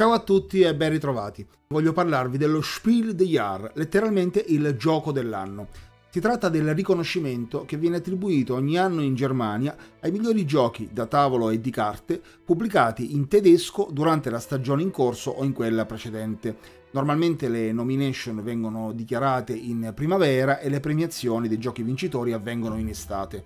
Ciao 0.00 0.12
a 0.12 0.20
tutti 0.20 0.62
e 0.62 0.74
ben 0.74 0.92
ritrovati. 0.92 1.46
Voglio 1.68 1.92
parlarvi 1.92 2.38
dello 2.38 2.62
Spiel 2.62 3.14
des 3.14 3.28
Jahres, 3.28 3.72
letteralmente 3.74 4.42
il 4.48 4.74
gioco 4.78 5.12
dell'anno. 5.12 5.68
Si 6.08 6.20
tratta 6.20 6.48
del 6.48 6.74
riconoscimento 6.74 7.66
che 7.66 7.76
viene 7.76 7.96
attribuito 7.96 8.54
ogni 8.54 8.78
anno 8.78 9.02
in 9.02 9.14
Germania 9.14 9.76
ai 10.00 10.10
migliori 10.10 10.46
giochi 10.46 10.88
da 10.90 11.04
tavolo 11.04 11.50
e 11.50 11.60
di 11.60 11.70
carte 11.70 12.18
pubblicati 12.42 13.14
in 13.14 13.28
tedesco 13.28 13.90
durante 13.92 14.30
la 14.30 14.40
stagione 14.40 14.80
in 14.80 14.90
corso 14.90 15.32
o 15.32 15.44
in 15.44 15.52
quella 15.52 15.84
precedente. 15.84 16.56
Normalmente 16.92 17.50
le 17.50 17.70
nomination 17.70 18.42
vengono 18.42 18.92
dichiarate 18.92 19.52
in 19.52 19.92
primavera 19.94 20.60
e 20.60 20.70
le 20.70 20.80
premiazioni 20.80 21.46
dei 21.46 21.58
giochi 21.58 21.82
vincitori 21.82 22.32
avvengono 22.32 22.78
in 22.78 22.88
estate. 22.88 23.44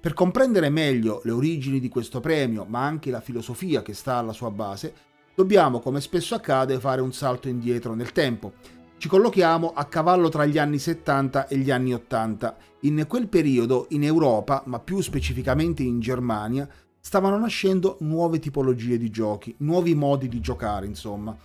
Per 0.00 0.14
comprendere 0.14 0.68
meglio 0.68 1.20
le 1.22 1.30
origini 1.30 1.78
di 1.78 1.88
questo 1.88 2.18
premio, 2.18 2.64
ma 2.64 2.84
anche 2.84 3.12
la 3.12 3.20
filosofia 3.20 3.82
che 3.82 3.94
sta 3.94 4.16
alla 4.16 4.32
sua 4.32 4.50
base, 4.50 5.10
dobbiamo, 5.34 5.80
come 5.80 6.00
spesso 6.00 6.34
accade, 6.34 6.80
fare 6.80 7.00
un 7.00 7.12
salto 7.12 7.48
indietro 7.48 7.94
nel 7.94 8.12
tempo. 8.12 8.52
Ci 8.96 9.08
collochiamo 9.08 9.72
a 9.74 9.84
cavallo 9.86 10.28
tra 10.28 10.46
gli 10.46 10.58
anni 10.58 10.78
70 10.78 11.48
e 11.48 11.56
gli 11.56 11.70
anni 11.70 11.92
80. 11.92 12.56
In 12.82 13.04
quel 13.08 13.28
periodo 13.28 13.86
in 13.90 14.04
Europa, 14.04 14.62
ma 14.66 14.78
più 14.78 15.00
specificamente 15.00 15.82
in 15.82 15.98
Germania, 15.98 16.68
stavano 17.00 17.36
nascendo 17.36 17.96
nuove 18.00 18.38
tipologie 18.38 18.96
di 18.96 19.10
giochi, 19.10 19.54
nuovi 19.58 19.96
modi 19.96 20.28
di 20.28 20.40
giocare, 20.40 20.86
insomma. 20.86 21.36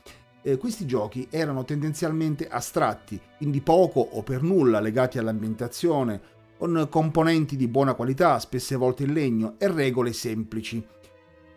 Eh, 0.44 0.58
questi 0.58 0.86
giochi 0.86 1.28
erano 1.32 1.66
tendenzialmente 1.66 2.48
astratti, 2.48 3.20
quindi 3.38 3.60
poco 3.62 4.02
o 4.02 4.22
per 4.22 4.44
nulla 4.44 4.80
legati 4.80 5.18
all'ambientazione, 5.18 6.22
con 6.58 6.88
componenti 6.90 7.56
di 7.56 7.68
buona 7.68 7.96
qualità, 7.96 8.38
spesse 8.38 8.76
volte 8.76 9.04
in 9.04 9.14
legno, 9.14 9.56
e 9.58 9.68
regole 9.68 10.14
semplici. 10.14 10.86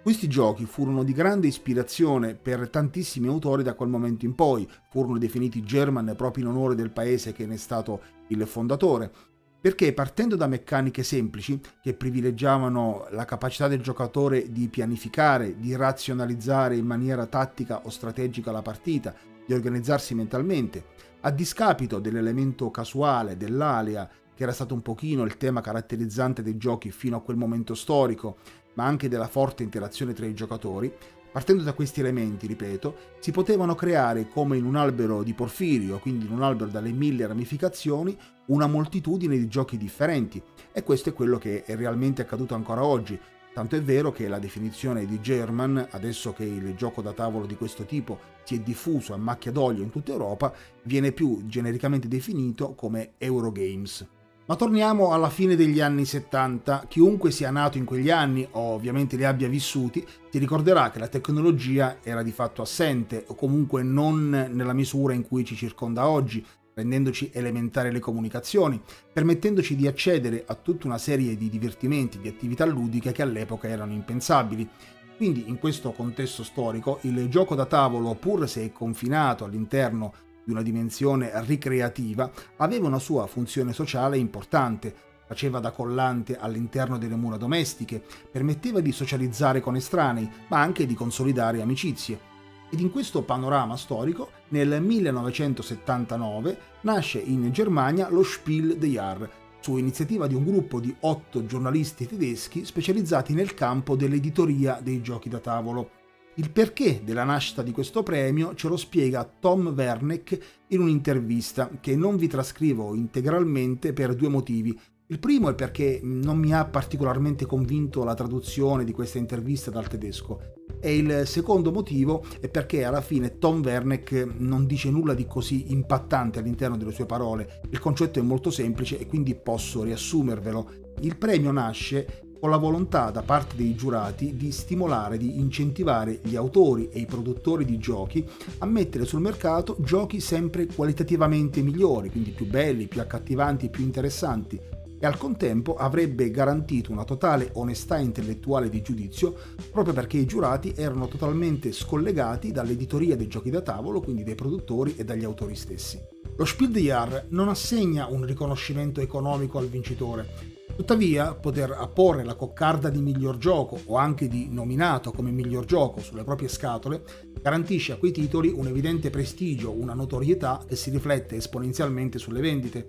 Questi 0.02 0.28
giochi 0.28 0.64
furono 0.64 1.02
di 1.02 1.12
grande 1.12 1.46
ispirazione 1.46 2.34
per 2.34 2.70
tantissimi 2.70 3.28
autori 3.28 3.62
da 3.62 3.74
quel 3.74 3.90
momento 3.90 4.24
in 4.24 4.34
poi, 4.34 4.66
furono 4.88 5.18
definiti 5.18 5.62
German 5.62 6.14
proprio 6.16 6.44
in 6.44 6.50
onore 6.50 6.74
del 6.74 6.90
paese 6.90 7.32
che 7.32 7.44
ne 7.44 7.54
è 7.54 7.58
stato 7.58 8.00
il 8.28 8.46
fondatore, 8.46 9.12
perché 9.60 9.92
partendo 9.92 10.36
da 10.36 10.46
meccaniche 10.46 11.02
semplici 11.02 11.60
che 11.82 11.92
privilegiavano 11.92 13.08
la 13.10 13.26
capacità 13.26 13.68
del 13.68 13.82
giocatore 13.82 14.50
di 14.50 14.68
pianificare, 14.68 15.58
di 15.58 15.76
razionalizzare 15.76 16.76
in 16.76 16.86
maniera 16.86 17.26
tattica 17.26 17.82
o 17.84 17.90
strategica 17.90 18.50
la 18.50 18.62
partita, 18.62 19.14
di 19.46 19.52
organizzarsi 19.52 20.14
mentalmente, 20.14 20.82
a 21.20 21.30
discapito 21.30 21.98
dell'elemento 21.98 22.70
casuale, 22.70 23.36
dell'alia, 23.36 24.08
che 24.34 24.46
era 24.46 24.54
stato 24.54 24.72
un 24.72 24.80
pochino 24.80 25.24
il 25.24 25.36
tema 25.36 25.60
caratterizzante 25.60 26.42
dei 26.42 26.56
giochi 26.56 26.90
fino 26.90 27.18
a 27.18 27.20
quel 27.20 27.36
momento 27.36 27.74
storico, 27.74 28.38
ma 28.74 28.84
anche 28.84 29.08
della 29.08 29.28
forte 29.28 29.62
interazione 29.62 30.12
tra 30.12 30.26
i 30.26 30.34
giocatori, 30.34 30.92
partendo 31.30 31.62
da 31.62 31.72
questi 31.72 32.00
elementi, 32.00 32.46
ripeto, 32.46 32.96
si 33.20 33.30
potevano 33.30 33.74
creare 33.74 34.28
come 34.28 34.56
in 34.56 34.64
un 34.64 34.76
albero 34.76 35.22
di 35.22 35.32
Porfirio, 35.32 35.98
quindi 35.98 36.26
in 36.26 36.32
un 36.32 36.42
albero 36.42 36.70
dalle 36.70 36.90
mille 36.90 37.26
ramificazioni, 37.26 38.16
una 38.46 38.66
moltitudine 38.66 39.36
di 39.36 39.48
giochi 39.48 39.76
differenti. 39.76 40.42
E 40.72 40.82
questo 40.82 41.10
è 41.10 41.12
quello 41.12 41.38
che 41.38 41.64
è 41.64 41.76
realmente 41.76 42.22
accaduto 42.22 42.54
ancora 42.54 42.84
oggi. 42.84 43.18
Tanto 43.52 43.76
è 43.76 43.82
vero 43.82 44.12
che 44.12 44.28
la 44.28 44.38
definizione 44.38 45.06
di 45.06 45.20
German, 45.20 45.88
adesso 45.90 46.32
che 46.32 46.44
il 46.44 46.74
gioco 46.74 47.02
da 47.02 47.12
tavolo 47.12 47.46
di 47.46 47.56
questo 47.56 47.84
tipo 47.84 48.18
si 48.44 48.56
è 48.56 48.60
diffuso 48.60 49.12
a 49.12 49.16
macchia 49.16 49.52
d'olio 49.52 49.82
in 49.82 49.90
tutta 49.90 50.12
Europa, 50.12 50.52
viene 50.82 51.12
più 51.12 51.42
genericamente 51.46 52.08
definito 52.08 52.74
come 52.74 53.12
Eurogames. 53.18 54.06
Ma 54.50 54.56
torniamo 54.56 55.12
alla 55.12 55.30
fine 55.30 55.54
degli 55.54 55.80
anni 55.80 56.04
70. 56.04 56.86
Chiunque 56.88 57.30
sia 57.30 57.52
nato 57.52 57.78
in 57.78 57.84
quegli 57.84 58.10
anni 58.10 58.44
o 58.50 58.72
ovviamente 58.72 59.14
li 59.14 59.24
abbia 59.24 59.46
vissuti, 59.46 60.04
ti 60.28 60.38
ricorderà 60.38 60.90
che 60.90 60.98
la 60.98 61.06
tecnologia 61.06 61.98
era 62.02 62.24
di 62.24 62.32
fatto 62.32 62.60
assente 62.60 63.26
o 63.28 63.36
comunque 63.36 63.84
non 63.84 64.48
nella 64.50 64.72
misura 64.72 65.14
in 65.14 65.24
cui 65.24 65.44
ci 65.44 65.54
circonda 65.54 66.08
oggi, 66.08 66.44
rendendoci 66.74 67.30
elementari 67.32 67.92
le 67.92 68.00
comunicazioni, 68.00 68.82
permettendoci 69.12 69.76
di 69.76 69.86
accedere 69.86 70.42
a 70.44 70.56
tutta 70.56 70.88
una 70.88 70.98
serie 70.98 71.36
di 71.36 71.48
divertimenti, 71.48 72.18
di 72.18 72.26
attività 72.26 72.66
ludiche 72.66 73.12
che 73.12 73.22
all'epoca 73.22 73.68
erano 73.68 73.92
impensabili. 73.92 74.68
Quindi 75.16 75.44
in 75.46 75.60
questo 75.60 75.92
contesto 75.92 76.42
storico 76.42 76.98
il 77.02 77.28
gioco 77.28 77.54
da 77.54 77.66
tavolo, 77.66 78.16
pur 78.16 78.48
se 78.48 78.64
è 78.64 78.72
confinato 78.72 79.44
all'interno 79.44 80.12
di 80.50 80.56
una 80.56 80.62
dimensione 80.62 81.30
ricreativa, 81.46 82.30
aveva 82.56 82.88
una 82.88 82.98
sua 82.98 83.26
funzione 83.26 83.72
sociale 83.72 84.18
importante, 84.18 84.92
faceva 85.26 85.60
da 85.60 85.70
collante 85.70 86.36
all'interno 86.36 86.98
delle 86.98 87.14
mura 87.14 87.36
domestiche, 87.36 88.02
permetteva 88.30 88.80
di 88.80 88.90
socializzare 88.90 89.60
con 89.60 89.76
estranei, 89.76 90.28
ma 90.48 90.60
anche 90.60 90.86
di 90.86 90.94
consolidare 90.94 91.62
amicizie. 91.62 92.28
Ed 92.68 92.80
in 92.80 92.90
questo 92.90 93.22
panorama 93.22 93.76
storico, 93.76 94.30
nel 94.48 94.82
1979 94.82 96.58
nasce 96.82 97.18
in 97.20 97.50
Germania 97.52 98.08
lo 98.10 98.22
Spiel 98.24 98.76
des 98.76 98.90
Jahres, 98.90 99.28
su 99.60 99.76
iniziativa 99.76 100.26
di 100.26 100.34
un 100.34 100.44
gruppo 100.44 100.80
di 100.80 100.94
otto 101.00 101.46
giornalisti 101.46 102.06
tedeschi 102.06 102.64
specializzati 102.64 103.34
nel 103.34 103.54
campo 103.54 103.94
dell'editoria 103.94 104.80
dei 104.82 105.00
giochi 105.02 105.28
da 105.28 105.38
tavolo. 105.38 105.99
Il 106.34 106.50
perché 106.50 107.02
della 107.04 107.24
nascita 107.24 107.62
di 107.62 107.72
questo 107.72 108.02
premio 108.02 108.54
ce 108.54 108.68
lo 108.68 108.76
spiega 108.76 109.28
Tom 109.40 109.74
Wernick 109.76 110.62
in 110.68 110.80
un'intervista 110.80 111.68
che 111.80 111.96
non 111.96 112.16
vi 112.16 112.28
trascrivo 112.28 112.94
integralmente 112.94 113.92
per 113.92 114.14
due 114.14 114.28
motivi. 114.28 114.78
Il 115.08 115.18
primo 115.18 115.48
è 115.48 115.54
perché 115.54 115.98
non 116.02 116.38
mi 116.38 116.54
ha 116.54 116.64
particolarmente 116.64 117.44
convinto 117.46 118.04
la 118.04 118.14
traduzione 118.14 118.84
di 118.84 118.92
questa 118.92 119.18
intervista 119.18 119.72
dal 119.72 119.88
tedesco 119.88 120.58
e 120.80 120.96
il 120.96 121.26
secondo 121.26 121.72
motivo 121.72 122.24
è 122.40 122.48
perché 122.48 122.84
alla 122.84 123.00
fine 123.00 123.38
Tom 123.38 123.60
Wernick 123.62 124.28
non 124.38 124.66
dice 124.66 124.88
nulla 124.88 125.14
di 125.14 125.26
così 125.26 125.72
impattante 125.72 126.38
all'interno 126.38 126.76
delle 126.76 126.92
sue 126.92 127.06
parole. 127.06 127.60
Il 127.70 127.80
concetto 127.80 128.20
è 128.20 128.22
molto 128.22 128.50
semplice 128.50 128.98
e 128.98 129.06
quindi 129.06 129.34
posso 129.34 129.82
riassumervelo. 129.82 130.70
Il 131.00 131.16
premio 131.16 131.50
nasce 131.50 132.29
con 132.40 132.50
la 132.50 132.56
volontà 132.56 133.10
da 133.10 133.22
parte 133.22 133.54
dei 133.54 133.74
giurati 133.74 134.34
di 134.34 134.50
stimolare, 134.50 135.18
di 135.18 135.38
incentivare 135.38 136.20
gli 136.22 136.36
autori 136.36 136.88
e 136.88 136.98
i 136.98 137.06
produttori 137.06 137.66
di 137.66 137.78
giochi 137.78 138.26
a 138.58 138.66
mettere 138.66 139.04
sul 139.04 139.20
mercato 139.20 139.76
giochi 139.80 140.20
sempre 140.20 140.66
qualitativamente 140.66 141.60
migliori, 141.60 142.10
quindi 142.10 142.30
più 142.30 142.46
belli, 142.46 142.88
più 142.88 143.00
accattivanti, 143.00 143.68
più 143.68 143.84
interessanti 143.84 144.58
e 145.02 145.06
al 145.06 145.16
contempo 145.16 145.76
avrebbe 145.76 146.30
garantito 146.30 146.92
una 146.92 147.04
totale 147.04 147.50
onestà 147.54 147.96
intellettuale 147.96 148.68
di 148.68 148.82
giudizio 148.82 149.34
proprio 149.72 149.94
perché 149.94 150.18
i 150.18 150.26
giurati 150.26 150.74
erano 150.76 151.08
totalmente 151.08 151.72
scollegati 151.72 152.52
dall'editoria 152.52 153.16
dei 153.16 153.26
giochi 153.26 153.48
da 153.48 153.62
tavolo, 153.62 154.02
quindi 154.02 154.24
dai 154.24 154.34
produttori 154.34 154.94
e 154.96 155.04
dagli 155.04 155.24
autori 155.24 155.54
stessi. 155.54 155.98
Lo 156.36 156.44
Spiel 156.44 156.70
des 156.70 156.82
Jahres 156.82 157.24
non 157.28 157.48
assegna 157.48 158.06
un 158.06 158.24
riconoscimento 158.24 159.00
economico 159.00 159.58
al 159.58 159.68
vincitore, 159.68 160.49
Tuttavia, 160.76 161.34
poter 161.34 161.72
apporre 161.72 162.24
la 162.24 162.34
coccarda 162.34 162.88
di 162.88 163.00
miglior 163.00 163.36
gioco 163.36 163.78
o 163.86 163.96
anche 163.96 164.28
di 164.28 164.48
nominato 164.50 165.12
come 165.12 165.30
miglior 165.30 165.64
gioco 165.64 166.00
sulle 166.00 166.24
proprie 166.24 166.48
scatole 166.48 167.02
garantisce 167.40 167.92
a 167.92 167.96
quei 167.96 168.12
titoli 168.12 168.48
un 168.48 168.66
evidente 168.66 169.10
prestigio, 169.10 169.72
una 169.72 169.94
notorietà 169.94 170.60
che 170.66 170.76
si 170.76 170.90
riflette 170.90 171.36
esponenzialmente 171.36 172.18
sulle 172.18 172.40
vendite. 172.40 172.88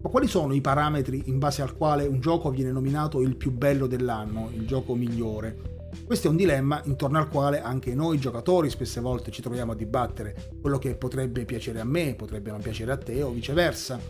Ma 0.00 0.08
quali 0.08 0.26
sono 0.26 0.52
i 0.52 0.60
parametri 0.60 1.24
in 1.26 1.38
base 1.38 1.62
al 1.62 1.76
quale 1.76 2.06
un 2.06 2.20
gioco 2.20 2.50
viene 2.50 2.72
nominato 2.72 3.20
il 3.20 3.36
più 3.36 3.52
bello 3.52 3.86
dell'anno, 3.86 4.50
il 4.52 4.66
gioco 4.66 4.94
migliore? 4.94 5.80
Questo 6.04 6.28
è 6.28 6.30
un 6.30 6.36
dilemma 6.36 6.80
intorno 6.84 7.18
al 7.18 7.28
quale 7.28 7.60
anche 7.60 7.94
noi 7.94 8.18
giocatori 8.18 8.70
spesse 8.70 9.00
volte 9.00 9.30
ci 9.30 9.42
troviamo 9.42 9.72
a 9.72 9.76
dibattere, 9.76 10.52
quello 10.60 10.78
che 10.78 10.94
potrebbe 10.94 11.44
piacere 11.44 11.80
a 11.80 11.84
me, 11.84 12.14
potrebbe 12.14 12.50
non 12.50 12.60
piacere 12.60 12.92
a 12.92 12.96
te 12.96 13.22
o 13.22 13.30
viceversa 13.30 14.00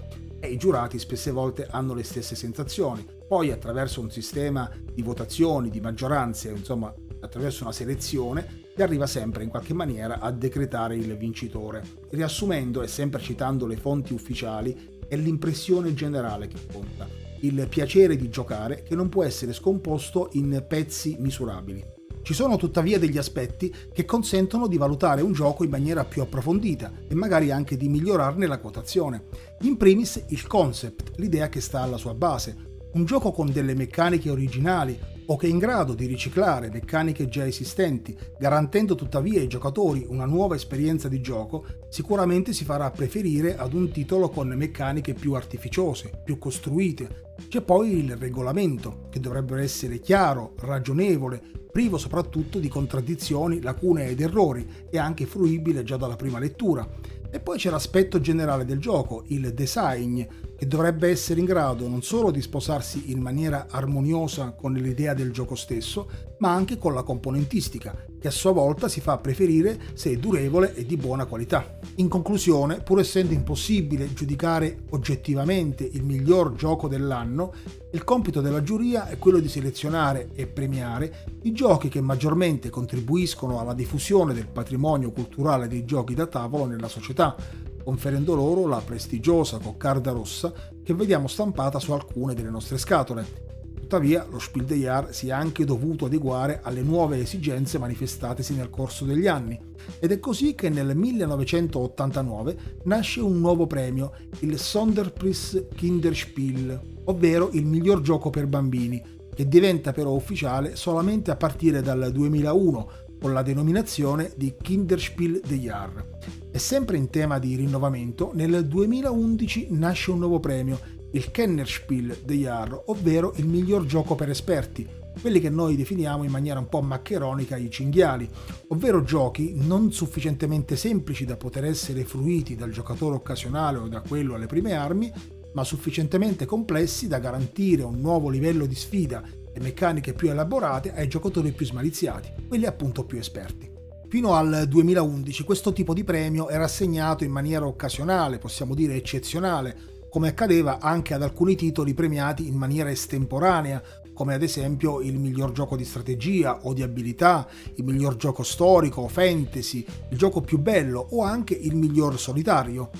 e 0.42 0.48
i 0.48 0.56
giurati 0.56 0.98
spesse 0.98 1.30
volte 1.30 1.68
hanno 1.70 1.94
le 1.94 2.02
stesse 2.02 2.34
sensazioni. 2.34 3.06
Poi 3.28 3.52
attraverso 3.52 4.00
un 4.00 4.10
sistema 4.10 4.68
di 4.92 5.00
votazioni, 5.00 5.70
di 5.70 5.80
maggioranze, 5.80 6.50
insomma 6.50 6.92
attraverso 7.20 7.62
una 7.62 7.72
selezione, 7.72 8.64
si 8.74 8.82
arriva 8.82 9.06
sempre 9.06 9.44
in 9.44 9.50
qualche 9.50 9.72
maniera 9.72 10.18
a 10.18 10.32
decretare 10.32 10.96
il 10.96 11.16
vincitore. 11.16 11.84
Riassumendo 12.10 12.82
e 12.82 12.88
sempre 12.88 13.20
citando 13.20 13.66
le 13.66 13.76
fonti 13.76 14.12
ufficiali, 14.14 14.98
è 15.06 15.14
l'impressione 15.14 15.94
generale 15.94 16.48
che 16.48 16.66
conta, 16.72 17.06
il 17.42 17.68
piacere 17.68 18.16
di 18.16 18.28
giocare 18.28 18.82
che 18.82 18.96
non 18.96 19.08
può 19.08 19.22
essere 19.22 19.52
scomposto 19.52 20.30
in 20.32 20.64
pezzi 20.66 21.14
misurabili. 21.20 21.91
Ci 22.22 22.34
sono 22.34 22.56
tuttavia 22.56 23.00
degli 23.00 23.18
aspetti 23.18 23.74
che 23.92 24.04
consentono 24.04 24.68
di 24.68 24.76
valutare 24.76 25.22
un 25.22 25.32
gioco 25.32 25.64
in 25.64 25.70
maniera 25.70 26.04
più 26.04 26.22
approfondita 26.22 26.92
e 27.08 27.14
magari 27.16 27.50
anche 27.50 27.76
di 27.76 27.88
migliorarne 27.88 28.46
la 28.46 28.58
quotazione. 28.58 29.24
In 29.62 29.76
primis 29.76 30.22
il 30.28 30.46
concept, 30.46 31.12
l'idea 31.16 31.48
che 31.48 31.60
sta 31.60 31.80
alla 31.82 31.96
sua 31.96 32.14
base. 32.14 32.70
Un 32.92 33.04
gioco 33.04 33.32
con 33.32 33.50
delle 33.50 33.74
meccaniche 33.74 34.30
originali 34.30 34.96
o 35.32 35.36
che 35.36 35.46
è 35.46 35.50
in 35.50 35.56
grado 35.56 35.94
di 35.94 36.04
riciclare 36.04 36.68
meccaniche 36.68 37.26
già 37.26 37.46
esistenti, 37.46 38.14
garantendo 38.38 38.94
tuttavia 38.94 39.40
ai 39.40 39.46
giocatori 39.46 40.04
una 40.06 40.26
nuova 40.26 40.56
esperienza 40.56 41.08
di 41.08 41.22
gioco, 41.22 41.64
sicuramente 41.88 42.52
si 42.52 42.64
farà 42.64 42.90
preferire 42.90 43.56
ad 43.56 43.72
un 43.72 43.90
titolo 43.90 44.28
con 44.28 44.48
meccaniche 44.48 45.14
più 45.14 45.32
artificiose, 45.32 46.20
più 46.22 46.36
costruite. 46.36 47.32
C'è 47.48 47.62
poi 47.62 47.96
il 47.96 48.14
regolamento, 48.14 49.08
che 49.08 49.20
dovrebbe 49.20 49.58
essere 49.62 50.00
chiaro, 50.00 50.52
ragionevole, 50.60 51.40
privo 51.72 51.96
soprattutto 51.96 52.58
di 52.58 52.68
contraddizioni, 52.68 53.62
lacune 53.62 54.08
ed 54.08 54.20
errori 54.20 54.68
e 54.90 54.98
anche 54.98 55.24
fruibile 55.24 55.82
già 55.82 55.96
dalla 55.96 56.16
prima 56.16 56.38
lettura 56.38 56.86
e 57.34 57.40
poi 57.40 57.56
c'è 57.56 57.70
l'aspetto 57.70 58.20
generale 58.20 58.66
del 58.66 58.78
gioco, 58.78 59.24
il 59.28 59.54
design, 59.54 60.22
che 60.62 60.68
dovrebbe 60.68 61.08
essere 61.08 61.40
in 61.40 61.46
grado 61.46 61.88
non 61.88 62.02
solo 62.02 62.30
di 62.30 62.40
sposarsi 62.40 63.10
in 63.10 63.18
maniera 63.18 63.66
armoniosa 63.68 64.52
con 64.52 64.72
l'idea 64.74 65.12
del 65.12 65.32
gioco 65.32 65.56
stesso, 65.56 66.08
ma 66.38 66.52
anche 66.52 66.78
con 66.78 66.94
la 66.94 67.02
componentistica, 67.02 67.92
che 68.20 68.28
a 68.28 68.30
sua 68.30 68.52
volta 68.52 68.86
si 68.86 69.00
fa 69.00 69.18
preferire 69.18 69.80
se 69.94 70.12
è 70.12 70.16
durevole 70.18 70.72
e 70.76 70.86
di 70.86 70.96
buona 70.96 71.24
qualità. 71.24 71.80
In 71.96 72.06
conclusione, 72.06 72.80
pur 72.80 73.00
essendo 73.00 73.32
impossibile 73.32 74.12
giudicare 74.12 74.84
oggettivamente 74.90 75.82
il 75.82 76.04
miglior 76.04 76.54
gioco 76.54 76.86
dell'anno, 76.86 77.52
il 77.90 78.04
compito 78.04 78.40
della 78.40 78.62
giuria 78.62 79.08
è 79.08 79.18
quello 79.18 79.40
di 79.40 79.48
selezionare 79.48 80.30
e 80.32 80.46
premiare 80.46 81.40
i 81.42 81.50
giochi 81.50 81.88
che 81.88 82.00
maggiormente 82.00 82.70
contribuiscono 82.70 83.58
alla 83.58 83.74
diffusione 83.74 84.32
del 84.32 84.46
patrimonio 84.46 85.10
culturale 85.10 85.66
dei 85.66 85.84
giochi 85.84 86.14
da 86.14 86.26
tavolo 86.26 86.66
nella 86.66 86.88
società, 86.88 87.34
conferendo 87.82 88.34
loro 88.34 88.66
la 88.66 88.82
prestigiosa 88.84 89.58
coccarda 89.58 90.12
rossa 90.12 90.52
che 90.82 90.94
vediamo 90.94 91.28
stampata 91.28 91.78
su 91.78 91.92
alcune 91.92 92.34
delle 92.34 92.50
nostre 92.50 92.78
scatole. 92.78 93.50
Tuttavia, 93.74 94.26
lo 94.30 94.38
Spiel 94.38 94.64
des 94.64 94.78
Jahres 94.78 95.16
si 95.16 95.28
è 95.28 95.32
anche 95.32 95.66
dovuto 95.66 96.06
adeguare 96.06 96.60
alle 96.62 96.82
nuove 96.82 97.20
esigenze 97.20 97.78
manifestatesi 97.78 98.54
nel 98.54 98.70
corso 98.70 99.04
degli 99.04 99.26
anni, 99.26 99.60
ed 99.98 100.12
è 100.12 100.18
così 100.18 100.54
che 100.54 100.70
nel 100.70 100.96
1989 100.96 102.56
nasce 102.84 103.20
un 103.20 103.38
nuovo 103.38 103.66
premio, 103.66 104.12
il 104.38 104.58
Sonderpreis 104.58 105.66
Kinderspiel, 105.74 107.02
ovvero 107.04 107.50
il 107.52 107.66
miglior 107.66 108.00
gioco 108.00 108.30
per 108.30 108.46
bambini, 108.46 109.20
che 109.34 109.48
diventa 109.48 109.92
però 109.92 110.12
ufficiale 110.12 110.76
solamente 110.76 111.30
a 111.30 111.36
partire 111.36 111.82
dal 111.82 112.10
2001 112.12 112.90
con 113.22 113.32
la 113.32 113.42
denominazione 113.42 114.32
di 114.34 114.54
Kinderspiel 114.60 115.42
des 115.46 115.60
Jahres. 115.60 116.04
E 116.50 116.58
sempre 116.58 116.96
in 116.96 117.08
tema 117.08 117.38
di 117.38 117.54
rinnovamento, 117.54 118.32
nel 118.34 118.66
2011 118.66 119.68
nasce 119.70 120.10
un 120.10 120.18
nuovo 120.18 120.40
premio, 120.40 120.80
il 121.12 121.30
Kennerspiel 121.30 122.18
des 122.24 122.38
Jahres, 122.38 122.80
ovvero 122.86 123.32
il 123.36 123.46
miglior 123.46 123.86
gioco 123.86 124.16
per 124.16 124.28
esperti, 124.28 124.88
quelli 125.20 125.38
che 125.38 125.50
noi 125.50 125.76
definiamo 125.76 126.24
in 126.24 126.32
maniera 126.32 126.58
un 126.58 126.68
po' 126.68 126.82
maccheronica 126.82 127.56
i 127.56 127.70
cinghiali, 127.70 128.28
ovvero 128.68 129.04
giochi 129.04 129.52
non 129.54 129.92
sufficientemente 129.92 130.74
semplici 130.74 131.24
da 131.24 131.36
poter 131.36 131.66
essere 131.66 132.04
fruiti 132.04 132.56
dal 132.56 132.72
giocatore 132.72 133.14
occasionale 133.14 133.78
o 133.78 133.86
da 133.86 134.00
quello 134.00 134.34
alle 134.34 134.46
prime 134.46 134.72
armi, 134.72 135.12
ma 135.52 135.62
sufficientemente 135.62 136.44
complessi 136.44 137.06
da 137.06 137.20
garantire 137.20 137.84
un 137.84 138.00
nuovo 138.00 138.28
livello 138.30 138.66
di 138.66 138.74
sfida 138.74 139.22
e 139.52 139.60
meccaniche 139.60 140.12
più 140.12 140.30
elaborate 140.30 140.92
ai 140.94 141.08
giocatori 141.08 141.52
più 141.52 141.66
smaliziati, 141.66 142.32
quelli 142.48 142.66
appunto 142.66 143.04
più 143.04 143.18
esperti. 143.18 143.70
Fino 144.08 144.34
al 144.34 144.66
2011 144.68 145.44
questo 145.44 145.72
tipo 145.72 145.94
di 145.94 146.04
premio 146.04 146.48
era 146.48 146.64
assegnato 146.64 147.24
in 147.24 147.30
maniera 147.30 147.66
occasionale, 147.66 148.38
possiamo 148.38 148.74
dire 148.74 148.94
eccezionale, 148.94 149.74
come 150.10 150.28
accadeva 150.28 150.78
anche 150.78 151.14
ad 151.14 151.22
alcuni 151.22 151.56
titoli 151.56 151.94
premiati 151.94 152.46
in 152.46 152.54
maniera 152.54 152.90
estemporanea, 152.90 153.82
come 154.12 154.34
ad 154.34 154.42
esempio 154.42 155.00
il 155.00 155.18
miglior 155.18 155.52
gioco 155.52 155.76
di 155.76 155.86
strategia 155.86 156.60
o 156.64 156.74
di 156.74 156.82
abilità, 156.82 157.48
il 157.76 157.84
miglior 157.84 158.16
gioco 158.16 158.42
storico 158.42 159.00
o 159.00 159.08
fantasy, 159.08 159.84
il 160.10 160.18
gioco 160.18 160.42
più 160.42 160.58
bello 160.58 161.06
o 161.12 161.22
anche 161.22 161.54
il 161.54 161.74
miglior 161.74 162.18
solitario. 162.18 162.90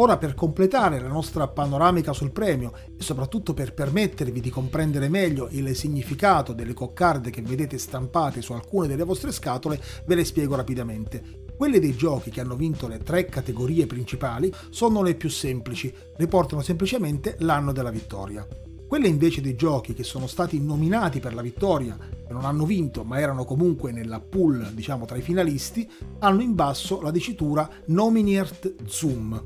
Ora 0.00 0.16
per 0.16 0.34
completare 0.34 1.00
la 1.00 1.08
nostra 1.08 1.48
panoramica 1.48 2.12
sul 2.12 2.30
premio 2.30 2.72
e 2.96 3.02
soprattutto 3.02 3.52
per 3.52 3.74
permettervi 3.74 4.40
di 4.40 4.48
comprendere 4.48 5.08
meglio 5.08 5.48
il 5.50 5.74
significato 5.74 6.52
delle 6.52 6.72
coccarde 6.72 7.30
che 7.30 7.42
vedete 7.42 7.78
stampate 7.78 8.40
su 8.40 8.52
alcune 8.52 8.86
delle 8.86 9.02
vostre 9.02 9.32
scatole, 9.32 9.80
ve 10.06 10.14
le 10.14 10.24
spiego 10.24 10.54
rapidamente. 10.54 11.46
Quelle 11.56 11.80
dei 11.80 11.96
giochi 11.96 12.30
che 12.30 12.40
hanno 12.40 12.54
vinto 12.54 12.86
le 12.86 12.98
tre 12.98 13.24
categorie 13.24 13.88
principali 13.88 14.54
sono 14.70 15.02
le 15.02 15.16
più 15.16 15.28
semplici, 15.28 15.92
riportano 16.16 16.62
semplicemente 16.62 17.34
l'anno 17.40 17.72
della 17.72 17.90
vittoria. 17.90 18.46
Quelle 18.86 19.08
invece 19.08 19.40
dei 19.40 19.56
giochi 19.56 19.94
che 19.94 20.04
sono 20.04 20.28
stati 20.28 20.60
nominati 20.60 21.18
per 21.18 21.34
la 21.34 21.42
vittoria 21.42 21.98
e 22.24 22.32
non 22.32 22.44
hanno 22.44 22.64
vinto 22.66 23.02
ma 23.02 23.18
erano 23.18 23.44
comunque 23.44 23.90
nella 23.90 24.20
pool, 24.20 24.70
diciamo 24.74 25.06
tra 25.06 25.16
i 25.16 25.22
finalisti, 25.22 25.90
hanno 26.20 26.40
in 26.40 26.54
basso 26.54 27.00
la 27.00 27.10
dicitura 27.10 27.68
Nominiert 27.86 28.74
Zoom. 28.86 29.44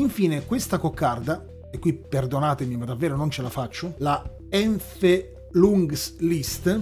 Infine 0.00 0.46
questa 0.46 0.78
coccarda, 0.78 1.44
e 1.70 1.78
qui 1.78 1.92
perdonatemi 1.92 2.74
ma 2.74 2.86
davvero 2.86 3.16
non 3.16 3.28
ce 3.28 3.42
la 3.42 3.50
faccio, 3.50 3.96
la 3.98 4.24
List, 6.20 6.80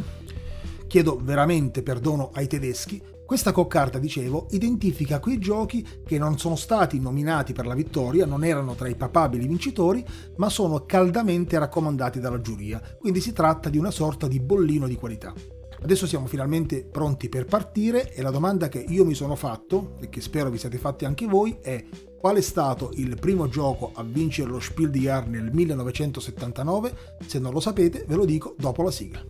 chiedo 0.86 1.18
veramente 1.20 1.82
perdono 1.82 2.30
ai 2.32 2.46
tedeschi, 2.46 3.02
questa 3.26 3.50
coccarda, 3.50 3.98
dicevo, 3.98 4.46
identifica 4.50 5.18
quei 5.18 5.38
giochi 5.38 5.84
che 6.06 6.16
non 6.16 6.38
sono 6.38 6.54
stati 6.54 7.00
nominati 7.00 7.52
per 7.52 7.66
la 7.66 7.74
vittoria, 7.74 8.24
non 8.24 8.44
erano 8.44 8.76
tra 8.76 8.88
i 8.88 8.94
papabili 8.94 9.48
vincitori, 9.48 10.02
ma 10.36 10.48
sono 10.48 10.84
caldamente 10.86 11.58
raccomandati 11.58 12.20
dalla 12.20 12.40
giuria, 12.40 12.80
quindi 13.00 13.20
si 13.20 13.32
tratta 13.32 13.68
di 13.68 13.78
una 13.78 13.90
sorta 13.90 14.28
di 14.28 14.38
bollino 14.38 14.86
di 14.86 14.94
qualità. 14.94 15.34
Adesso 15.80 16.06
siamo 16.06 16.26
finalmente 16.26 16.84
pronti 16.84 17.28
per 17.28 17.44
partire 17.44 18.12
e 18.12 18.22
la 18.22 18.30
domanda 18.30 18.68
che 18.68 18.78
io 18.78 19.04
mi 19.04 19.14
sono 19.14 19.36
fatto, 19.36 19.96
e 20.00 20.08
che 20.08 20.20
spero 20.20 20.50
vi 20.50 20.58
siate 20.58 20.78
fatti 20.78 21.04
anche 21.04 21.26
voi, 21.26 21.58
è 21.60 21.84
qual 22.18 22.36
è 22.36 22.40
stato 22.40 22.90
il 22.94 23.16
primo 23.18 23.48
gioco 23.48 23.92
a 23.94 24.02
vincere 24.02 24.50
lo 24.50 24.58
Spiel 24.58 24.90
di 24.90 25.00
Jahr 25.00 25.28
nel 25.28 25.52
1979? 25.52 27.16
Se 27.24 27.38
non 27.38 27.52
lo 27.52 27.60
sapete 27.60 28.04
ve 28.08 28.16
lo 28.16 28.24
dico 28.24 28.54
dopo 28.58 28.82
la 28.82 28.90
sigla. 28.90 29.24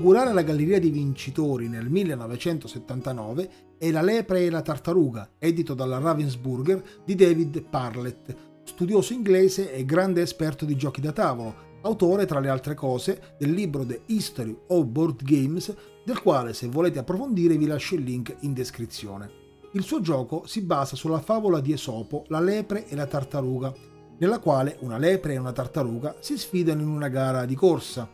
Inaugurare 0.00 0.32
la 0.32 0.40
galleria 0.40 0.80
dei 0.80 0.88
vincitori 0.88 1.68
nel 1.68 1.90
1979 1.90 3.50
è 3.76 3.90
La 3.90 4.00
lepre 4.00 4.46
e 4.46 4.50
la 4.50 4.62
tartaruga, 4.62 5.32
edito 5.38 5.74
dalla 5.74 5.98
Ravensburger 5.98 6.82
di 7.04 7.14
David 7.14 7.62
Parlett, 7.64 8.34
studioso 8.64 9.12
inglese 9.12 9.74
e 9.74 9.84
grande 9.84 10.22
esperto 10.22 10.64
di 10.64 10.74
giochi 10.74 11.02
da 11.02 11.12
tavolo, 11.12 11.54
autore 11.82 12.24
tra 12.24 12.40
le 12.40 12.48
altre 12.48 12.72
cose 12.72 13.34
del 13.38 13.52
libro 13.52 13.84
The 13.84 14.04
History 14.06 14.56
of 14.68 14.86
Board 14.86 15.22
Games, 15.22 15.74
del 16.02 16.22
quale 16.22 16.54
se 16.54 16.68
volete 16.68 16.98
approfondire 16.98 17.58
vi 17.58 17.66
lascio 17.66 17.94
il 17.94 18.02
link 18.02 18.34
in 18.40 18.54
descrizione. 18.54 19.30
Il 19.72 19.82
suo 19.82 20.00
gioco 20.00 20.46
si 20.46 20.62
basa 20.62 20.96
sulla 20.96 21.20
favola 21.20 21.60
di 21.60 21.72
Esopo 21.72 22.24
La 22.28 22.40
lepre 22.40 22.88
e 22.88 22.96
la 22.96 23.06
tartaruga, 23.06 23.70
nella 24.18 24.38
quale 24.38 24.78
una 24.80 24.96
lepre 24.96 25.34
e 25.34 25.38
una 25.38 25.52
tartaruga 25.52 26.16
si 26.20 26.38
sfidano 26.38 26.80
in 26.80 26.88
una 26.88 27.08
gara 27.08 27.44
di 27.44 27.54
corsa, 27.54 28.08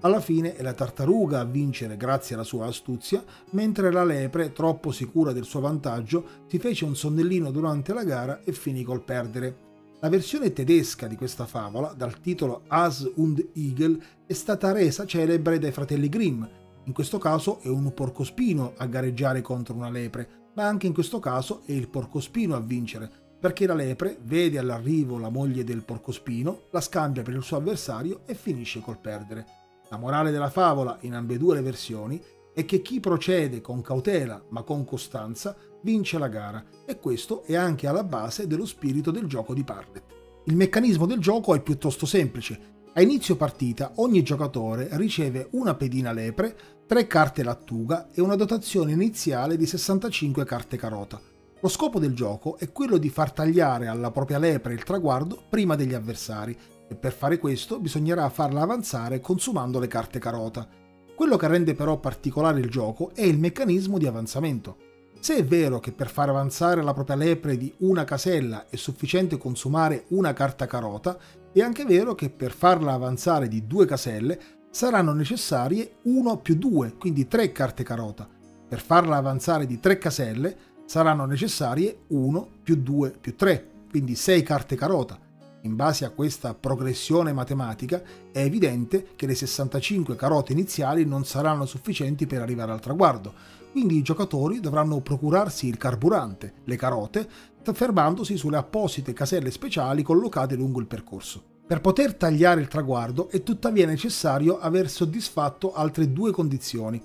alla 0.00 0.20
fine 0.20 0.56
è 0.56 0.62
la 0.62 0.72
tartaruga 0.72 1.40
a 1.40 1.44
vincere 1.44 1.96
grazie 1.96 2.34
alla 2.34 2.44
sua 2.44 2.66
astuzia, 2.66 3.22
mentre 3.50 3.92
la 3.92 4.04
lepre, 4.04 4.52
troppo 4.52 4.92
sicura 4.92 5.32
del 5.32 5.44
suo 5.44 5.60
vantaggio, 5.60 6.24
si 6.46 6.58
fece 6.58 6.84
un 6.84 6.96
sonnellino 6.96 7.50
durante 7.50 7.92
la 7.92 8.04
gara 8.04 8.40
e 8.42 8.52
finì 8.52 8.82
col 8.82 9.02
perdere. 9.02 9.68
La 10.00 10.08
versione 10.08 10.54
tedesca 10.54 11.06
di 11.06 11.16
questa 11.16 11.44
favola, 11.44 11.92
dal 11.94 12.18
titolo 12.20 12.62
As 12.68 13.10
und 13.16 13.46
Igel, 13.52 14.02
è 14.26 14.32
stata 14.32 14.72
resa 14.72 15.04
celebre 15.04 15.58
dai 15.58 15.72
fratelli 15.72 16.08
Grimm. 16.08 16.42
In 16.84 16.94
questo 16.94 17.18
caso 17.18 17.60
è 17.60 17.68
un 17.68 17.92
porcospino 17.92 18.72
a 18.78 18.86
gareggiare 18.86 19.42
contro 19.42 19.74
una 19.74 19.90
lepre, 19.90 20.28
ma 20.54 20.66
anche 20.66 20.86
in 20.86 20.94
questo 20.94 21.20
caso 21.20 21.60
è 21.66 21.72
il 21.72 21.88
porcospino 21.88 22.56
a 22.56 22.60
vincere, 22.60 23.10
perché 23.38 23.66
la 23.66 23.74
lepre 23.74 24.18
vede 24.22 24.58
all'arrivo 24.58 25.18
la 25.18 25.28
moglie 25.28 25.64
del 25.64 25.84
porcospino, 25.84 26.62
la 26.70 26.80
scambia 26.80 27.22
per 27.22 27.34
il 27.34 27.42
suo 27.42 27.58
avversario 27.58 28.22
e 28.24 28.34
finisce 28.34 28.80
col 28.80 28.98
perdere. 28.98 29.59
La 29.90 29.96
morale 29.96 30.30
della 30.30 30.50
favola, 30.50 30.98
in 31.00 31.14
ambedue 31.14 31.56
le 31.56 31.62
versioni, 31.62 32.22
è 32.54 32.64
che 32.64 32.80
chi 32.80 33.00
procede 33.00 33.60
con 33.60 33.82
cautela 33.82 34.40
ma 34.50 34.62
con 34.62 34.84
costanza 34.84 35.56
vince 35.82 36.16
la 36.16 36.28
gara 36.28 36.64
e 36.86 37.00
questo 37.00 37.42
è 37.42 37.56
anche 37.56 37.88
alla 37.88 38.04
base 38.04 38.46
dello 38.46 38.66
spirito 38.66 39.10
del 39.10 39.26
gioco 39.26 39.52
di 39.52 39.64
Parlet. 39.64 40.02
Il 40.44 40.54
meccanismo 40.54 41.06
del 41.06 41.18
gioco 41.18 41.56
è 41.56 41.60
piuttosto 41.60 42.06
semplice. 42.06 42.78
A 42.94 43.02
inizio 43.02 43.34
partita 43.34 43.92
ogni 43.96 44.22
giocatore 44.22 44.88
riceve 44.92 45.48
una 45.52 45.74
pedina 45.74 46.12
lepre, 46.12 46.56
tre 46.86 47.08
carte 47.08 47.42
lattuga 47.42 48.10
e 48.12 48.20
una 48.20 48.36
dotazione 48.36 48.92
iniziale 48.92 49.56
di 49.56 49.66
65 49.66 50.44
carte 50.44 50.76
carota. 50.76 51.20
Lo 51.60 51.68
scopo 51.68 51.98
del 51.98 52.14
gioco 52.14 52.58
è 52.58 52.70
quello 52.70 52.96
di 52.96 53.10
far 53.10 53.32
tagliare 53.32 53.88
alla 53.88 54.12
propria 54.12 54.38
lepre 54.38 54.72
il 54.72 54.84
traguardo 54.84 55.42
prima 55.48 55.74
degli 55.74 55.94
avversari 55.94 56.56
e 56.90 56.96
per 56.96 57.12
fare 57.12 57.38
questo 57.38 57.78
bisognerà 57.78 58.28
farla 58.30 58.62
avanzare 58.62 59.20
consumando 59.20 59.78
le 59.78 59.86
carte 59.86 60.18
carota. 60.18 60.68
Quello 61.14 61.36
che 61.36 61.46
rende 61.46 61.74
però 61.74 62.00
particolare 62.00 62.58
il 62.58 62.68
gioco 62.68 63.12
è 63.14 63.22
il 63.22 63.38
meccanismo 63.38 63.96
di 63.96 64.08
avanzamento. 64.08 64.76
Se 65.20 65.36
è 65.36 65.44
vero 65.44 65.78
che 65.78 65.92
per 65.92 66.10
far 66.10 66.30
avanzare 66.30 66.82
la 66.82 66.92
propria 66.92 67.14
lepre 67.14 67.56
di 67.56 67.72
una 67.80 68.02
casella 68.02 68.66
è 68.68 68.74
sufficiente 68.74 69.36
consumare 69.36 70.06
una 70.08 70.32
carta 70.32 70.66
carota, 70.66 71.16
è 71.52 71.60
anche 71.60 71.84
vero 71.84 72.16
che 72.16 72.28
per 72.28 72.50
farla 72.50 72.92
avanzare 72.92 73.46
di 73.46 73.66
due 73.66 73.86
caselle 73.86 74.40
saranno 74.70 75.12
necessarie 75.12 75.98
1 76.02 76.38
più 76.38 76.56
2, 76.56 76.96
quindi 76.98 77.28
3 77.28 77.52
carte 77.52 77.84
carota. 77.84 78.28
Per 78.68 78.80
farla 78.80 79.16
avanzare 79.16 79.66
di 79.66 79.78
3 79.78 79.98
caselle 79.98 80.56
saranno 80.86 81.24
necessarie 81.24 82.04
1 82.08 82.48
più 82.64 82.76
2 82.76 83.10
più 83.20 83.36
3, 83.36 83.70
quindi 83.90 84.16
6 84.16 84.42
carte 84.42 84.74
carota. 84.74 85.29
In 85.62 85.76
base 85.76 86.06
a 86.06 86.10
questa 86.10 86.54
progressione 86.54 87.34
matematica 87.34 88.02
è 88.32 88.38
evidente 88.38 89.08
che 89.14 89.26
le 89.26 89.34
65 89.34 90.16
carote 90.16 90.52
iniziali 90.52 91.04
non 91.04 91.26
saranno 91.26 91.66
sufficienti 91.66 92.26
per 92.26 92.40
arrivare 92.40 92.72
al 92.72 92.80
traguardo, 92.80 93.34
quindi 93.70 93.98
i 93.98 94.02
giocatori 94.02 94.60
dovranno 94.60 95.00
procurarsi 95.00 95.68
il 95.68 95.76
carburante, 95.76 96.54
le 96.64 96.76
carote, 96.76 97.28
fermandosi 97.62 98.38
sulle 98.38 98.56
apposite 98.56 99.12
caselle 99.12 99.50
speciali 99.50 100.02
collocate 100.02 100.54
lungo 100.54 100.80
il 100.80 100.86
percorso. 100.86 101.58
Per 101.66 101.80
poter 101.82 102.14
tagliare 102.14 102.62
il 102.62 102.66
traguardo 102.66 103.28
è 103.28 103.42
tuttavia 103.42 103.86
necessario 103.86 104.58
aver 104.58 104.88
soddisfatto 104.88 105.72
altre 105.72 106.10
due 106.10 106.32
condizioni. 106.32 107.00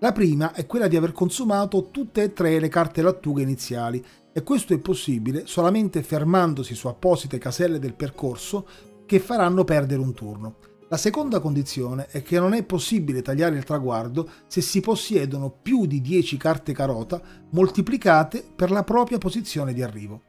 La 0.00 0.12
prima 0.12 0.52
è 0.52 0.64
quella 0.64 0.86
di 0.86 0.94
aver 0.94 1.10
consumato 1.10 1.90
tutte 1.90 2.22
e 2.22 2.32
tre 2.32 2.60
le 2.60 2.68
carte 2.68 3.02
lattughe 3.02 3.42
iniziali 3.42 4.04
e 4.32 4.44
questo 4.44 4.72
è 4.72 4.78
possibile 4.78 5.44
solamente 5.46 6.04
fermandosi 6.04 6.76
su 6.76 6.86
apposite 6.86 7.38
caselle 7.38 7.80
del 7.80 7.96
percorso 7.96 8.64
che 9.06 9.18
faranno 9.18 9.64
perdere 9.64 10.00
un 10.00 10.14
turno. 10.14 10.58
La 10.88 10.96
seconda 10.96 11.40
condizione 11.40 12.06
è 12.10 12.22
che 12.22 12.38
non 12.38 12.52
è 12.52 12.62
possibile 12.62 13.22
tagliare 13.22 13.56
il 13.56 13.64
traguardo 13.64 14.30
se 14.46 14.60
si 14.60 14.80
possiedono 14.80 15.50
più 15.50 15.84
di 15.84 16.00
10 16.00 16.36
carte 16.36 16.72
carota 16.72 17.20
moltiplicate 17.50 18.44
per 18.54 18.70
la 18.70 18.84
propria 18.84 19.18
posizione 19.18 19.74
di 19.74 19.82
arrivo. 19.82 20.27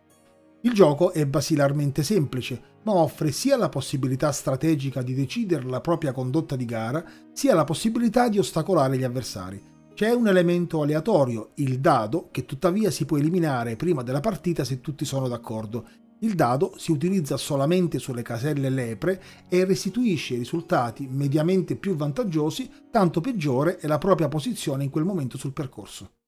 Il 0.62 0.74
gioco 0.74 1.14
è 1.14 1.26
basilarmente 1.26 2.04
semplice, 2.04 2.62
ma 2.84 2.94
offre 2.94 3.32
sia 3.32 3.56
la 3.56 3.70
possibilità 3.70 4.34
strategica 4.34 5.02
di 5.02 5.14
decidere 5.14 5.64
la 5.64 5.80
propria 5.80 6.12
condotta 6.12 6.58
di 6.58 6.66
gara, 6.66 7.02
sia 7.32 7.56
la 7.56 7.64
possibilità 7.64 8.28
di 8.28 8.40
ostacolare 8.40 8.98
gli 8.98 9.06
avversari. 9.06 9.64
C'è 9.94 10.12
un 10.12 10.28
elemento 10.28 10.82
aleatorio, 10.82 11.52
il 11.56 11.80
dado, 11.80 12.28
che 12.30 12.46
tuttavia 12.46 12.92
si 12.92 13.06
può 13.06 13.18
eliminare 13.18 13.78
prima 13.78 14.04
della 14.04 14.20
partita 14.20 14.66
se 14.66 14.82
tutti 14.82 15.06
sono 15.06 15.30
d'accordo. 15.30 15.88
Il 16.20 16.36
dado 16.36 16.74
si 16.76 16.92
utilizza 16.92 17.38
solamente 17.38 17.98
sulle 17.98 18.22
caselle 18.22 18.70
lepre 18.70 19.22
e 19.48 19.64
restituisce 19.64 20.36
risultati 20.36 21.08
mediamente 21.10 21.78
più 21.78 21.96
vantaggiosi, 21.96 22.70
tanto 22.92 23.22
peggiore 23.22 23.78
è 23.78 23.88
la 23.88 23.98
propria 23.98 24.28
posizione 24.28 24.84
in 24.84 24.90
quel 24.90 25.06
momento 25.06 25.38
sul 25.38 25.54
percorso. 25.54 26.19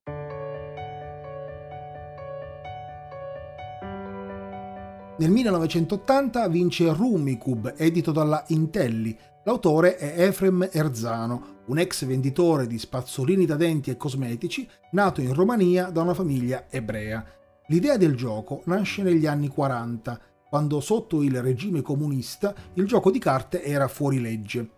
Nel 5.21 5.29
1980 5.29 6.47
vince 6.47 6.91
Rumicube, 6.91 7.75
edito 7.77 8.11
dalla 8.11 8.43
Intelli. 8.47 9.15
L'autore 9.43 9.95
è 9.95 10.19
Efrem 10.19 10.67
Erzano, 10.71 11.59
un 11.67 11.77
ex 11.77 12.05
venditore 12.05 12.65
di 12.65 12.79
spazzolini 12.79 13.45
da 13.45 13.55
denti 13.55 13.91
e 13.91 13.97
cosmetici 13.97 14.67
nato 14.93 15.21
in 15.21 15.35
Romania 15.35 15.91
da 15.91 16.01
una 16.01 16.15
famiglia 16.15 16.65
ebrea. 16.71 17.23
L'idea 17.67 17.97
del 17.97 18.15
gioco 18.15 18.63
nasce 18.65 19.03
negli 19.03 19.27
anni 19.27 19.47
40, 19.47 20.19
quando 20.49 20.79
sotto 20.79 21.21
il 21.21 21.39
regime 21.39 21.83
comunista 21.83 22.55
il 22.73 22.87
gioco 22.87 23.11
di 23.11 23.19
carte 23.19 23.63
era 23.63 23.87
fuori 23.87 24.19
legge. 24.19 24.69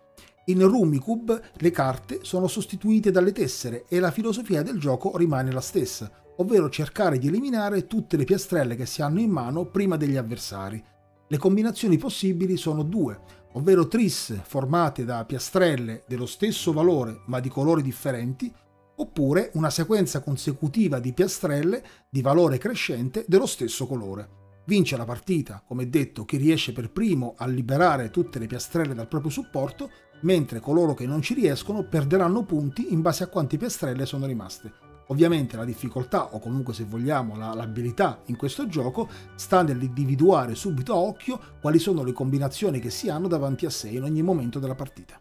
In 0.48 0.68
Rumicube 0.68 1.40
le 1.54 1.70
carte 1.70 2.18
sono 2.20 2.48
sostituite 2.48 3.10
dalle 3.10 3.32
tessere 3.32 3.86
e 3.88 3.98
la 3.98 4.10
filosofia 4.10 4.60
del 4.60 4.78
gioco 4.78 5.16
rimane 5.16 5.50
la 5.50 5.62
stessa, 5.62 6.10
ovvero 6.36 6.68
cercare 6.68 7.18
di 7.18 7.28
eliminare 7.28 7.86
tutte 7.86 8.16
le 8.16 8.24
piastrelle 8.24 8.76
che 8.76 8.86
si 8.86 9.02
hanno 9.02 9.20
in 9.20 9.30
mano 9.30 9.66
prima 9.66 9.96
degli 9.96 10.16
avversari. 10.16 10.82
Le 11.26 11.38
combinazioni 11.38 11.96
possibili 11.96 12.56
sono 12.56 12.82
due, 12.82 13.18
ovvero 13.52 13.88
tris 13.88 14.40
formate 14.42 15.04
da 15.04 15.24
piastrelle 15.24 16.04
dello 16.06 16.26
stesso 16.26 16.72
valore 16.72 17.22
ma 17.26 17.40
di 17.40 17.48
colori 17.48 17.82
differenti, 17.82 18.52
oppure 18.96 19.50
una 19.54 19.70
sequenza 19.70 20.20
consecutiva 20.20 20.98
di 20.98 21.12
piastrelle 21.12 21.82
di 22.08 22.20
valore 22.20 22.58
crescente 22.58 23.24
dello 23.26 23.46
stesso 23.46 23.86
colore. 23.86 24.42
Vince 24.66 24.96
la 24.96 25.04
partita, 25.04 25.62
come 25.66 25.90
detto, 25.90 26.24
chi 26.24 26.36
riesce 26.36 26.72
per 26.72 26.90
primo 26.90 27.34
a 27.36 27.46
liberare 27.46 28.10
tutte 28.10 28.38
le 28.38 28.46
piastrelle 28.46 28.94
dal 28.94 29.08
proprio 29.08 29.30
supporto, 29.30 29.90
mentre 30.22 30.60
coloro 30.60 30.94
che 30.94 31.06
non 31.06 31.20
ci 31.20 31.34
riescono 31.34 31.86
perderanno 31.86 32.44
punti 32.44 32.92
in 32.92 33.02
base 33.02 33.24
a 33.24 33.28
quante 33.28 33.58
piastrelle 33.58 34.06
sono 34.06 34.26
rimaste. 34.26 34.83
Ovviamente 35.08 35.56
la 35.56 35.64
difficoltà, 35.64 36.34
o 36.34 36.38
comunque 36.38 36.72
se 36.72 36.84
vogliamo 36.84 37.36
la, 37.36 37.52
l'abilità 37.54 38.20
in 38.26 38.36
questo 38.36 38.66
gioco, 38.66 39.08
sta 39.34 39.62
nell'individuare 39.62 40.54
subito 40.54 40.92
a 40.94 40.96
occhio 40.96 41.38
quali 41.60 41.78
sono 41.78 42.02
le 42.02 42.12
combinazioni 42.12 42.78
che 42.80 42.90
si 42.90 43.10
hanno 43.10 43.28
davanti 43.28 43.66
a 43.66 43.70
sé 43.70 43.88
in 43.88 44.02
ogni 44.02 44.22
momento 44.22 44.58
della 44.58 44.74
partita. 44.74 45.20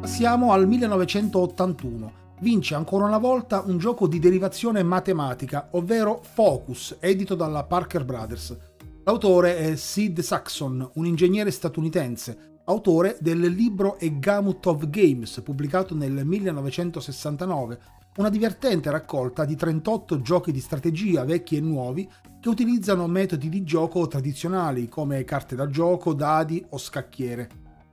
Passiamo 0.00 0.52
al 0.52 0.66
1981. 0.66 2.18
Vince 2.40 2.74
ancora 2.74 3.04
una 3.04 3.18
volta 3.18 3.62
un 3.64 3.78
gioco 3.78 4.06
di 4.06 4.18
derivazione 4.18 4.82
matematica, 4.82 5.68
ovvero 5.72 6.20
Focus, 6.22 6.96
edito 7.00 7.34
dalla 7.34 7.64
Parker 7.64 8.04
Brothers. 8.04 8.56
L'autore 9.04 9.56
è 9.56 9.76
Sid 9.76 10.20
Saxon, 10.20 10.90
un 10.94 11.06
ingegnere 11.06 11.50
statunitense, 11.50 12.49
autore 12.64 13.16
del 13.20 13.40
libro 13.40 13.96
A 14.00 14.06
Gamut 14.18 14.66
of 14.66 14.88
Games, 14.88 15.40
pubblicato 15.42 15.94
nel 15.94 16.24
1969, 16.24 17.78
una 18.16 18.28
divertente 18.28 18.90
raccolta 18.90 19.44
di 19.44 19.56
38 19.56 20.20
giochi 20.20 20.52
di 20.52 20.60
strategia 20.60 21.24
vecchi 21.24 21.56
e 21.56 21.60
nuovi 21.60 22.08
che 22.40 22.48
utilizzano 22.48 23.06
metodi 23.06 23.48
di 23.48 23.62
gioco 23.62 24.06
tradizionali 24.06 24.88
come 24.88 25.24
carte 25.24 25.54
da 25.54 25.68
gioco, 25.68 26.12
dadi 26.12 26.64
o 26.70 26.78
scacchiere. 26.78 27.48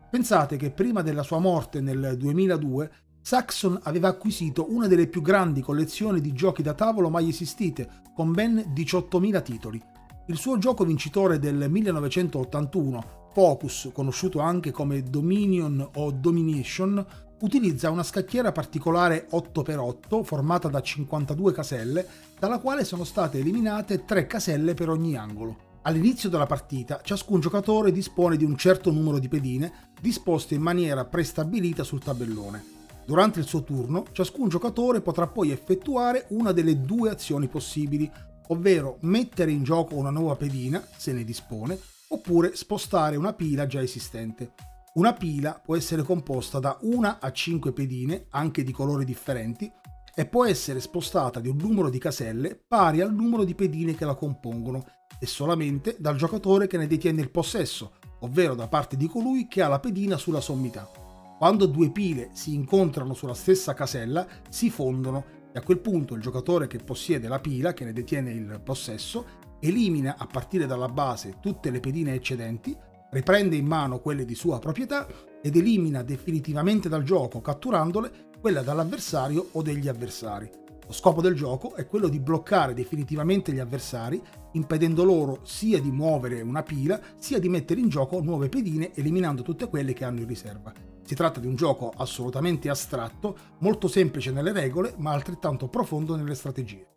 Pensate 0.10 0.58
che 0.58 0.72
prima 0.72 1.02
della 1.02 1.24
sua 1.24 1.40
morte 1.40 1.82
nel 1.82 2.16
2002 2.18 2.92
Saxon 3.22 3.78
aveva 3.84 4.08
acquisito 4.08 4.72
una 4.72 4.88
delle 4.88 5.08
più 5.08 5.22
grandi 5.22 5.62
collezioni 5.62 6.22
di 6.22 6.32
giochi 6.32 6.62
da 6.62 6.74
tavolo 6.74 7.10
mai 7.10 7.28
esistite, 7.28 8.04
con 8.16 8.32
ben 8.32 8.72
18.000 8.74 9.44
titoli. 9.44 9.82
Il 10.28 10.38
suo 10.38 10.58
gioco 10.58 10.86
vincitore 10.86 11.38
del 11.38 11.70
1981, 11.70 13.27
Focus, 13.38 13.92
conosciuto 13.94 14.40
anche 14.40 14.72
come 14.72 15.04
Dominion 15.04 15.88
o 15.98 16.10
Domination, 16.10 17.06
utilizza 17.42 17.92
una 17.92 18.02
scacchiera 18.02 18.52
particolare 18.52 19.28
8x8 19.30 20.24
formata 20.24 20.70
da 20.70 20.82
52 20.82 21.54
caselle, 21.54 22.08
dalla 22.40 22.58
quale 22.58 22.84
sono 22.84 23.04
state 23.04 23.38
eliminate 23.38 24.06
3 24.06 24.26
caselle 24.26 24.74
per 24.74 24.90
ogni 24.90 25.16
angolo. 25.16 25.78
All'inizio 25.84 26.30
della 26.30 26.48
partita 26.48 27.02
ciascun 27.04 27.40
giocatore 27.40 27.92
dispone 27.92 28.38
di 28.38 28.44
un 28.44 28.58
certo 28.58 28.90
numero 28.90 29.20
di 29.20 29.28
pedine 29.28 29.92
disposte 30.02 30.56
in 30.56 30.64
maniera 30.64 31.06
prestabilita 31.06 31.84
sul 31.84 32.02
tabellone. 32.02 32.64
Durante 33.06 33.38
il 33.38 33.46
suo 33.46 33.62
turno 33.62 34.06
ciascun 34.14 34.50
giocatore 34.50 35.02
potrà 35.02 35.28
poi 35.28 35.52
effettuare 35.52 36.26
una 36.30 36.54
delle 36.54 36.82
due 36.82 37.12
azioni 37.12 37.48
possibili, 37.48 38.12
ovvero 38.48 38.98
mettere 39.02 39.52
in 39.52 39.62
gioco 39.62 39.94
una 39.94 40.10
nuova 40.10 40.36
pedina, 40.36 40.84
se 40.98 41.14
ne 41.14 41.24
dispone, 41.24 41.78
oppure 42.10 42.56
spostare 42.56 43.16
una 43.16 43.34
pila 43.34 43.68
già 43.68 43.82
esistente. 43.82 44.54
Una 44.94 45.14
pila 45.14 45.62
può 45.64 45.76
essere 45.76 46.04
composta 46.04 46.60
da 46.60 46.78
una 46.82 47.20
a 47.20 47.32
5 47.32 47.72
pedine, 47.72 48.26
anche 48.32 48.64
di 48.64 48.72
colori 48.72 49.06
differenti, 49.06 49.72
e 50.16 50.26
può 50.26 50.46
essere 50.46 50.80
spostata 50.80 51.40
di 51.40 51.48
un 51.48 51.58
numero 51.58 51.92
di 51.92 52.00
caselle 52.00 52.56
pari 52.56 53.02
al 53.02 53.14
numero 53.14 53.44
di 53.44 53.54
pedine 53.54 53.94
che 53.94 54.06
la 54.06 54.16
compongono 54.16 54.84
e 55.20 55.28
solamente 55.28 55.96
dal 56.00 56.16
giocatore 56.16 56.66
che 56.66 56.78
ne 56.78 56.88
detiene 56.88 57.22
il 57.22 57.30
possesso, 57.30 57.94
ovvero 58.22 58.56
da 58.56 58.68
parte 58.68 58.98
di 58.98 59.08
colui 59.08 59.48
che 59.48 59.62
ha 59.62 59.68
la 59.68 59.80
pedina 59.80 60.18
sulla 60.18 60.42
sommità. 60.42 60.90
Quando 61.38 61.68
due 61.68 61.92
pile 61.92 62.32
si 62.34 62.56
incontrano 62.56 63.14
sulla 63.14 63.36
stessa 63.36 63.76
casella, 63.76 64.26
si 64.50 64.72
fondono 64.72 65.36
e 65.54 65.60
a 65.60 65.62
quel 65.62 65.80
punto 65.80 66.16
il 66.16 66.22
giocatore 66.22 66.66
che 66.66 66.80
possiede 66.80 67.28
la 67.28 67.40
pila, 67.40 67.74
che 67.74 67.86
ne 67.86 67.94
detiene 67.94 68.32
il 68.32 68.60
possesso, 68.64 69.26
elimina 69.60 70.16
a 70.18 70.26
partire 70.26 70.66
dalla 70.66 70.90
base 70.90 71.38
tutte 71.40 71.70
le 71.70 71.80
pedine 71.80 72.14
eccedenti, 72.14 72.76
riprende 73.12 73.56
in 73.56 73.66
mano 73.66 74.00
quelle 74.00 74.26
di 74.26 74.36
sua 74.36 74.60
proprietà 74.60 75.08
ed 75.42 75.56
elimina 75.56 76.04
definitivamente 76.04 76.90
dal 76.90 77.04
gioco, 77.04 77.42
catturandole, 77.42 78.30
quella 78.40 78.62
dall'avversario 78.62 79.50
o 79.52 79.62
degli 79.62 79.88
avversari. 79.88 80.50
Lo 80.88 80.94
scopo 80.94 81.22
del 81.22 81.36
gioco 81.36 81.76
è 81.76 81.86
quello 81.86 82.08
di 82.08 82.20
bloccare 82.20 82.74
definitivamente 82.74 83.52
gli 83.52 83.60
avversari, 83.60 84.22
impedendo 84.54 85.04
loro 85.04 85.42
sia 85.44 85.82
di 85.82 85.92
muovere 85.92 86.42
una 86.42 86.64
pila, 86.64 87.00
sia 87.18 87.40
di 87.40 87.50
mettere 87.50 87.82
in 87.82 87.90
gioco 87.90 88.22
nuove 88.22 88.48
pedine, 88.48 88.94
eliminando 88.94 89.42
tutte 89.42 89.68
quelle 89.68 89.92
che 89.92 90.06
hanno 90.06 90.22
in 90.22 90.28
riserva. 90.28 90.72
Si 91.04 91.14
tratta 91.14 91.42
di 91.42 91.48
un 91.48 91.56
gioco 91.56 91.92
assolutamente 91.96 92.70
astratto, 92.70 93.38
molto 93.60 93.90
semplice 93.90 94.32
nelle 94.32 94.54
regole, 94.54 94.94
ma 94.98 95.12
altrettanto 95.12 95.68
profondo 95.68 96.16
nelle 96.16 96.36
strategie. 96.36 96.88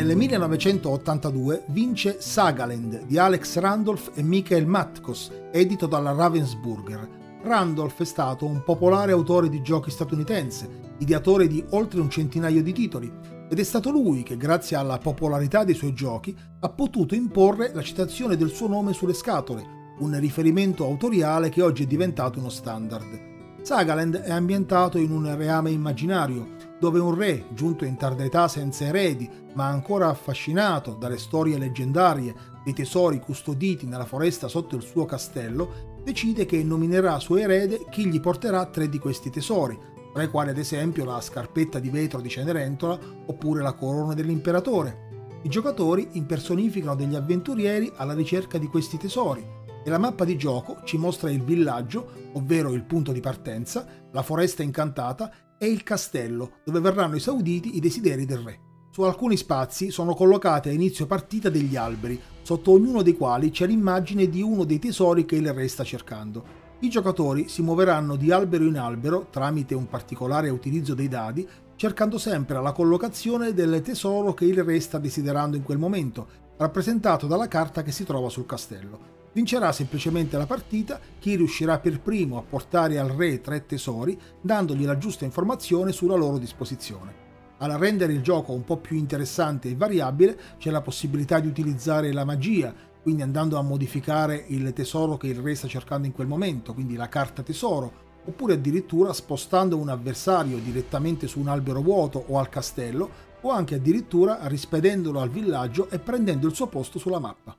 Nel 0.00 0.08
Nel 0.08 0.16
1982 0.16 1.64
vince 1.66 2.22
Sagaland 2.22 3.04
di 3.04 3.18
Alex 3.18 3.58
Randolph 3.58 4.12
e 4.14 4.22
Michael 4.22 4.66
Matkos, 4.66 5.30
edito 5.52 5.86
dalla 5.86 6.12
Ravensburger. 6.12 7.06
Randolph 7.42 8.00
è 8.00 8.06
stato 8.06 8.46
un 8.46 8.62
popolare 8.64 9.12
autore 9.12 9.50
di 9.50 9.60
giochi 9.60 9.90
statunitense, 9.90 10.94
ideatore 11.00 11.48
di 11.48 11.62
oltre 11.72 12.00
un 12.00 12.08
centinaio 12.08 12.62
di 12.62 12.72
titoli, 12.72 13.12
ed 13.50 13.58
è 13.58 13.62
stato 13.62 13.90
lui 13.90 14.22
che, 14.22 14.38
grazie 14.38 14.78
alla 14.78 14.96
popolarità 14.96 15.64
dei 15.64 15.74
suoi 15.74 15.92
giochi, 15.92 16.34
ha 16.60 16.68
potuto 16.70 17.14
imporre 17.14 17.70
la 17.74 17.82
citazione 17.82 18.38
del 18.38 18.48
suo 18.48 18.68
nome 18.68 18.94
sulle 18.94 19.12
scatole, 19.12 19.94
un 19.98 20.18
riferimento 20.18 20.86
autoriale 20.86 21.50
che 21.50 21.60
oggi 21.60 21.82
è 21.82 21.86
diventato 21.86 22.38
uno 22.38 22.48
standard. 22.48 23.29
Sagaland 23.62 24.16
è 24.22 24.30
ambientato 24.30 24.96
in 24.98 25.12
un 25.12 25.36
reame 25.36 25.70
immaginario, 25.70 26.56
dove 26.80 26.98
un 26.98 27.14
re, 27.14 27.44
giunto 27.52 27.84
in 27.84 27.96
tarda 27.96 28.24
età 28.24 28.48
senza 28.48 28.86
eredi, 28.86 29.28
ma 29.52 29.66
ancora 29.66 30.08
affascinato 30.08 30.94
dalle 30.94 31.18
storie 31.18 31.58
leggendarie 31.58 32.34
dei 32.64 32.72
tesori 32.72 33.20
custoditi 33.20 33.86
nella 33.86 34.06
foresta 34.06 34.48
sotto 34.48 34.76
il 34.76 34.82
suo 34.82 35.04
castello, 35.04 35.98
decide 36.02 36.46
che 36.46 36.64
nominerà 36.64 37.18
suo 37.18 37.36
erede 37.36 37.84
chi 37.90 38.06
gli 38.06 38.18
porterà 38.18 38.64
tre 38.64 38.88
di 38.88 38.98
questi 38.98 39.28
tesori, 39.28 39.78
tra 40.12 40.22
i 40.22 40.30
quali 40.30 40.50
ad 40.50 40.58
esempio 40.58 41.04
la 41.04 41.20
scarpetta 41.20 41.78
di 41.78 41.90
vetro 41.90 42.20
di 42.20 42.30
Cenerentola 42.30 42.98
oppure 43.26 43.62
la 43.62 43.74
corona 43.74 44.14
dell'imperatore. 44.14 45.08
I 45.42 45.48
giocatori 45.48 46.08
impersonificano 46.12 46.96
degli 46.96 47.14
avventurieri 47.14 47.92
alla 47.96 48.14
ricerca 48.14 48.58
di 48.58 48.66
questi 48.66 48.96
tesori 48.96 49.58
e 49.84 49.90
la 49.90 49.98
mappa 49.98 50.24
di 50.24 50.36
gioco 50.36 50.78
ci 50.84 50.98
mostra 50.98 51.30
il 51.30 51.42
villaggio, 51.42 52.30
ovvero 52.34 52.72
il 52.72 52.84
punto 52.84 53.12
di 53.12 53.20
partenza, 53.20 53.86
la 54.12 54.22
foresta 54.22 54.62
incantata 54.62 55.32
e 55.58 55.66
il 55.66 55.82
castello, 55.82 56.60
dove 56.64 56.80
verranno 56.80 57.16
esauditi 57.16 57.76
i 57.76 57.80
desideri 57.80 58.24
del 58.24 58.38
re. 58.38 58.60
Su 58.92 59.02
alcuni 59.02 59.36
spazi 59.36 59.90
sono 59.90 60.14
collocati 60.14 60.68
a 60.68 60.72
inizio 60.72 61.06
partita 61.06 61.48
degli 61.48 61.76
alberi, 61.76 62.20
sotto 62.42 62.72
ognuno 62.72 63.02
dei 63.02 63.16
quali 63.16 63.50
c'è 63.50 63.66
l'immagine 63.66 64.28
di 64.28 64.42
uno 64.42 64.64
dei 64.64 64.78
tesori 64.78 65.24
che 65.24 65.36
il 65.36 65.52
re 65.52 65.68
sta 65.68 65.84
cercando. 65.84 66.58
I 66.80 66.88
giocatori 66.88 67.48
si 67.48 67.62
muoveranno 67.62 68.16
di 68.16 68.32
albero 68.32 68.64
in 68.64 68.78
albero 68.78 69.28
tramite 69.30 69.74
un 69.74 69.86
particolare 69.86 70.48
utilizzo 70.48 70.94
dei 70.94 71.08
dadi, 71.08 71.46
cercando 71.76 72.18
sempre 72.18 72.60
la 72.60 72.72
collocazione 72.72 73.54
del 73.54 73.80
tesoro 73.80 74.34
che 74.34 74.44
il 74.44 74.64
re 74.64 74.80
sta 74.80 74.98
desiderando 74.98 75.56
in 75.56 75.62
quel 75.62 75.78
momento, 75.78 76.26
rappresentato 76.56 77.26
dalla 77.26 77.48
carta 77.48 77.82
che 77.82 77.92
si 77.92 78.04
trova 78.04 78.28
sul 78.28 78.46
castello. 78.46 79.19
Vincerà 79.32 79.70
semplicemente 79.70 80.36
la 80.36 80.46
partita 80.46 80.98
chi 81.18 81.36
riuscirà 81.36 81.78
per 81.78 82.00
primo 82.00 82.38
a 82.38 82.42
portare 82.42 82.98
al 82.98 83.10
re 83.10 83.40
tre 83.40 83.64
tesori, 83.64 84.18
dandogli 84.40 84.84
la 84.84 84.98
giusta 84.98 85.24
informazione 85.24 85.92
sulla 85.92 86.16
loro 86.16 86.38
disposizione. 86.38 87.28
Al 87.58 87.72
rendere 87.72 88.12
il 88.12 88.22
gioco 88.22 88.52
un 88.52 88.64
po' 88.64 88.78
più 88.78 88.96
interessante 88.96 89.68
e 89.68 89.76
variabile 89.76 90.38
c'è 90.58 90.70
la 90.70 90.80
possibilità 90.80 91.38
di 91.38 91.46
utilizzare 91.46 92.12
la 92.12 92.24
magia, 92.24 92.74
quindi 93.02 93.22
andando 93.22 93.56
a 93.56 93.62
modificare 93.62 94.44
il 94.48 94.72
tesoro 94.72 95.16
che 95.16 95.28
il 95.28 95.38
re 95.38 95.54
sta 95.54 95.68
cercando 95.68 96.06
in 96.06 96.12
quel 96.12 96.26
momento, 96.26 96.74
quindi 96.74 96.96
la 96.96 97.08
carta 97.08 97.42
tesoro, 97.42 98.08
oppure 98.24 98.54
addirittura 98.54 99.12
spostando 99.12 99.76
un 99.76 99.90
avversario 99.90 100.58
direttamente 100.58 101.26
su 101.26 101.38
un 101.38 101.48
albero 101.48 101.82
vuoto 101.82 102.24
o 102.28 102.38
al 102.38 102.48
castello, 102.48 103.28
o 103.42 103.50
anche 103.50 103.76
addirittura 103.76 104.46
rispedendolo 104.48 105.20
al 105.20 105.30
villaggio 105.30 105.88
e 105.88 105.98
prendendo 105.98 106.46
il 106.46 106.54
suo 106.54 106.66
posto 106.66 106.98
sulla 106.98 107.18
mappa. 107.18 107.56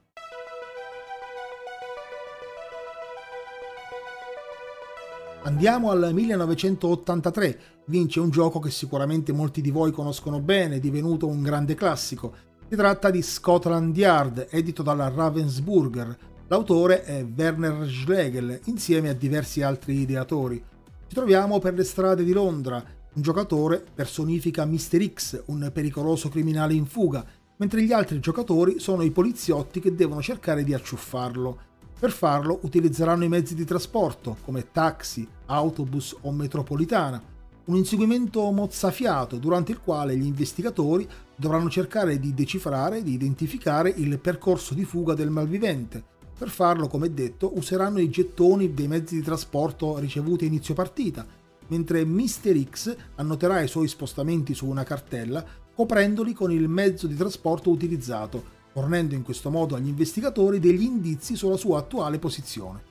Andiamo 5.44 5.90
al 5.90 6.12
1983, 6.14 7.60
vince 7.86 8.20
un 8.20 8.30
gioco 8.30 8.60
che 8.60 8.70
sicuramente 8.70 9.34
molti 9.34 9.62
di 9.62 9.72
voi 9.72 9.92
conoscono 9.92 10.40
bene, 10.40 10.80
divenuto 10.80 11.26
un 11.26 11.42
grande 11.42 11.74
classico. 11.74 12.36
Si 12.70 12.76
tratta 12.76 13.10
di 13.10 13.24
Scotland 13.24 13.98
Yard, 13.98 14.48
edito 14.52 14.84
dalla 14.84 15.10
Ravensburger. 15.10 16.16
L'autore 16.48 17.04
è 17.04 17.26
Werner 17.26 17.90
Schlegel, 17.90 18.60
insieme 18.66 19.10
a 19.10 19.14
diversi 19.14 19.64
altri 19.64 20.02
ideatori. 20.02 20.64
Ci 21.08 21.16
troviamo 21.16 21.58
per 21.58 21.74
le 21.74 21.86
strade 21.86 22.24
di 22.24 22.34
Londra. 22.34 22.84
Un 23.14 23.22
giocatore 23.24 23.84
personifica 23.96 24.64
Mr. 24.64 25.12
X, 25.12 25.44
un 25.48 25.72
pericoloso 25.74 26.30
criminale 26.30 26.76
in 26.76 26.86
fuga, 26.86 27.26
mentre 27.58 27.82
gli 27.82 27.92
altri 27.92 28.20
giocatori 28.20 28.80
sono 28.80 29.02
i 29.02 29.10
poliziotti 29.10 29.80
che 29.80 29.96
devono 29.96 30.22
cercare 30.22 30.64
di 30.64 30.76
acciuffarlo. 30.76 31.70
Per 32.02 32.10
farlo 32.10 32.58
utilizzeranno 32.64 33.26
i 33.26 33.30
mezzi 33.30 33.54
di 33.54 33.64
trasporto 33.64 34.38
come 34.44 34.72
taxi, 34.72 35.28
autobus 35.46 36.18
o 36.22 36.32
metropolitana, 36.32 37.22
un 37.66 37.76
inseguimento 37.76 38.50
mozzafiato 38.50 39.38
durante 39.38 39.72
il 39.72 39.82
quale 39.82 40.18
gli 40.18 40.26
investigatori 40.26 41.08
dovranno 41.36 41.70
cercare 41.70 42.20
di 42.20 42.34
decifrare 42.34 42.98
e 42.98 43.04
di 43.04 43.14
identificare 43.14 43.94
il 43.96 44.18
percorso 44.18 44.74
di 44.74 44.84
fuga 44.84 45.14
del 45.14 45.30
malvivente. 45.30 46.04
Per 46.36 46.50
farlo, 46.50 46.88
come 46.88 47.14
detto, 47.14 47.56
useranno 47.56 48.00
i 48.00 48.10
gettoni 48.10 48.74
dei 48.74 48.88
mezzi 48.88 49.14
di 49.14 49.22
trasporto 49.22 50.00
ricevuti 50.00 50.46
a 50.46 50.48
inizio 50.48 50.74
partita, 50.74 51.24
mentre 51.68 52.04
Mr. 52.04 52.64
X 52.68 52.96
annoterà 53.18 53.62
i 53.62 53.68
suoi 53.68 53.88
spostamenti 53.88 54.56
su 54.56 54.66
una 54.66 54.84
cartella 54.84 55.46
coprendoli 55.76 56.34
con 56.34 56.52
il 56.52 56.68
mezzo 56.68 57.06
di 57.06 57.16
trasporto 57.16 57.70
utilizzato, 57.70 58.60
fornendo 58.72 59.16
in 59.16 59.24
questo 59.24 59.50
modo 59.50 59.76
agli 59.76 59.88
investigatori 59.88 60.60
degli 60.60 60.84
indizi 60.84 61.36
sulla 61.36 61.58
sua 61.58 61.80
attuale 61.80 62.20
posizione. 62.20 62.90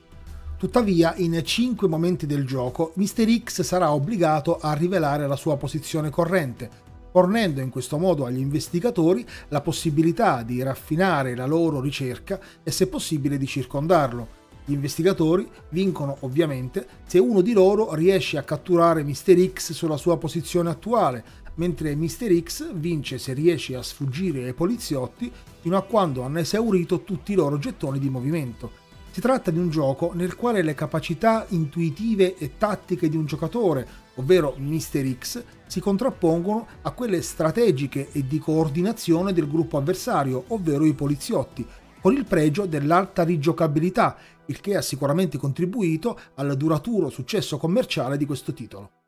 Tuttavia, 0.57 1.15
in 1.17 1.41
5 1.43 1.87
momenti 1.87 2.27
del 2.27 2.45
gioco, 2.45 2.91
Mr. 2.95 3.43
X 3.43 3.61
sarà 3.63 3.91
obbligato 3.93 4.59
a 4.59 4.73
rivelare 4.73 5.27
la 5.27 5.35
sua 5.35 5.57
posizione 5.57 6.11
corrente, 6.11 6.69
fornendo 7.11 7.61
in 7.61 7.69
questo 7.69 7.97
modo 7.97 8.25
agli 8.25 8.39
investigatori 8.39 9.25
la 9.47 9.61
possibilità 9.61 10.43
di 10.43 10.61
raffinare 10.61 11.35
la 11.35 11.47
loro 11.47 11.81
ricerca 11.81 12.39
e 12.61 12.69
se 12.69 12.87
possibile 12.87 13.37
di 13.37 13.47
circondarlo. 13.47 14.39
Gli 14.63 14.73
investigatori 14.73 15.49
vincono 15.69 16.17
ovviamente 16.19 16.85
se 17.05 17.17
uno 17.17 17.41
di 17.41 17.53
loro 17.53 17.95
riesce 17.95 18.37
a 18.37 18.43
catturare 18.43 19.03
Mr. 19.03 19.51
X 19.51 19.71
sulla 19.73 19.97
sua 19.97 20.17
posizione 20.17 20.69
attuale, 20.69 21.23
mentre 21.61 21.95
Mr. 21.95 22.41
X 22.41 22.73
vince 22.73 23.19
se 23.19 23.33
riesce 23.33 23.75
a 23.75 23.83
sfuggire 23.83 24.45
ai 24.45 24.53
poliziotti 24.55 25.31
fino 25.59 25.77
a 25.77 25.83
quando 25.83 26.23
hanno 26.23 26.39
esaurito 26.39 27.03
tutti 27.03 27.33
i 27.33 27.35
loro 27.35 27.59
gettoni 27.59 27.99
di 27.99 28.09
movimento. 28.09 28.79
Si 29.11 29.21
tratta 29.21 29.51
di 29.51 29.59
un 29.59 29.69
gioco 29.69 30.11
nel 30.15 30.35
quale 30.35 30.63
le 30.63 30.73
capacità 30.73 31.45
intuitive 31.49 32.35
e 32.37 32.57
tattiche 32.57 33.09
di 33.09 33.15
un 33.15 33.25
giocatore, 33.25 33.87
ovvero 34.15 34.55
Mr. 34.57 35.15
X, 35.19 35.43
si 35.67 35.79
contrappongono 35.79 36.65
a 36.81 36.91
quelle 36.91 37.21
strategiche 37.21 38.09
e 38.11 38.25
di 38.25 38.39
coordinazione 38.39 39.31
del 39.31 39.47
gruppo 39.47 39.77
avversario, 39.77 40.45
ovvero 40.47 40.83
i 40.83 40.93
poliziotti, 40.95 41.63
con 42.01 42.13
il 42.13 42.25
pregio 42.25 42.65
dell'alta 42.65 43.21
rigiocabilità, 43.21 44.17
il 44.47 44.59
che 44.61 44.75
ha 44.75 44.81
sicuramente 44.81 45.37
contribuito 45.37 46.19
al 46.35 46.57
duraturo 46.57 47.09
successo 47.09 47.57
commerciale 47.57 48.17
di 48.17 48.25
questo 48.25 48.51
titolo. 48.51 49.00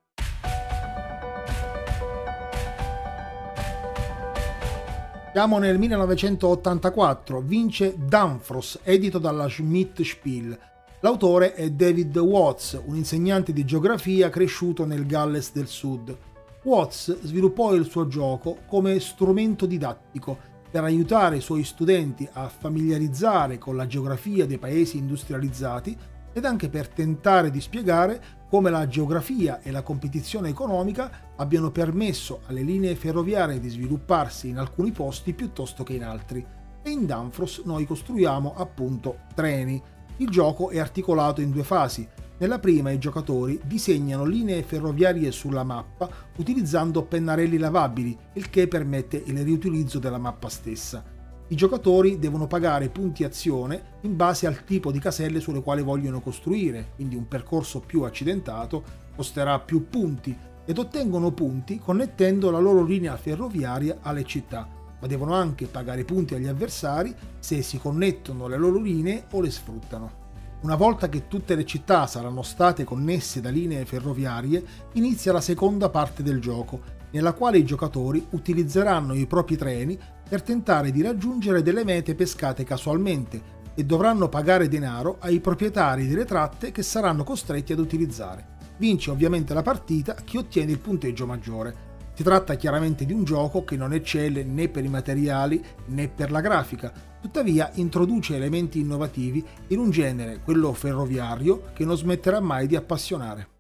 Siamo 5.34 5.58
nel 5.58 5.80
1984, 5.80 7.42
vince 7.42 7.96
Danfros, 7.98 8.82
edito 8.84 9.18
dalla 9.18 9.50
Schmidt 9.50 10.04
Spiel. 10.04 10.56
L'autore 11.00 11.56
è 11.56 11.72
David 11.72 12.16
Watts, 12.18 12.80
un 12.86 12.96
insegnante 12.96 13.52
di 13.52 13.66
geografia 13.66 14.30
cresciuto 14.30 14.86
nel 14.86 15.08
Galles 15.08 15.52
del 15.52 15.66
Sud. 15.66 16.16
Watts 16.62 17.20
sviluppò 17.24 17.74
il 17.74 17.86
suo 17.86 18.06
gioco 18.06 18.60
come 18.68 19.00
strumento 19.00 19.66
didattico 19.66 20.38
per 20.70 20.84
aiutare 20.84 21.38
i 21.38 21.42
suoi 21.42 21.64
studenti 21.64 22.30
a 22.34 22.48
familiarizzare 22.48 23.58
con 23.58 23.76
la 23.76 23.88
geografia 23.88 24.46
dei 24.46 24.60
paesi 24.60 24.98
industrializzati 24.98 25.98
ed 26.34 26.46
anche 26.46 26.70
per 26.70 26.90
tentare 26.90 27.52
di 27.52 27.62
spiegare 27.62 28.42
come 28.50 28.70
la 28.70 28.88
geografia 28.88 29.62
e 29.62 29.72
la 29.72 29.82
competizione 29.82 30.50
economica 30.50 31.32
abbiano 31.38 31.72
permesso 31.72 32.42
alle 32.46 32.62
linee 32.62 32.96
ferroviarie 32.96 33.60
di 33.60 33.70
svilupparsi 33.70 34.50
in 34.50 34.58
alcuni 34.58 34.92
posti 34.92 35.34
piuttosto 35.34 35.84
che 35.84 35.94
in 35.94 36.04
altri. 36.04 36.46
E 36.84 36.90
in 36.90 37.06
Danfros 37.06 37.62
noi 37.66 37.86
costruiamo 37.86 38.54
appunto 38.56 39.22
treni. 39.34 39.82
Il 40.18 40.30
gioco 40.30 40.70
è 40.70 40.80
articolato 40.80 41.42
in 41.42 41.50
due 41.50 41.64
fasi. 41.64 42.08
Nella 42.38 42.60
prima 42.60 42.92
i 42.92 43.00
giocatori 43.00 43.60
disegnano 43.64 44.26
linee 44.26 44.64
ferroviarie 44.64 45.32
sulla 45.32 45.64
mappa 45.64 46.10
utilizzando 46.38 47.04
pennarelli 47.04 47.58
lavabili, 47.58 48.16
il 48.34 48.50
che 48.50 48.68
permette 48.68 49.22
il 49.26 49.42
riutilizzo 49.44 49.98
della 49.98 50.18
mappa 50.18 50.50
stessa. 50.50 51.13
I 51.54 51.56
giocatori 51.56 52.18
devono 52.18 52.48
pagare 52.48 52.90
punti 52.90 53.24
azione 53.24 53.98
in 54.02 54.16
base 54.16 54.48
al 54.48 54.64
tipo 54.64 54.92
di 54.92 54.98
caselle 54.98 55.40
sulle 55.40 55.62
quali 55.62 55.84
vogliono 55.84 56.20
costruire, 56.20 56.94
quindi 56.96 57.16
un 57.16 57.28
percorso 57.28 57.80
più 57.80 58.02
accidentato 58.02 58.84
costerà 59.16 59.60
più 59.60 59.88
punti 59.88 60.36
ed 60.66 60.80
ottengono 60.80 61.30
punti 61.32 61.78
connettendo 61.78 62.50
la 62.50 62.58
loro 62.58 62.84
linea 62.84 63.16
ferroviaria 63.18 64.00
alle 64.02 64.24
città, 64.24 64.68
ma 65.00 65.06
devono 65.06 65.36
anche 65.36 65.68
pagare 65.68 66.04
punti 66.06 66.34
agli 66.34 66.48
avversari 66.48 67.14
se 67.38 67.62
si 67.62 67.78
connettono 67.78 68.48
le 68.48 68.58
loro 68.58 68.80
linee 68.80 69.26
o 69.34 69.40
le 69.40 69.52
sfruttano. 69.52 70.22
Una 70.62 70.76
volta 70.76 71.08
che 71.08 71.28
tutte 71.28 71.54
le 71.54 71.66
città 71.66 72.08
saranno 72.08 72.42
state 72.42 72.84
connesse 72.84 73.42
da 73.42 73.52
linee 73.52 73.86
ferroviarie, 73.86 74.66
inizia 74.94 75.32
la 75.32 75.42
seconda 75.42 75.90
parte 75.90 76.24
del 76.24 76.42
gioco, 76.42 77.02
nella 77.12 77.34
quale 77.34 77.60
i 77.60 77.64
giocatori 77.64 78.26
utilizzeranno 78.32 79.14
i 79.14 79.28
propri 79.28 79.56
treni 79.56 80.00
per 80.34 80.42
tentare 80.42 80.90
di 80.90 81.04
raggiungere 81.04 81.62
delle 81.62 81.84
mete 81.84 82.16
pescate 82.16 82.64
casualmente 82.64 83.40
e 83.76 83.84
dovranno 83.84 84.30
pagare 84.30 84.68
denaro 84.68 85.18
ai 85.20 85.40
proprietari 85.40 86.08
delle 86.08 86.26
tratte 86.26 86.72
che 86.72 86.82
saranno 86.82 87.24
costretti 87.24 87.72
ad 87.72 87.78
utilizzare. 87.78 88.44
Vince 88.78 89.12
ovviamente 89.12 89.54
la 89.54 89.62
partita 89.62 90.16
chi 90.16 90.38
ottiene 90.38 90.72
il 90.72 90.80
punteggio 90.80 91.28
maggiore. 91.28 91.76
Si 92.16 92.24
tratta 92.24 92.56
chiaramente 92.56 93.06
di 93.06 93.14
un 93.14 93.24
gioco 93.24 93.64
che 93.64 93.78
non 93.78 93.94
eccelle 93.94 94.44
né 94.44 94.70
per 94.70 94.84
i 94.84 94.90
materiali 94.90 95.64
né 95.90 96.08
per 96.08 96.32
la 96.32 96.42
grafica, 96.42 96.92
tuttavia 97.22 97.70
introduce 97.76 98.36
elementi 98.36 98.80
innovativi 98.80 99.46
in 99.68 99.78
un 99.78 99.92
genere, 99.92 100.40
quello 100.44 100.74
ferroviario, 100.74 101.66
che 101.76 101.86
non 101.86 101.96
smetterà 101.96 102.40
mai 102.40 102.66
di 102.66 102.76
appassionare. 102.76 103.53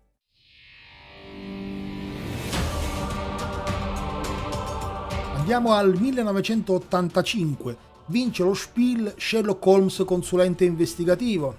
Andiamo 5.44 5.74
al 5.74 5.94
1985. 6.00 7.78
Vince 8.06 8.44
lo 8.44 8.54
Spiel 8.54 9.14
Sherlock 9.18 9.66
Holmes 9.66 10.02
consulente 10.06 10.64
investigativo. 10.64 11.58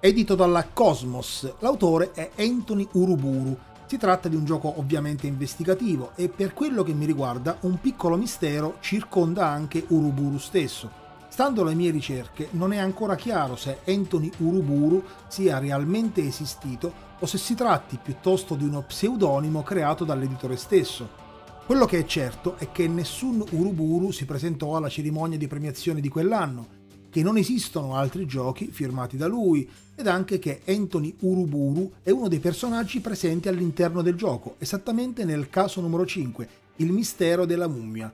Edito 0.00 0.34
dalla 0.34 0.66
Cosmos, 0.72 1.52
l'autore 1.58 2.12
è 2.12 2.30
Anthony 2.38 2.88
Uruburu 2.92 3.54
si 3.84 3.98
tratta 3.98 4.30
di 4.30 4.36
un 4.36 4.46
gioco 4.46 4.78
ovviamente 4.78 5.26
investigativo 5.26 6.12
e 6.14 6.30
per 6.30 6.54
quello 6.54 6.82
che 6.82 6.94
mi 6.94 7.04
riguarda 7.04 7.58
un 7.60 7.78
piccolo 7.78 8.16
mistero 8.16 8.76
circonda 8.80 9.46
anche 9.46 9.84
Uruburu 9.88 10.38
stesso. 10.38 10.90
Stando 11.28 11.60
alle 11.60 11.74
mie 11.74 11.90
ricerche 11.90 12.48
non 12.52 12.72
è 12.72 12.78
ancora 12.78 13.14
chiaro 13.14 13.56
se 13.56 13.80
Anthony 13.86 14.30
Uruburu 14.38 15.04
sia 15.26 15.58
realmente 15.58 16.26
esistito 16.26 16.90
o 17.18 17.26
se 17.26 17.36
si 17.36 17.54
tratti 17.54 17.98
piuttosto 18.02 18.54
di 18.54 18.64
uno 18.64 18.80
pseudonimo 18.80 19.62
creato 19.62 20.04
dall'editore 20.04 20.56
stesso. 20.56 21.27
Quello 21.68 21.84
che 21.84 21.98
è 21.98 22.04
certo 22.06 22.56
è 22.56 22.72
che 22.72 22.88
nessun 22.88 23.44
Uruburu 23.50 24.10
si 24.10 24.24
presentò 24.24 24.74
alla 24.74 24.88
cerimonia 24.88 25.36
di 25.36 25.48
premiazione 25.48 26.00
di 26.00 26.08
quell'anno 26.08 26.66
che 27.10 27.22
non 27.22 27.36
esistono 27.36 27.94
altri 27.94 28.24
giochi 28.24 28.68
firmati 28.68 29.18
da 29.18 29.26
lui 29.26 29.68
ed 29.94 30.06
anche 30.06 30.38
che 30.38 30.62
Anthony 30.66 31.14
Uruburu 31.20 31.92
è 32.02 32.08
uno 32.08 32.28
dei 32.28 32.38
personaggi 32.38 33.00
presenti 33.00 33.48
all'interno 33.48 34.00
del 34.00 34.14
gioco, 34.14 34.54
esattamente 34.56 35.26
nel 35.26 35.50
caso 35.50 35.82
numero 35.82 36.06
5, 36.06 36.48
il 36.76 36.90
mistero 36.90 37.44
della 37.44 37.68
mummia. 37.68 38.10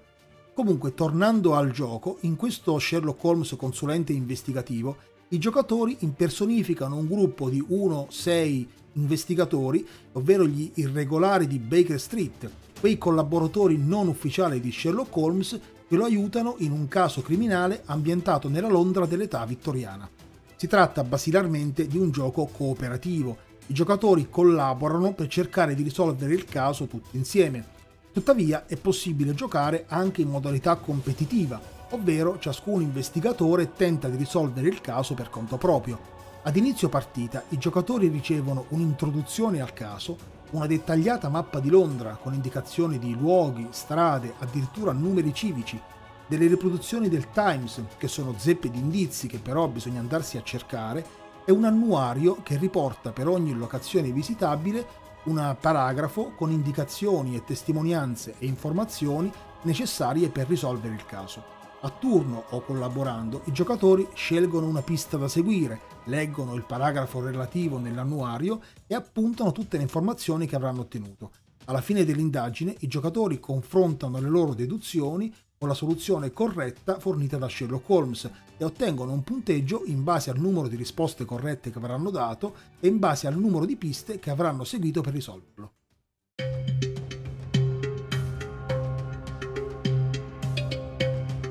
Comunque, 0.52 0.92
tornando 0.92 1.54
al 1.54 1.70
gioco, 1.70 2.18
in 2.22 2.34
questo 2.34 2.76
Sherlock 2.76 3.22
Holmes 3.22 3.54
consulente 3.56 4.12
investigativo, 4.12 4.96
i 5.28 5.38
giocatori 5.38 5.98
impersonificano 6.00 6.96
un 6.96 7.06
gruppo 7.06 7.48
di 7.48 7.64
1-6 7.70 8.66
investigatori, 8.94 9.86
ovvero 10.14 10.44
gli 10.44 10.72
irregolari 10.74 11.46
di 11.46 11.60
Baker 11.60 12.00
Street, 12.00 12.50
quei 12.84 12.98
collaboratori 12.98 13.78
non 13.78 14.08
ufficiali 14.08 14.60
di 14.60 14.70
Sherlock 14.70 15.16
Holmes 15.16 15.58
che 15.88 15.96
lo 15.96 16.04
aiutano 16.04 16.56
in 16.58 16.70
un 16.70 16.86
caso 16.86 17.22
criminale 17.22 17.80
ambientato 17.86 18.50
nella 18.50 18.68
Londra 18.68 19.06
dell'età 19.06 19.42
vittoriana. 19.46 20.06
Si 20.54 20.66
tratta 20.66 21.02
basilarmente 21.02 21.86
di 21.86 21.96
un 21.96 22.10
gioco 22.10 22.44
cooperativo. 22.44 23.38
I 23.68 23.72
giocatori 23.72 24.28
collaborano 24.28 25.14
per 25.14 25.28
cercare 25.28 25.74
di 25.74 25.82
risolvere 25.82 26.34
il 26.34 26.44
caso 26.44 26.84
tutti 26.84 27.16
insieme. 27.16 27.64
Tuttavia 28.12 28.66
è 28.66 28.76
possibile 28.76 29.32
giocare 29.32 29.86
anche 29.88 30.20
in 30.20 30.28
modalità 30.28 30.76
competitiva, 30.76 31.58
ovvero 31.88 32.38
ciascun 32.38 32.82
investigatore 32.82 33.72
tenta 33.72 34.08
di 34.08 34.18
risolvere 34.18 34.68
il 34.68 34.82
caso 34.82 35.14
per 35.14 35.30
conto 35.30 35.56
proprio. 35.56 35.98
Ad 36.42 36.54
inizio 36.54 36.90
partita 36.90 37.44
i 37.48 37.56
giocatori 37.56 38.08
ricevono 38.08 38.66
un'introduzione 38.68 39.62
al 39.62 39.72
caso, 39.72 40.33
una 40.50 40.66
dettagliata 40.66 41.28
mappa 41.28 41.60
di 41.60 41.68
Londra 41.68 42.18
con 42.20 42.34
indicazioni 42.34 42.98
di 42.98 43.16
luoghi, 43.16 43.66
strade, 43.70 44.34
addirittura 44.38 44.92
numeri 44.92 45.34
civici, 45.34 45.80
delle 46.26 46.46
riproduzioni 46.46 47.08
del 47.08 47.30
Times, 47.30 47.82
che 47.98 48.08
sono 48.08 48.34
zeppe 48.36 48.70
di 48.70 48.78
indizi 48.78 49.26
che 49.26 49.38
però 49.38 49.68
bisogna 49.68 50.00
andarsi 50.00 50.36
a 50.36 50.42
cercare, 50.42 51.22
e 51.44 51.52
un 51.52 51.64
annuario 51.64 52.38
che 52.42 52.56
riporta 52.56 53.12
per 53.12 53.28
ogni 53.28 53.52
locazione 53.54 54.10
visitabile 54.10 55.02
un 55.24 55.56
paragrafo 55.58 56.32
con 56.36 56.50
indicazioni 56.50 57.34
e 57.34 57.44
testimonianze 57.44 58.36
e 58.38 58.46
informazioni 58.46 59.32
necessarie 59.62 60.28
per 60.28 60.48
risolvere 60.48 60.94
il 60.94 61.06
caso. 61.06 61.53
A 61.84 61.90
turno 61.90 62.44
o 62.48 62.62
collaborando, 62.62 63.42
i 63.44 63.52
giocatori 63.52 64.08
scelgono 64.14 64.66
una 64.66 64.80
pista 64.80 65.18
da 65.18 65.28
seguire, 65.28 65.82
leggono 66.04 66.54
il 66.54 66.64
paragrafo 66.64 67.22
relativo 67.22 67.76
nell'annuario 67.76 68.62
e 68.86 68.94
appuntano 68.94 69.52
tutte 69.52 69.76
le 69.76 69.82
informazioni 69.82 70.46
che 70.46 70.56
avranno 70.56 70.80
ottenuto. 70.80 71.32
Alla 71.66 71.82
fine 71.82 72.06
dell'indagine 72.06 72.74
i 72.78 72.86
giocatori 72.86 73.38
confrontano 73.38 74.18
le 74.18 74.30
loro 74.30 74.54
deduzioni 74.54 75.30
con 75.58 75.68
la 75.68 75.74
soluzione 75.74 76.30
corretta 76.30 76.98
fornita 76.98 77.36
da 77.36 77.50
Sherlock 77.50 77.90
Holmes 77.90 78.30
e 78.56 78.64
ottengono 78.64 79.12
un 79.12 79.22
punteggio 79.22 79.82
in 79.84 80.02
base 80.04 80.30
al 80.30 80.38
numero 80.38 80.68
di 80.68 80.76
risposte 80.76 81.26
corrette 81.26 81.70
che 81.70 81.76
avranno 81.76 82.08
dato 82.08 82.54
e 82.80 82.88
in 82.88 82.98
base 82.98 83.26
al 83.26 83.36
numero 83.36 83.66
di 83.66 83.76
piste 83.76 84.18
che 84.18 84.30
avranno 84.30 84.64
seguito 84.64 85.02
per 85.02 85.12
risolverlo. 85.12 85.72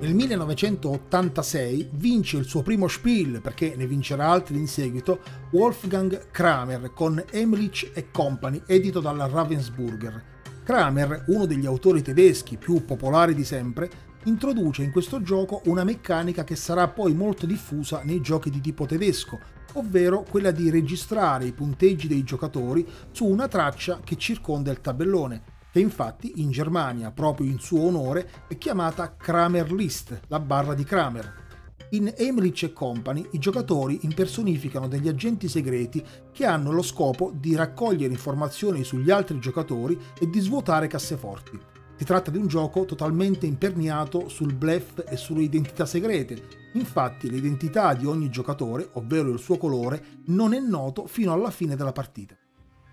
Nel 0.04 0.16
1986 0.16 1.92
vince 1.94 2.36
il 2.36 2.44
suo 2.44 2.62
primo 2.62 2.89
Spiel, 2.89 3.39
perché 3.39 3.76
ne 3.78 3.88
vincerà 3.88 4.28
altri 4.28 4.58
in 4.58 4.68
seguito, 4.68 5.22
Wolfgang 5.52 6.30
Kramer 6.30 6.92
con 6.94 7.24
Emlich 7.32 8.12
Company, 8.12 8.62
edito 8.66 9.00
dalla 9.00 9.28
Ravensburger. 9.28 10.22
Kramer, 10.66 11.24
uno 11.28 11.46
degli 11.46 11.66
autori 11.66 12.02
tedeschi 12.02 12.58
più 12.58 12.84
popolari 12.84 13.34
di 13.34 13.46
sempre, 13.46 13.89
introduce 14.26 14.84
in 14.84 14.92
questo 14.92 15.22
gioco 15.22 15.62
una 15.68 15.86
meccanica 15.86 16.44
che 16.44 16.58
sarà 16.58 16.89
poi 16.89 17.13
molto 17.13 17.46
diffusa 17.46 18.02
nei 18.04 18.20
giochi 18.20 18.50
di 18.50 18.60
tipo 18.60 18.86
tedesco, 18.86 19.39
ovvero 19.76 20.26
quella 20.30 20.52
di 20.52 20.70
registrare 20.70 21.46
i 21.46 21.54
punteggi 21.54 22.10
dei 22.10 22.26
giocatori 22.26 22.86
su 23.13 23.26
una 23.26 23.48
traccia 23.48 24.02
che 24.04 24.18
circonda 24.18 24.70
il 24.70 24.82
tabellone, 24.82 25.44
che 25.73 25.79
infatti 25.79 26.33
in 26.36 26.51
Germania, 26.51 27.09
proprio 27.09 27.49
in 27.49 27.57
suo 27.57 27.81
onore, 27.81 28.29
è 28.47 28.59
chiamata 28.59 29.15
Kramer 29.15 29.71
List, 29.71 30.19
la 30.27 30.39
barra 30.39 30.75
di 30.75 30.83
Kramer. 30.83 31.41
In 31.89 32.13
Emmerich 32.15 32.71
Company 32.73 33.27
i 33.31 33.39
giocatori 33.39 33.97
impersonificano 34.03 34.88
degli 34.88 35.07
agenti 35.07 35.47
segreti 35.47 36.05
che 36.31 36.45
hanno 36.45 36.71
lo 36.71 36.83
scopo 36.83 37.33
di 37.33 37.55
raccogliere 37.55 38.13
informazioni 38.13 38.83
sugli 38.83 39.09
altri 39.09 39.39
giocatori 39.39 39.99
e 40.19 40.29
di 40.29 40.39
svuotare 40.41 40.86
casseforti. 40.86 41.59
Si 41.95 42.05
tratta 42.05 42.29
di 42.29 42.38
un 42.38 42.45
gioco 42.45 42.86
totalmente 42.86 43.47
imperniato 43.47 44.29
sul 44.29 44.53
bluff 44.53 45.01
e 45.07 45.17
sulle 45.17 45.41
identità 45.41 45.88
segrete. 45.88 46.39
Infatti 46.73 47.31
l'identità 47.31 47.95
di 47.95 48.05
ogni 48.05 48.29
giocatore, 48.29 48.89
ovvero 48.93 49.31
il 49.31 49.39
suo 49.39 49.57
colore, 49.57 50.03
non 50.27 50.53
è 50.53 50.59
noto 50.59 51.07
fino 51.07 51.33
alla 51.33 51.49
fine 51.49 51.75
della 51.75 51.93
partita. 51.93 52.36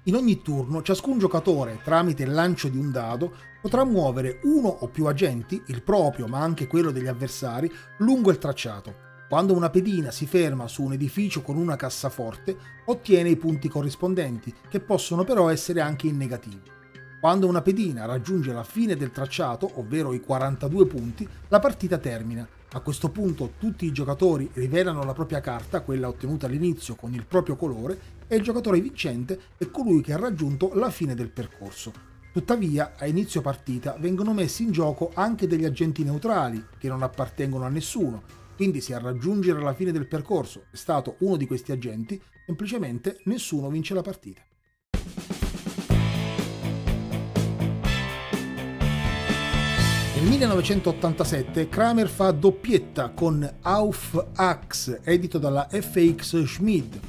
In 0.05 0.15
ogni 0.15 0.41
turno 0.41 0.81
ciascun 0.81 1.19
giocatore, 1.19 1.81
tramite 1.85 2.23
il 2.23 2.33
lancio 2.33 2.69
di 2.69 2.79
un 2.79 2.91
dado, 2.91 3.35
potrà 3.61 3.85
muovere 3.85 4.41
uno 4.45 4.69
o 4.69 4.89
più 4.89 5.05
agenti, 5.05 5.63
il 5.67 5.83
proprio 5.83 6.27
ma 6.27 6.39
anche 6.39 6.67
quello 6.67 6.91
degli 6.91 7.07
avversari, 7.07 7.71
lungo 7.99 8.31
il 8.31 8.39
tracciato. 8.39 9.09
Quando 9.29 9.53
una 9.53 9.69
pedina 9.69 10.11
si 10.11 10.27
ferma 10.27 10.69
su 10.69 10.85
un 10.85 10.95
edificio 10.95 11.43
con 11.43 11.59
una 11.59 11.77
cassaforte, 11.77 12.57
ottiene 12.87 13.29
i 13.29 13.37
punti 13.37 13.69
corrispondenti, 13.69 14.55
che 14.71 14.81
possono 14.81 15.23
però 15.23 15.51
essere 15.51 15.83
anche 15.83 16.07
in 16.07 16.17
negativo. 16.17 16.63
Quando 17.21 17.47
una 17.47 17.61
pedina 17.61 18.07
raggiunge 18.07 18.55
la 18.55 18.65
fine 18.65 18.97
del 18.97 19.11
tracciato, 19.11 19.71
ovvero 19.75 20.15
i 20.15 20.21
42 20.21 20.87
punti, 20.87 21.29
la 21.49 21.59
partita 21.59 21.99
termina 21.99 22.49
a 22.73 22.81
questo 22.81 23.11
punto 23.11 23.55
tutti 23.59 23.85
i 23.85 23.93
giocatori 23.93 24.49
rivelano 24.55 25.03
la 25.03 25.13
propria 25.13 25.41
carta, 25.41 25.81
quella 25.81 26.07
ottenuta 26.07 26.47
all'inizio 26.47 26.95
con 26.95 27.13
il 27.13 27.27
proprio 27.27 27.57
colore, 27.57 28.19
e 28.29 28.37
il 28.37 28.43
giocatore 28.43 28.81
vincente 28.81 29.41
è 29.57 29.69
colui 29.71 30.03
che 30.03 30.13
ha 30.13 30.19
raggiunto 30.19 30.71
la 30.75 30.91
fine 30.91 31.17
del 31.17 31.31
percorso. 31.31 31.93
Tuttavia, 32.33 32.95
a 32.97 33.07
inizio 33.07 33.41
partita 33.41 33.97
vengono 33.99 34.33
messi 34.33 34.63
in 34.63 34.71
gioco 34.71 35.11
anche 35.15 35.49
degli 35.49 35.65
agenti 35.65 36.05
neutrali, 36.05 36.65
che 36.79 36.87
non 36.87 37.03
appartengono 37.03 37.65
a 37.65 37.69
nessuno, 37.69 38.23
quindi 38.55 38.81
se 38.81 38.95
a 38.95 38.99
raggiungere 38.99 39.61
la 39.61 39.75
fine 39.75 39.91
del 39.91 40.07
percorso 40.07 40.67
è 40.71 40.77
stato 40.77 41.17
uno 41.21 41.37
di 41.37 41.47
questi 41.47 41.73
agenti, 41.73 42.23
semplicemente 42.47 43.19
nessuno 43.25 43.69
vince 43.69 43.95
la 43.95 44.03
partita. 44.03 44.43
1987 50.31 51.69
Kramer 51.69 52.09
fa 52.09 52.31
doppietta 52.31 53.11
con 53.11 53.57
Auf 53.63 54.27
Axe, 54.37 55.01
edito 55.03 55.39
dalla 55.39 55.67
FX 55.69 56.45
Schmid. 56.45 57.01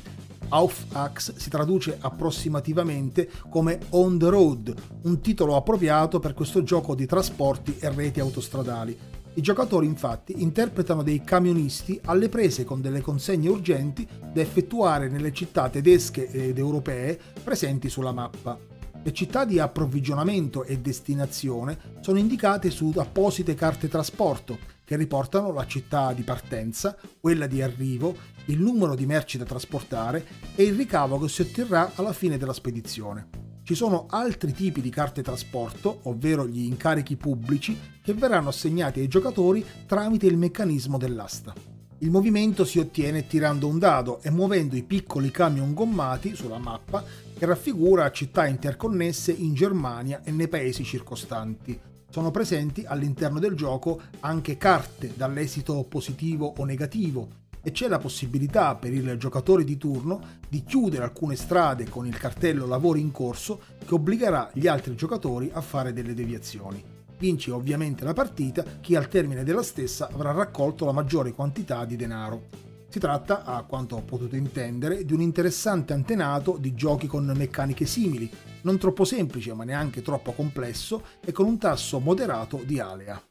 Auf 0.49 0.87
Axe 0.93 1.35
si 1.37 1.51
traduce 1.51 1.97
approssimativamente 1.99 3.29
come 3.47 3.77
On 3.89 4.17
the 4.17 4.27
Road, 4.27 4.73
un 5.03 5.21
titolo 5.21 5.55
appropriato 5.55 6.17
per 6.17 6.33
questo 6.33 6.63
gioco 6.63 6.95
di 6.95 7.05
trasporti 7.05 7.77
e 7.79 7.93
reti 7.93 8.19
autostradali. 8.19 8.97
I 9.35 9.41
giocatori 9.41 9.85
infatti 9.85 10.41
interpretano 10.41 11.03
dei 11.03 11.23
camionisti 11.23 12.01
alle 12.05 12.27
prese 12.27 12.63
con 12.63 12.81
delle 12.81 13.01
consegne 13.01 13.49
urgenti 13.49 14.05
da 14.33 14.41
effettuare 14.41 15.09
nelle 15.09 15.31
città 15.31 15.69
tedesche 15.69 16.27
ed 16.27 16.57
europee 16.57 17.19
presenti 17.43 17.87
sulla 17.87 18.11
mappa. 18.11 18.70
Le 19.03 19.13
città 19.13 19.45
di 19.45 19.57
approvvigionamento 19.57 20.63
e 20.63 20.79
destinazione 20.79 21.97
sono 22.01 22.19
indicate 22.19 22.69
su 22.69 22.93
apposite 22.95 23.55
carte 23.55 23.87
trasporto 23.87 24.59
che 24.83 24.95
riportano 24.95 25.51
la 25.51 25.65
città 25.65 26.13
di 26.13 26.21
partenza, 26.21 26.95
quella 27.19 27.47
di 27.47 27.63
arrivo, 27.63 28.15
il 28.45 28.59
numero 28.59 28.93
di 28.93 29.07
merci 29.07 29.39
da 29.39 29.43
trasportare 29.43 30.23
e 30.53 30.63
il 30.63 30.75
ricavo 30.75 31.17
che 31.17 31.29
si 31.29 31.41
otterrà 31.41 31.93
alla 31.95 32.13
fine 32.13 32.37
della 32.37 32.53
spedizione. 32.53 33.29
Ci 33.63 33.73
sono 33.73 34.05
altri 34.07 34.53
tipi 34.53 34.81
di 34.81 34.89
carte 34.89 35.23
trasporto, 35.23 36.01
ovvero 36.03 36.47
gli 36.47 36.65
incarichi 36.65 37.15
pubblici, 37.15 37.75
che 38.03 38.13
verranno 38.13 38.49
assegnati 38.49 38.99
ai 38.99 39.07
giocatori 39.07 39.65
tramite 39.87 40.27
il 40.27 40.37
meccanismo 40.37 40.99
dell'asta. 40.99 41.53
Il 41.99 42.09
movimento 42.09 42.65
si 42.65 42.79
ottiene 42.79 43.27
tirando 43.27 43.67
un 43.67 43.79
dado 43.79 44.21
e 44.21 44.31
muovendo 44.31 44.75
i 44.75 44.83
piccoli 44.83 45.31
camion 45.31 45.73
gommati 45.73 46.35
sulla 46.35 46.57
mappa 46.57 47.03
che 47.41 47.47
raffigura 47.47 48.11
città 48.11 48.45
interconnesse 48.45 49.31
in 49.31 49.55
Germania 49.55 50.21
e 50.23 50.29
nei 50.29 50.47
paesi 50.47 50.83
circostanti. 50.83 51.75
Sono 52.11 52.29
presenti 52.29 52.85
all'interno 52.85 53.39
del 53.39 53.55
gioco 53.55 53.99
anche 54.19 54.57
carte 54.57 55.13
dall'esito 55.15 55.83
positivo 55.89 56.53
o 56.55 56.63
negativo 56.65 57.29
e 57.63 57.71
c'è 57.71 57.87
la 57.87 57.97
possibilità 57.97 58.75
per 58.75 58.93
il 58.93 59.17
giocatore 59.17 59.63
di 59.63 59.75
turno 59.77 60.21
di 60.47 60.63
chiudere 60.63 61.03
alcune 61.03 61.35
strade 61.35 61.89
con 61.89 62.05
il 62.05 62.15
cartello 62.15 62.67
lavori 62.67 63.01
in 63.01 63.09
corso 63.09 63.59
che 63.83 63.95
obbligherà 63.95 64.51
gli 64.53 64.67
altri 64.67 64.93
giocatori 64.93 65.49
a 65.51 65.61
fare 65.61 65.93
delle 65.93 66.13
deviazioni. 66.13 66.83
Vince 67.17 67.49
ovviamente 67.49 68.03
la 68.03 68.13
partita 68.13 68.63
chi 68.79 68.95
al 68.95 69.07
termine 69.07 69.43
della 69.43 69.63
stessa 69.63 70.09
avrà 70.13 70.31
raccolto 70.31 70.85
la 70.85 70.91
maggiore 70.91 71.33
quantità 71.33 71.85
di 71.85 71.95
denaro. 71.95 72.70
Si 72.91 72.99
tratta, 72.99 73.45
a 73.45 73.63
quanto 73.63 73.95
ho 73.95 74.01
potuto 74.01 74.35
intendere, 74.35 75.05
di 75.05 75.13
un 75.13 75.21
interessante 75.21 75.93
antenato 75.93 76.57
di 76.59 76.73
giochi 76.73 77.07
con 77.07 77.23
meccaniche 77.33 77.85
simili, 77.85 78.29
non 78.63 78.77
troppo 78.77 79.05
semplice 79.05 79.53
ma 79.53 79.63
neanche 79.63 80.01
troppo 80.01 80.33
complesso 80.33 81.01
e 81.23 81.31
con 81.31 81.45
un 81.45 81.57
tasso 81.57 81.99
moderato 81.99 82.61
di 82.65 82.81
alea. 82.81 83.23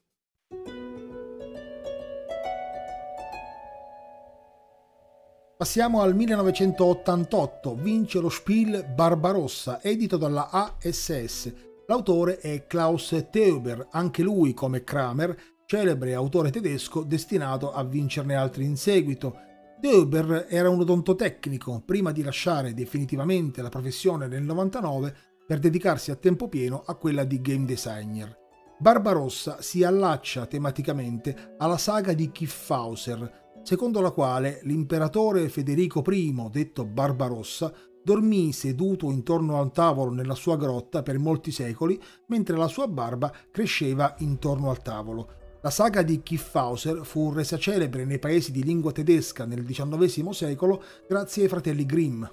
Passiamo 5.59 6.01
al 6.01 6.15
1988, 6.15 7.75
vince 7.75 8.19
lo 8.19 8.31
Spiel 8.31 8.83
Barbarossa, 8.95 9.83
edito 9.83 10.17
dalla 10.17 10.49
ASS, 10.49 11.53
L'autore 11.91 12.39
è 12.39 12.69
Klaus 12.69 13.27
Teuber, 13.31 13.89
anche 13.91 14.23
lui 14.23 14.55
come 14.55 14.85
Kramer, 14.85 15.37
celebre 15.67 16.15
autore 16.15 16.51
tedesco 16.51 17.03
destinato 17.03 17.73
a 17.73 17.83
vincerne 17.83 18.37
altri 18.37 18.65
in 18.65 18.77
seguito. 18.77 19.50
Teuber 19.81 20.47
era 20.51 20.69
un 20.69 20.81
odontotecnico 20.81 21.83
prima 21.85 22.13
di 22.13 22.23
lasciare 22.23 22.75
definitivamente 22.75 23.63
la 23.63 23.71
professione 23.71 24.27
nel 24.27 24.43
99 24.43 25.15
per 25.47 25.59
dedicarsi 25.59 26.11
a 26.11 26.17
tempo 26.17 26.49
pieno 26.49 26.83
a 26.85 26.95
quella 26.97 27.25
di 27.25 27.41
game 27.41 27.65
designer. 27.65 28.37
Barbarossa 28.79 29.63
si 29.63 29.83
allaccia 29.83 30.45
tematicamente 30.45 31.55
alla 31.57 31.79
saga 31.79 32.13
di 32.13 32.31
Kiffhauser, 32.31 33.61
secondo 33.63 34.03
la 34.03 34.11
quale 34.11 34.61
l'imperatore 34.65 35.49
Federico 35.49 36.05
I, 36.07 36.49
detto 36.51 36.85
Barbarossa, 36.85 37.73
dormì 38.03 38.53
seduto 38.53 39.11
intorno 39.11 39.57
a 39.59 39.63
un 39.63 39.73
tavolo 39.73 40.11
nella 40.11 40.35
sua 40.35 40.59
grotta 40.59 41.03
per 41.03 41.19
molti 41.19 41.53
secoli, 41.53 41.99
mentre 42.27 42.57
la 42.57 42.69
sua 42.69 42.87
barba 42.87 43.33
cresceva 43.51 44.15
intorno 44.19 44.69
al 44.69 44.83
tavolo. 44.83 45.40
La 45.63 45.69
saga 45.69 46.01
di 46.01 46.23
Kiffhauser 46.23 47.05
fu 47.05 47.31
resa 47.33 47.59
celebre 47.59 48.07
nei 48.07 48.19
paesi 48.19 48.51
di 48.51 48.63
lingua 48.63 48.93
tedesca 48.93 49.45
nel 49.45 49.63
XIX 49.63 50.31
secolo 50.31 50.83
grazie 51.07 51.43
ai 51.43 51.49
fratelli 51.51 51.85
Grimm. 51.85 52.25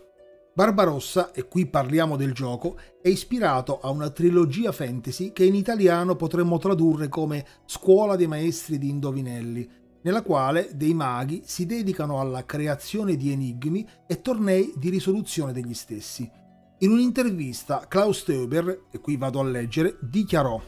Barbarossa, 0.53 1.33
e 1.33 1.45
qui 1.45 1.67
parliamo 1.67 2.15
del 2.15 2.31
gioco, 2.31 2.79
è 3.01 3.09
ispirato 3.09 3.81
a 3.81 3.89
una 3.89 4.11
trilogia 4.11 4.71
fantasy 4.71 5.33
che 5.33 5.43
in 5.43 5.55
italiano 5.55 6.15
potremmo 6.15 6.57
tradurre 6.57 7.09
come 7.09 7.45
Scuola 7.65 8.15
dei 8.15 8.27
maestri 8.27 8.77
di 8.77 8.87
indovinelli, 8.87 9.69
nella 10.03 10.21
quale 10.21 10.69
dei 10.73 10.93
maghi 10.93 11.41
si 11.43 11.65
dedicano 11.65 12.21
alla 12.21 12.45
creazione 12.45 13.17
di 13.17 13.33
enigmi 13.33 13.85
e 14.07 14.21
tornei 14.21 14.71
di 14.77 14.89
risoluzione 14.89 15.51
degli 15.51 15.73
stessi. 15.73 16.31
In 16.79 16.91
un'intervista 16.91 17.87
Klaus 17.89 18.23
Teuber, 18.23 18.85
e 18.89 18.99
qui 19.01 19.17
vado 19.17 19.41
a 19.41 19.43
leggere, 19.43 19.97
dichiarò 19.99 20.59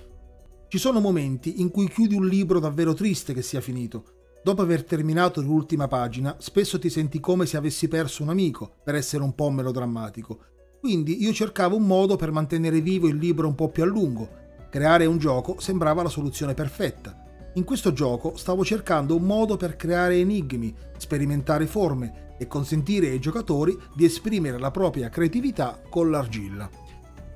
Ci 0.70 0.78
sono 0.78 1.00
momenti 1.00 1.62
in 1.62 1.72
cui 1.72 1.90
chiudi 1.90 2.14
un 2.14 2.28
libro 2.28 2.60
davvero 2.60 2.94
triste 2.94 3.34
che 3.34 3.42
sia 3.42 3.60
finito. 3.60 4.04
Dopo 4.44 4.62
aver 4.62 4.84
terminato 4.84 5.42
l'ultima 5.42 5.88
pagina, 5.88 6.36
spesso 6.38 6.78
ti 6.78 6.92
senti 6.92 7.20
come 7.20 7.48
se 7.48 7.58
avessi 7.58 7.88
perso 7.88 8.22
un 8.22 8.30
amico, 8.30 8.76
per 8.84 8.94
essere 8.94 9.24
un 9.24 9.34
po' 9.34 9.50
melodrammatico. 9.50 10.40
Quindi 10.80 11.24
io 11.24 11.34
cercavo 11.34 11.76
un 11.76 11.88
modo 11.88 12.18
per 12.18 12.32
mantenere 12.32 12.82
vivo 12.82 13.08
il 13.08 13.16
libro 13.16 13.48
un 13.48 13.56
po' 13.56 13.70
più 13.70 13.82
a 13.82 13.88
lungo. 13.88 14.30
Creare 14.70 15.08
un 15.08 15.18
gioco 15.18 15.60
sembrava 15.60 16.04
la 16.04 16.10
soluzione 16.10 16.54
perfetta. 16.54 17.20
In 17.56 17.64
questo 17.64 17.92
gioco 17.92 18.38
stavo 18.38 18.64
cercando 18.64 19.16
un 19.16 19.24
modo 19.24 19.58
per 19.58 19.76
creare 19.76 20.18
enigmi, 20.18 20.72
sperimentare 20.98 21.66
forme 21.66 22.36
e 22.38 22.46
consentire 22.46 23.10
ai 23.10 23.20
giocatori 23.20 23.76
di 23.96 24.06
esprimere 24.06 24.60
la 24.60 24.70
propria 24.70 25.10
creatività 25.10 25.82
con 25.90 26.12
l'argilla. 26.12 26.70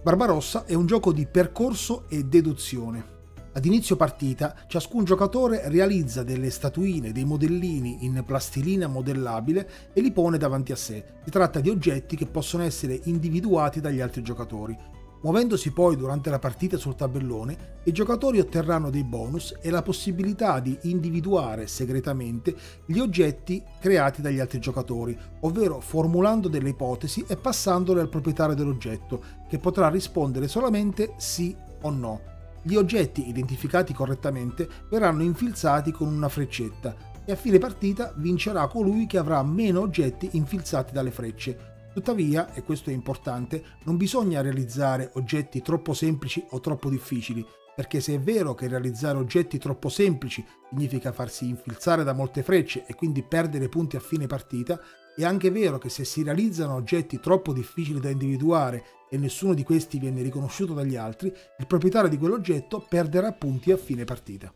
Barbarossa 0.03 0.65
è 0.65 0.75
un 0.75 0.85
gioco 0.85 1.11
di 1.11 1.25
percorso 1.25 2.05
e 2.09 2.25
deduzione. 2.25 3.12
Ad 3.55 3.65
inizio 3.65 3.95
partita 3.95 4.55
ciascun 4.65 5.03
giocatore 5.03 5.69
realizza 5.69 6.23
delle 6.23 6.49
statuine, 6.49 7.11
dei 7.11 7.23
modellini 7.23 8.03
in 8.03 8.23
plastilina 8.25 8.87
modellabile 8.87 9.69
e 9.93 10.01
li 10.01 10.11
pone 10.11 10.39
davanti 10.39 10.71
a 10.71 10.75
sé. 10.75 11.03
Si 11.23 11.29
tratta 11.29 11.59
di 11.59 11.69
oggetti 11.69 12.15
che 12.15 12.25
possono 12.25 12.63
essere 12.63 12.99
individuati 13.03 13.79
dagli 13.79 14.01
altri 14.01 14.23
giocatori. 14.23 14.75
Muovendosi 15.21 15.71
poi 15.71 15.95
durante 15.95 16.31
la 16.31 16.39
partita 16.39 16.77
sul 16.77 16.95
tabellone, 16.95 17.81
i 17.83 17.91
giocatori 17.91 18.39
otterranno 18.39 18.89
dei 18.89 19.03
bonus 19.03 19.55
e 19.61 19.69
la 19.69 19.83
possibilità 19.83 20.59
di 20.59 20.75
individuare 20.81 21.67
segretamente 21.67 22.55
gli 22.87 22.97
oggetti 22.97 23.63
creati 23.79 24.23
dagli 24.23 24.39
altri 24.39 24.59
giocatori, 24.59 25.15
ovvero 25.41 25.79
formulando 25.79 26.47
delle 26.47 26.69
ipotesi 26.69 27.23
e 27.27 27.37
passandole 27.37 28.01
al 28.01 28.09
proprietario 28.09 28.55
dell'oggetto, 28.55 29.23
che 29.47 29.59
potrà 29.59 29.89
rispondere 29.89 30.47
solamente 30.47 31.13
sì 31.17 31.55
o 31.83 31.89
no. 31.91 32.32
Gli 32.63 32.75
oggetti 32.75 33.27
identificati 33.27 33.93
correttamente 33.93 34.67
verranno 34.89 35.21
infilzati 35.21 35.91
con 35.91 36.07
una 36.07 36.29
freccetta 36.29 36.95
e 37.25 37.31
a 37.31 37.35
fine 37.35 37.59
partita 37.59 38.13
vincerà 38.15 38.67
colui 38.67 39.05
che 39.05 39.17
avrà 39.17 39.43
meno 39.43 39.81
oggetti 39.81 40.29
infilzati 40.33 40.91
dalle 40.91 41.11
frecce, 41.11 41.71
Tuttavia, 41.93 42.51
e 42.53 42.63
questo 42.63 42.89
è 42.89 42.93
importante, 42.93 43.63
non 43.83 43.97
bisogna 43.97 44.41
realizzare 44.41 45.11
oggetti 45.13 45.61
troppo 45.61 45.93
semplici 45.93 46.43
o 46.49 46.59
troppo 46.59 46.89
difficili, 46.89 47.45
perché 47.75 48.01
se 48.01 48.15
è 48.15 48.19
vero 48.19 48.55
che 48.55 48.67
realizzare 48.67 49.19
oggetti 49.19 49.59
troppo 49.59 49.89
semplici 49.89 50.43
significa 50.69 51.11
farsi 51.11 51.47
infilzare 51.47 52.03
da 52.03 52.13
molte 52.13 52.41
frecce 52.41 52.83
e 52.87 52.95
quindi 52.95 53.21
perdere 53.21 53.69
punti 53.69 53.95
a 53.95 53.99
fine 53.99 54.25
partita, 54.25 54.79
è 55.15 55.23
anche 55.23 55.51
vero 55.51 55.77
che 55.77 55.89
se 55.89 56.05
si 56.05 56.23
realizzano 56.23 56.73
oggetti 56.73 57.19
troppo 57.19 57.53
difficili 57.53 57.99
da 57.99 58.09
individuare 58.09 58.83
e 59.09 59.17
nessuno 59.17 59.53
di 59.53 59.63
questi 59.63 59.99
viene 59.99 60.23
riconosciuto 60.23 60.73
dagli 60.73 60.95
altri, 60.95 61.27
il 61.27 61.67
proprietario 61.67 62.09
di 62.09 62.17
quell'oggetto 62.17 62.83
perderà 62.87 63.31
punti 63.31 63.71
a 63.71 63.77
fine 63.77 64.05
partita. 64.05 64.51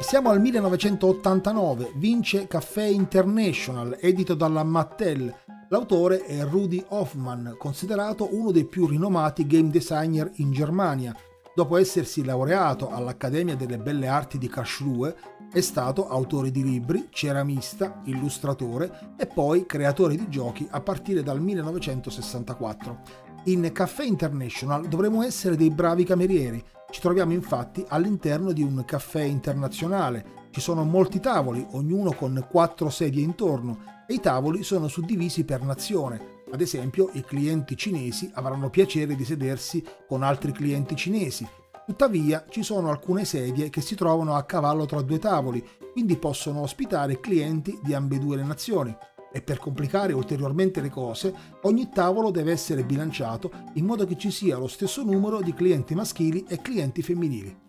Siamo 0.00 0.30
al 0.30 0.40
1989, 0.40 1.92
vince 1.96 2.46
Caffè 2.46 2.84
International, 2.84 3.98
edito 4.00 4.34
dalla 4.34 4.64
Mattel. 4.64 5.32
L'autore 5.68 6.24
è 6.24 6.42
Rudy 6.44 6.82
Hoffman, 6.88 7.56
considerato 7.58 8.34
uno 8.34 8.50
dei 8.50 8.64
più 8.64 8.86
rinomati 8.86 9.46
game 9.46 9.68
designer 9.68 10.30
in 10.36 10.50
Germania. 10.50 11.14
Dopo 11.58 11.76
essersi 11.76 12.24
laureato 12.24 12.88
all'Accademia 12.88 13.56
delle 13.56 13.78
Belle 13.78 14.06
Arti 14.06 14.38
di 14.38 14.48
Karlsruhe, 14.48 15.16
è 15.52 15.60
stato 15.60 16.08
autore 16.08 16.52
di 16.52 16.62
libri, 16.62 17.08
ceramista, 17.10 18.00
illustratore 18.04 19.16
e 19.18 19.26
poi 19.26 19.66
creatore 19.66 20.14
di 20.14 20.28
giochi 20.28 20.68
a 20.70 20.80
partire 20.80 21.24
dal 21.24 21.40
1964. 21.40 22.98
In 23.46 23.68
Caffè 23.72 24.04
International 24.04 24.86
dovremo 24.86 25.24
essere 25.24 25.56
dei 25.56 25.70
bravi 25.70 26.04
camerieri, 26.04 26.64
ci 26.90 27.00
troviamo 27.00 27.32
infatti 27.32 27.84
all'interno 27.88 28.52
di 28.52 28.62
un 28.62 28.84
caffè 28.84 29.22
internazionale. 29.22 30.46
Ci 30.50 30.60
sono 30.60 30.84
molti 30.84 31.18
tavoli, 31.18 31.66
ognuno 31.72 32.12
con 32.12 32.46
quattro 32.48 32.88
sedie 32.88 33.24
intorno, 33.24 33.97
e 34.10 34.14
i 34.14 34.20
tavoli 34.20 34.62
sono 34.62 34.88
suddivisi 34.88 35.44
per 35.44 35.62
nazione. 35.62 36.36
Ad 36.50 36.62
esempio, 36.62 37.10
i 37.12 37.22
clienti 37.22 37.76
cinesi 37.76 38.30
avranno 38.32 38.70
piacere 38.70 39.14
di 39.14 39.24
sedersi 39.26 39.84
con 40.06 40.22
altri 40.22 40.50
clienti 40.52 40.96
cinesi. 40.96 41.46
Tuttavia, 41.84 42.46
ci 42.48 42.62
sono 42.62 42.88
alcune 42.88 43.26
sedie 43.26 43.68
che 43.68 43.82
si 43.82 43.94
trovano 43.94 44.34
a 44.34 44.44
cavallo 44.44 44.86
tra 44.86 45.02
due 45.02 45.18
tavoli, 45.18 45.62
quindi 45.92 46.16
possono 46.16 46.62
ospitare 46.62 47.20
clienti 47.20 47.78
di 47.82 47.92
ambedue 47.92 48.36
le 48.36 48.44
nazioni 48.44 48.96
e 49.30 49.42
per 49.42 49.58
complicare 49.58 50.14
ulteriormente 50.14 50.80
le 50.80 50.88
cose, 50.88 51.34
ogni 51.62 51.90
tavolo 51.90 52.30
deve 52.30 52.52
essere 52.52 52.84
bilanciato 52.84 53.50
in 53.74 53.84
modo 53.84 54.06
che 54.06 54.16
ci 54.16 54.30
sia 54.30 54.56
lo 54.56 54.68
stesso 54.68 55.02
numero 55.02 55.42
di 55.42 55.52
clienti 55.52 55.94
maschili 55.94 56.46
e 56.48 56.62
clienti 56.62 57.02
femminili. 57.02 57.67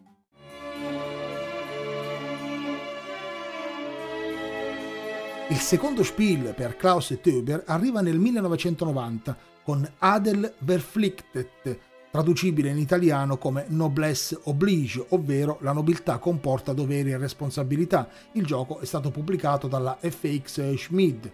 Il 5.52 5.58
secondo 5.58 6.04
spiel 6.04 6.54
per 6.56 6.76
Klaus 6.76 7.18
Töber 7.24 7.64
arriva 7.66 8.02
nel 8.02 8.20
1990 8.20 9.36
con 9.64 9.94
Adel 9.98 10.54
Verpflichtet, 10.60 11.80
traducibile 12.12 12.70
in 12.70 12.78
italiano 12.78 13.40
come 13.40 13.66
noblesse 13.70 14.40
oblige, 14.44 15.04
ovvero 15.10 15.58
la 15.62 15.72
nobiltà 15.72 16.20
comporta 16.20 16.74
doveri 16.74 17.14
e 17.14 17.18
responsabilità. 17.18 18.08
Il 18.34 18.46
gioco 18.46 18.78
è 18.78 18.86
stato 18.86 19.10
pubblicato 19.10 19.68
dalla 19.68 19.98
FX 20.00 20.76
Schmid. 20.76 21.32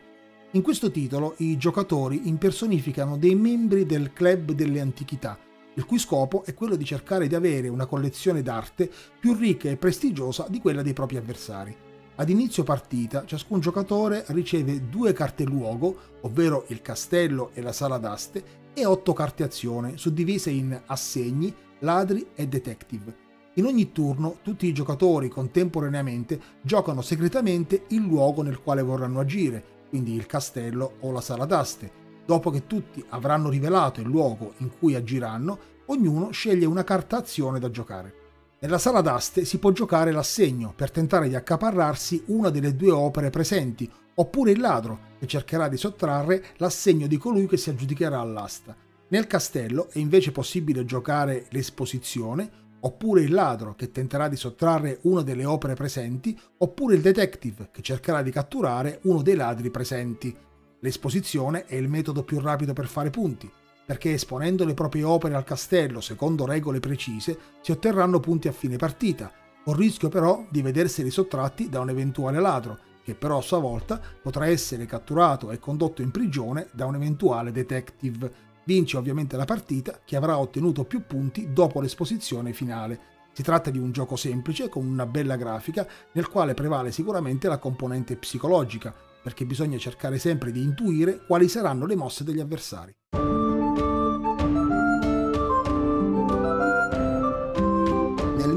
In 0.52 0.62
questo 0.62 0.92
titolo 0.92 1.34
i 1.40 1.58
giocatori 1.58 2.30
impersonificano 2.30 3.18
dei 3.18 3.36
membri 3.36 3.86
del 3.86 4.14
club 4.14 4.54
delle 4.54 4.80
antichità, 4.80 5.38
il 5.74 5.86
cui 5.86 6.00
scopo 6.00 6.46
è 6.46 6.54
quello 6.54 6.78
di 6.78 6.86
cercare 6.86 7.28
di 7.28 7.36
avere 7.36 7.68
una 7.68 7.86
collezione 7.86 8.42
d'arte 8.42 8.90
più 9.20 9.34
ricca 9.34 9.70
e 9.70 9.76
prestigiosa 9.76 10.46
di 10.50 10.62
quella 10.62 10.82
dei 10.82 10.94
propri 10.94 11.18
avversari. 11.18 11.95
Ad 12.18 12.30
inizio 12.30 12.64
partita 12.64 13.26
ciascun 13.26 13.60
giocatore 13.60 14.24
riceve 14.28 14.88
due 14.88 15.12
carte 15.12 15.44
luogo, 15.44 15.98
ovvero 16.22 16.64
il 16.68 16.82
castello 16.82 17.50
e 17.54 17.62
la 17.62 17.74
sala 17.74 17.98
d'aste, 17.98 18.64
e 18.74 18.86
otto 18.86 19.12
carte 19.12 19.44
azione, 19.44 19.98
suddivise 19.98 20.50
in 20.50 20.82
assegni, 20.86 21.54
ladri 21.80 22.28
e 22.34 22.48
detective. 22.48 23.24
In 23.56 23.66
ogni 23.66 23.92
turno 23.92 24.38
tutti 24.44 24.66
i 24.66 24.74
giocatori 24.74 25.28
contemporaneamente 25.28 26.40
giocano 26.62 27.02
segretamente 27.02 27.84
il 27.90 28.02
luogo 28.02 28.42
nel 28.44 28.62
quale 28.62 28.82
vorranno 28.82 29.20
agire, 29.20 29.64
quindi 29.90 30.14
il 30.14 30.26
castello 30.26 30.94
o 31.02 31.12
la 31.12 31.22
sala 31.22 31.46
d'aste. 31.46 32.04
Dopo 32.26 32.50
che 32.50 32.66
tutti 32.66 33.04
avranno 33.10 33.50
rivelato 33.50 34.00
il 34.00 34.08
luogo 34.08 34.54
in 34.60 34.72
cui 34.80 34.96
agiranno, 34.96 35.60
ognuno 35.88 36.32
sceglie 36.32 36.66
una 36.66 36.86
carta 36.86 37.18
azione 37.18 37.60
da 37.60 37.70
giocare. 37.70 38.25
Nella 38.66 38.80
sala 38.80 39.02
d'aste 39.02 39.46
si 39.46 39.60
può 39.60 39.70
giocare 39.70 40.12
l'assegno 40.12 40.74
per 40.76 40.90
tentare 40.90 41.30
di 41.30 41.36
accaparrarsi 41.36 42.24
una 42.30 42.50
delle 42.50 42.76
due 42.76 42.90
opere 42.90 43.30
presenti, 43.30 43.88
oppure 44.16 44.50
il 44.50 44.60
ladro 44.60 45.14
che 45.20 45.28
cercherà 45.28 45.68
di 45.68 45.78
sottrarre 45.78 46.44
l'assegno 46.58 47.06
di 47.06 47.18
colui 47.18 47.46
che 47.46 47.58
si 47.58 47.70
aggiudicherà 47.70 48.20
all'asta. 48.20 48.76
Nel 49.10 49.28
castello 49.28 49.90
è 49.92 50.00
invece 50.00 50.32
possibile 50.32 50.84
giocare 50.84 51.46
l'esposizione, 51.50 52.50
oppure 52.80 53.22
il 53.22 53.34
ladro 53.34 53.76
che 53.76 53.92
tenterà 53.92 54.28
di 54.28 54.36
sottrarre 54.36 54.98
una 55.04 55.22
delle 55.22 55.46
opere 55.46 55.76
presenti, 55.76 56.36
oppure 56.58 56.96
il 56.96 57.02
detective 57.02 57.70
che 57.72 57.84
cercherà 57.84 58.24
di 58.24 58.32
catturare 58.32 58.98
uno 59.04 59.22
dei 59.22 59.36
ladri 59.36 59.70
presenti. 59.70 60.36
L'esposizione 60.80 61.66
è 61.66 61.76
il 61.76 61.88
metodo 61.88 62.24
più 62.24 62.40
rapido 62.40 62.74
per 62.74 62.88
fare 62.88 63.12
punti 63.12 63.48
perché 63.86 64.14
esponendo 64.14 64.66
le 64.66 64.74
proprie 64.74 65.04
opere 65.04 65.36
al 65.36 65.44
castello 65.44 66.02
secondo 66.02 66.46
regole 66.46 66.80
precise 66.80 67.38
si 67.62 67.72
otterranno 67.72 68.20
punti 68.20 68.48
a 68.48 68.52
fine 68.52 68.78
partita, 68.78 69.32
con 69.64 69.76
rischio 69.76 70.10
però 70.10 70.46
di 70.50 70.62
vederseli 70.62 71.10
sottratti 71.10 71.70
da 71.70 71.80
un 71.80 71.90
eventuale 71.90 72.40
ladro, 72.40 72.80
che 73.04 73.14
però 73.14 73.38
a 73.38 73.42
sua 73.42 73.60
volta 73.60 74.02
potrà 74.22 74.48
essere 74.48 74.86
catturato 74.86 75.52
e 75.52 75.60
condotto 75.60 76.02
in 76.02 76.10
prigione 76.10 76.68
da 76.72 76.86
un 76.86 76.96
eventuale 76.96 77.52
detective. 77.52 78.44
Vince 78.64 78.98
ovviamente 78.98 79.38
la 79.38 79.46
partita 79.46 80.00
chi 80.04 80.16
avrà 80.16 80.40
ottenuto 80.40 80.86
più 80.86 81.06
punti 81.06 81.54
dopo 81.54 81.82
l'esposizione 81.82 82.52
finale. 82.52 83.14
Si 83.32 83.44
tratta 83.44 83.70
di 83.70 83.78
un 83.78 83.92
gioco 83.92 84.16
semplice 84.16 84.70
con 84.70 84.88
una 84.88 85.06
bella 85.06 85.36
grafica 85.36 85.88
nel 86.14 86.30
quale 86.30 86.56
prevale 86.56 86.92
sicuramente 86.92 87.48
la 87.48 87.60
componente 87.60 88.16
psicologica, 88.16 88.94
perché 89.22 89.46
bisogna 89.46 89.78
cercare 89.78 90.18
sempre 90.18 90.52
di 90.52 90.64
intuire 90.64 91.26
quali 91.28 91.48
saranno 91.48 91.86
le 91.86 91.96
mosse 91.96 92.24
degli 92.24 92.40
avversari. 92.40 92.96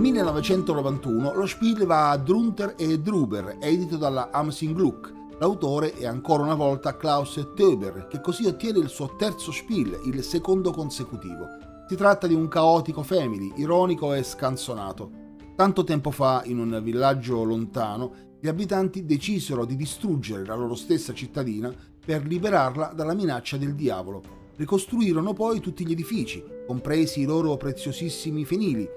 1991 0.08 1.34
lo 1.34 1.44
Spiel 1.44 1.84
va 1.84 2.08
a 2.08 2.16
Drunter 2.16 2.74
e 2.78 2.98
Druber, 2.98 3.58
edito 3.60 3.98
dalla 3.98 4.30
Amsing 4.30 4.74
Gluck. 4.74 5.12
L'autore 5.38 5.92
è 5.92 6.06
ancora 6.06 6.44
una 6.44 6.54
volta 6.54 6.96
Klaus 6.96 7.34
Töber, 7.54 8.06
che 8.08 8.22
così 8.22 8.46
ottiene 8.46 8.78
il 8.78 8.88
suo 8.88 9.16
terzo 9.16 9.52
Spiel, 9.52 10.00
il 10.06 10.22
secondo 10.22 10.70
consecutivo. 10.70 11.46
Si 11.86 11.94
tratta 11.94 12.26
di 12.26 12.32
un 12.32 12.48
caotico 12.48 13.02
family, 13.02 13.52
ironico 13.56 14.14
e 14.14 14.22
scanzonato. 14.22 15.10
Tanto 15.54 15.84
tempo 15.84 16.10
fa, 16.10 16.40
in 16.46 16.58
un 16.58 16.80
villaggio 16.82 17.44
lontano, 17.44 18.36
gli 18.40 18.48
abitanti 18.48 19.04
decisero 19.04 19.66
di 19.66 19.76
distruggere 19.76 20.46
la 20.46 20.54
loro 20.54 20.74
stessa 20.74 21.12
cittadina 21.12 21.70
per 22.02 22.24
liberarla 22.24 22.92
dalla 22.94 23.14
minaccia 23.14 23.58
del 23.58 23.74
diavolo. 23.74 24.22
Ricostruirono 24.56 25.34
poi 25.34 25.60
tutti 25.60 25.86
gli 25.86 25.92
edifici, 25.92 26.42
compresi 26.66 27.20
i 27.20 27.26
loro 27.26 27.56
preziosissimi 27.58 28.46
fenili, 28.46 28.88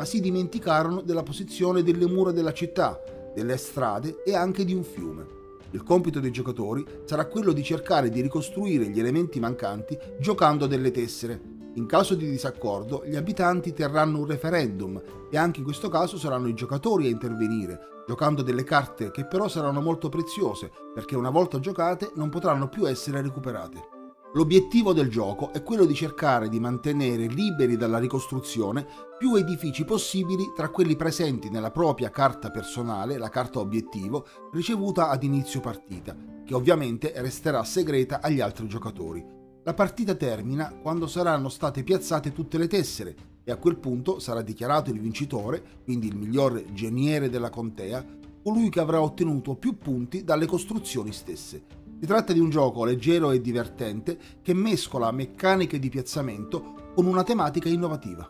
ma 0.00 0.06
si 0.06 0.22
dimenticarono 0.22 1.02
della 1.02 1.22
posizione 1.22 1.82
delle 1.82 2.06
mura 2.06 2.30
della 2.30 2.54
città, 2.54 3.02
delle 3.34 3.58
strade 3.58 4.22
e 4.24 4.34
anche 4.34 4.64
di 4.64 4.72
un 4.72 4.82
fiume. 4.82 5.26
Il 5.72 5.82
compito 5.82 6.20
dei 6.20 6.30
giocatori 6.30 6.82
sarà 7.04 7.26
quello 7.26 7.52
di 7.52 7.62
cercare 7.62 8.08
di 8.08 8.22
ricostruire 8.22 8.88
gli 8.88 8.98
elementi 8.98 9.38
mancanti 9.38 9.98
giocando 10.18 10.66
delle 10.66 10.90
tessere. 10.90 11.38
In 11.74 11.84
caso 11.84 12.14
di 12.14 12.30
disaccordo, 12.30 13.02
gli 13.04 13.14
abitanti 13.14 13.74
terranno 13.74 14.20
un 14.20 14.26
referendum 14.26 14.98
e 15.30 15.36
anche 15.36 15.58
in 15.58 15.66
questo 15.66 15.90
caso 15.90 16.16
saranno 16.16 16.48
i 16.48 16.54
giocatori 16.54 17.04
a 17.04 17.10
intervenire, 17.10 18.04
giocando 18.06 18.40
delle 18.40 18.64
carte 18.64 19.10
che 19.10 19.26
però 19.26 19.48
saranno 19.48 19.82
molto 19.82 20.08
preziose 20.08 20.70
perché 20.94 21.14
una 21.14 21.28
volta 21.28 21.60
giocate 21.60 22.12
non 22.14 22.30
potranno 22.30 22.70
più 22.70 22.88
essere 22.88 23.20
recuperate. 23.20 23.99
L'obiettivo 24.32 24.92
del 24.92 25.08
gioco 25.08 25.52
è 25.52 25.60
quello 25.64 25.84
di 25.84 25.92
cercare 25.92 26.48
di 26.48 26.60
mantenere 26.60 27.26
liberi 27.26 27.76
dalla 27.76 27.98
ricostruzione 27.98 28.86
più 29.18 29.34
edifici 29.34 29.84
possibili 29.84 30.52
tra 30.54 30.68
quelli 30.68 30.94
presenti 30.94 31.50
nella 31.50 31.72
propria 31.72 32.10
carta 32.10 32.52
personale, 32.52 33.18
la 33.18 33.28
carta 33.28 33.58
obiettivo, 33.58 34.24
ricevuta 34.52 35.08
ad 35.08 35.24
inizio 35.24 35.58
partita, 35.58 36.16
che 36.44 36.54
ovviamente 36.54 37.12
resterà 37.16 37.64
segreta 37.64 38.20
agli 38.22 38.40
altri 38.40 38.68
giocatori. 38.68 39.26
La 39.64 39.74
partita 39.74 40.14
termina 40.14 40.78
quando 40.80 41.08
saranno 41.08 41.48
state 41.48 41.82
piazzate 41.82 42.32
tutte 42.32 42.56
le 42.56 42.68
tessere 42.68 43.16
e 43.42 43.50
a 43.50 43.56
quel 43.56 43.78
punto 43.78 44.20
sarà 44.20 44.42
dichiarato 44.42 44.90
il 44.90 45.00
vincitore, 45.00 45.60
quindi 45.82 46.06
il 46.06 46.16
miglior 46.16 46.62
geniere 46.72 47.30
della 47.30 47.50
contea, 47.50 48.06
colui 48.44 48.70
che 48.70 48.78
avrà 48.78 49.02
ottenuto 49.02 49.56
più 49.56 49.76
punti 49.76 50.22
dalle 50.22 50.46
costruzioni 50.46 51.12
stesse. 51.12 51.79
Si 52.00 52.06
tratta 52.06 52.32
di 52.32 52.38
un 52.38 52.48
gioco 52.48 52.86
leggero 52.86 53.30
e 53.30 53.42
divertente 53.42 54.18
che 54.40 54.54
mescola 54.54 55.12
meccaniche 55.12 55.78
di 55.78 55.90
piazzamento 55.90 56.92
con 56.94 57.04
una 57.04 57.22
tematica 57.22 57.68
innovativa. 57.68 58.26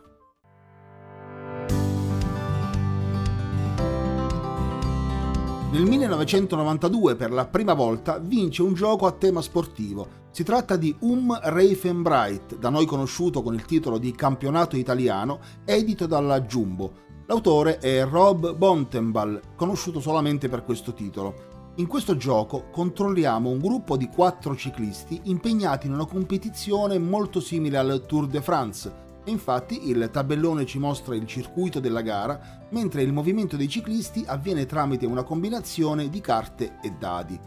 Nel 5.71 5.83
1992 5.83 7.15
per 7.15 7.31
la 7.31 7.45
prima 7.45 7.73
volta 7.73 8.17
vince 8.17 8.61
un 8.61 8.73
gioco 8.73 9.05
a 9.05 9.13
tema 9.13 9.41
sportivo. 9.41 10.19
Si 10.31 10.43
tratta 10.43 10.75
di 10.75 10.93
Um 10.99 11.39
Reifenbright, 11.41 12.57
da 12.57 12.67
noi 12.67 12.85
conosciuto 12.85 13.41
con 13.41 13.53
il 13.53 13.63
titolo 13.63 13.97
di 13.97 14.11
Campionato 14.11 14.75
Italiano, 14.75 15.39
edito 15.63 16.07
dalla 16.07 16.41
Jumbo. 16.41 17.07
L'autore 17.25 17.77
è 17.77 18.05
Rob 18.05 18.53
Bontenball, 18.53 19.39
conosciuto 19.55 20.01
solamente 20.01 20.49
per 20.49 20.65
questo 20.65 20.93
titolo. 20.93 21.50
In 21.75 21.87
questo 21.87 22.17
gioco 22.17 22.65
controlliamo 22.69 23.49
un 23.49 23.57
gruppo 23.57 23.95
di 23.95 24.09
quattro 24.09 24.57
ciclisti 24.57 25.21
impegnati 25.23 25.87
in 25.87 25.93
una 25.93 26.05
competizione 26.05 26.99
molto 26.99 27.39
simile 27.39 27.77
al 27.77 28.03
Tour 28.05 28.27
de 28.27 28.41
France 28.41 28.93
e 29.23 29.31
infatti 29.31 29.87
il 29.89 30.09
tabellone 30.11 30.65
ci 30.65 30.79
mostra 30.79 31.15
il 31.15 31.25
circuito 31.25 31.79
della 31.79 32.01
gara, 32.01 32.67
mentre 32.71 33.03
il 33.03 33.13
movimento 33.13 33.55
dei 33.55 33.69
ciclisti 33.69 34.25
avviene 34.27 34.65
tramite 34.65 35.05
una 35.05 35.23
combinazione 35.23 36.09
di 36.09 36.19
carte 36.19 36.79
e 36.81 36.91
dadi. 36.99 37.39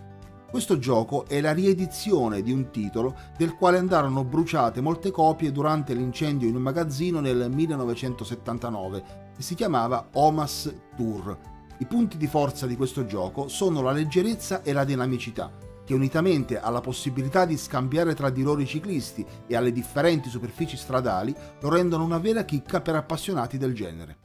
Questo 0.50 0.78
gioco 0.78 1.26
è 1.26 1.42
la 1.42 1.52
riedizione 1.52 2.40
di 2.40 2.50
un 2.50 2.70
titolo 2.70 3.14
del 3.36 3.54
quale 3.54 3.76
andarono 3.76 4.24
bruciate 4.24 4.80
molte 4.80 5.10
copie 5.10 5.52
durante 5.52 5.92
l'incendio 5.92 6.48
in 6.48 6.56
un 6.56 6.62
magazzino 6.62 7.20
nel 7.20 7.50
1979 7.50 9.04
e 9.36 9.42
si 9.42 9.54
chiamava 9.54 10.08
Omas 10.12 10.72
Tour 10.96 11.52
i 11.78 11.86
punti 11.86 12.16
di 12.16 12.26
forza 12.26 12.66
di 12.66 12.76
questo 12.76 13.04
gioco 13.04 13.48
sono 13.48 13.82
la 13.82 13.90
leggerezza 13.90 14.62
e 14.62 14.72
la 14.72 14.84
dinamicità, 14.84 15.52
che 15.84 15.94
unitamente 15.94 16.60
alla 16.60 16.80
possibilità 16.80 17.44
di 17.44 17.56
scambiare 17.56 18.14
tra 18.14 18.30
di 18.30 18.42
loro 18.42 18.60
i 18.60 18.66
ciclisti 18.66 19.26
e 19.46 19.56
alle 19.56 19.72
differenti 19.72 20.28
superfici 20.28 20.76
stradali 20.76 21.34
lo 21.60 21.68
rendono 21.68 22.04
una 22.04 22.18
vera 22.18 22.44
chicca 22.44 22.80
per 22.80 22.94
appassionati 22.94 23.58
del 23.58 23.74
genere. 23.74 24.18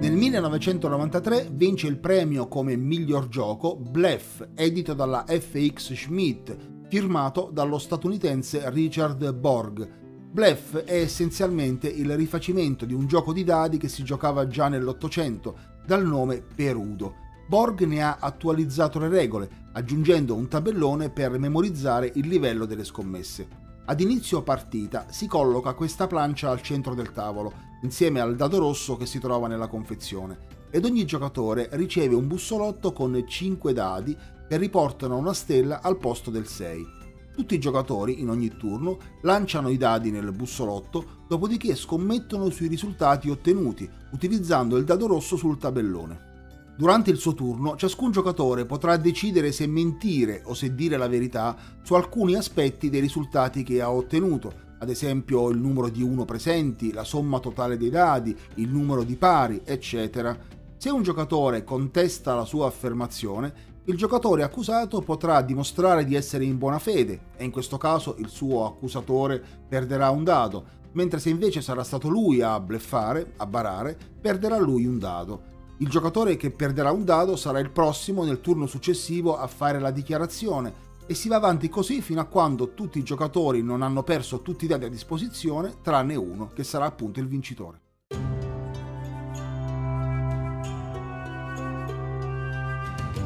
Nel 0.00 0.14
1993 0.14 1.48
vince 1.52 1.86
il 1.86 1.98
premio 1.98 2.48
come 2.48 2.74
miglior 2.74 3.28
gioco 3.28 3.76
Bluff, 3.76 4.42
edito 4.54 4.94
dalla 4.94 5.24
FX 5.28 5.92
Schmidt, 5.92 6.56
firmato 6.88 7.50
dallo 7.52 7.78
statunitense 7.78 8.70
Richard 8.70 9.32
Borg, 9.34 9.99
Bluff 10.32 10.76
è 10.76 10.94
essenzialmente 10.94 11.88
il 11.88 12.14
rifacimento 12.14 12.84
di 12.84 12.94
un 12.94 13.08
gioco 13.08 13.32
di 13.32 13.42
dadi 13.42 13.78
che 13.78 13.88
si 13.88 14.04
giocava 14.04 14.46
già 14.46 14.68
nell'Ottocento, 14.68 15.56
dal 15.84 16.06
nome 16.06 16.40
Perudo. 16.54 17.14
Borg 17.48 17.80
ne 17.80 18.00
ha 18.00 18.18
attualizzato 18.20 19.00
le 19.00 19.08
regole, 19.08 19.50
aggiungendo 19.72 20.36
un 20.36 20.46
tabellone 20.46 21.10
per 21.10 21.36
memorizzare 21.36 22.12
il 22.14 22.28
livello 22.28 22.64
delle 22.64 22.84
scommesse. 22.84 23.48
Ad 23.86 23.98
inizio 23.98 24.42
partita 24.42 25.06
si 25.10 25.26
colloca 25.26 25.74
questa 25.74 26.06
plancia 26.06 26.48
al 26.48 26.62
centro 26.62 26.94
del 26.94 27.10
tavolo, 27.10 27.52
insieme 27.82 28.20
al 28.20 28.36
dado 28.36 28.58
rosso 28.58 28.96
che 28.96 29.06
si 29.06 29.18
trova 29.18 29.48
nella 29.48 29.66
confezione, 29.66 30.38
ed 30.70 30.84
ogni 30.84 31.04
giocatore 31.04 31.70
riceve 31.72 32.14
un 32.14 32.28
bussolotto 32.28 32.92
con 32.92 33.20
5 33.26 33.72
dadi 33.72 34.16
che 34.48 34.56
riportano 34.58 35.16
una 35.16 35.34
stella 35.34 35.82
al 35.82 35.98
posto 35.98 36.30
del 36.30 36.46
6. 36.46 36.99
Tutti 37.34 37.54
i 37.54 37.60
giocatori, 37.60 38.20
in 38.20 38.28
ogni 38.28 38.56
turno, 38.56 38.98
lanciano 39.22 39.68
i 39.68 39.76
dadi 39.76 40.10
nel 40.10 40.32
bussolotto, 40.32 41.24
dopodiché 41.28 41.74
scommettono 41.74 42.50
sui 42.50 42.66
risultati 42.66 43.30
ottenuti, 43.30 43.88
utilizzando 44.12 44.76
il 44.76 44.84
dado 44.84 45.06
rosso 45.06 45.36
sul 45.36 45.58
tabellone. 45.58 46.28
Durante 46.76 47.10
il 47.10 47.18
suo 47.18 47.34
turno, 47.34 47.76
ciascun 47.76 48.10
giocatore 48.10 48.64
potrà 48.64 48.96
decidere 48.96 49.52
se 49.52 49.66
mentire 49.66 50.42
o 50.46 50.54
se 50.54 50.74
dire 50.74 50.96
la 50.96 51.08
verità 51.08 51.56
su 51.82 51.94
alcuni 51.94 52.34
aspetti 52.36 52.88
dei 52.88 53.00
risultati 53.00 53.62
che 53.62 53.82
ha 53.82 53.92
ottenuto, 53.92 54.68
ad 54.78 54.88
esempio 54.88 55.50
il 55.50 55.58
numero 55.58 55.90
di 55.90 56.02
uno 56.02 56.24
presenti, 56.24 56.92
la 56.92 57.04
somma 57.04 57.38
totale 57.38 57.76
dei 57.76 57.90
dadi, 57.90 58.34
il 58.54 58.68
numero 58.70 59.02
di 59.02 59.16
pari, 59.16 59.60
eccetera. 59.62 60.36
Se 60.78 60.88
un 60.88 61.02
giocatore 61.02 61.64
contesta 61.64 62.34
la 62.34 62.46
sua 62.46 62.66
affermazione, 62.66 63.52
il 63.84 63.96
giocatore 63.96 64.42
accusato 64.42 65.00
potrà 65.00 65.40
dimostrare 65.40 66.04
di 66.04 66.14
essere 66.14 66.44
in 66.44 66.58
buona 66.58 66.78
fede 66.78 67.28
e 67.36 67.44
in 67.44 67.50
questo 67.50 67.78
caso 67.78 68.16
il 68.18 68.28
suo 68.28 68.66
accusatore 68.66 69.42
perderà 69.66 70.10
un 70.10 70.22
dado, 70.22 70.64
mentre 70.92 71.18
se 71.18 71.30
invece 71.30 71.62
sarà 71.62 71.82
stato 71.82 72.08
lui 72.08 72.42
a 72.42 72.60
bleffare, 72.60 73.32
a 73.38 73.46
barare, 73.46 73.96
perderà 74.20 74.58
lui 74.58 74.84
un 74.84 74.98
dado. 74.98 75.58
Il 75.78 75.88
giocatore 75.88 76.36
che 76.36 76.50
perderà 76.50 76.92
un 76.92 77.04
dado 77.04 77.36
sarà 77.36 77.58
il 77.58 77.70
prossimo 77.70 78.22
nel 78.22 78.42
turno 78.42 78.66
successivo 78.66 79.38
a 79.38 79.46
fare 79.46 79.80
la 79.80 79.90
dichiarazione 79.90 80.88
e 81.06 81.14
si 81.14 81.28
va 81.28 81.36
avanti 81.36 81.70
così 81.70 82.02
fino 82.02 82.20
a 82.20 82.26
quando 82.26 82.74
tutti 82.74 82.98
i 82.98 83.02
giocatori 83.02 83.62
non 83.62 83.80
hanno 83.80 84.02
perso 84.02 84.42
tutti 84.42 84.66
i 84.66 84.68
dadi 84.68 84.84
a 84.84 84.90
disposizione, 84.90 85.76
tranne 85.82 86.16
uno, 86.16 86.50
che 86.54 86.64
sarà 86.64 86.84
appunto 86.84 87.18
il 87.18 87.26
vincitore. 87.26 87.80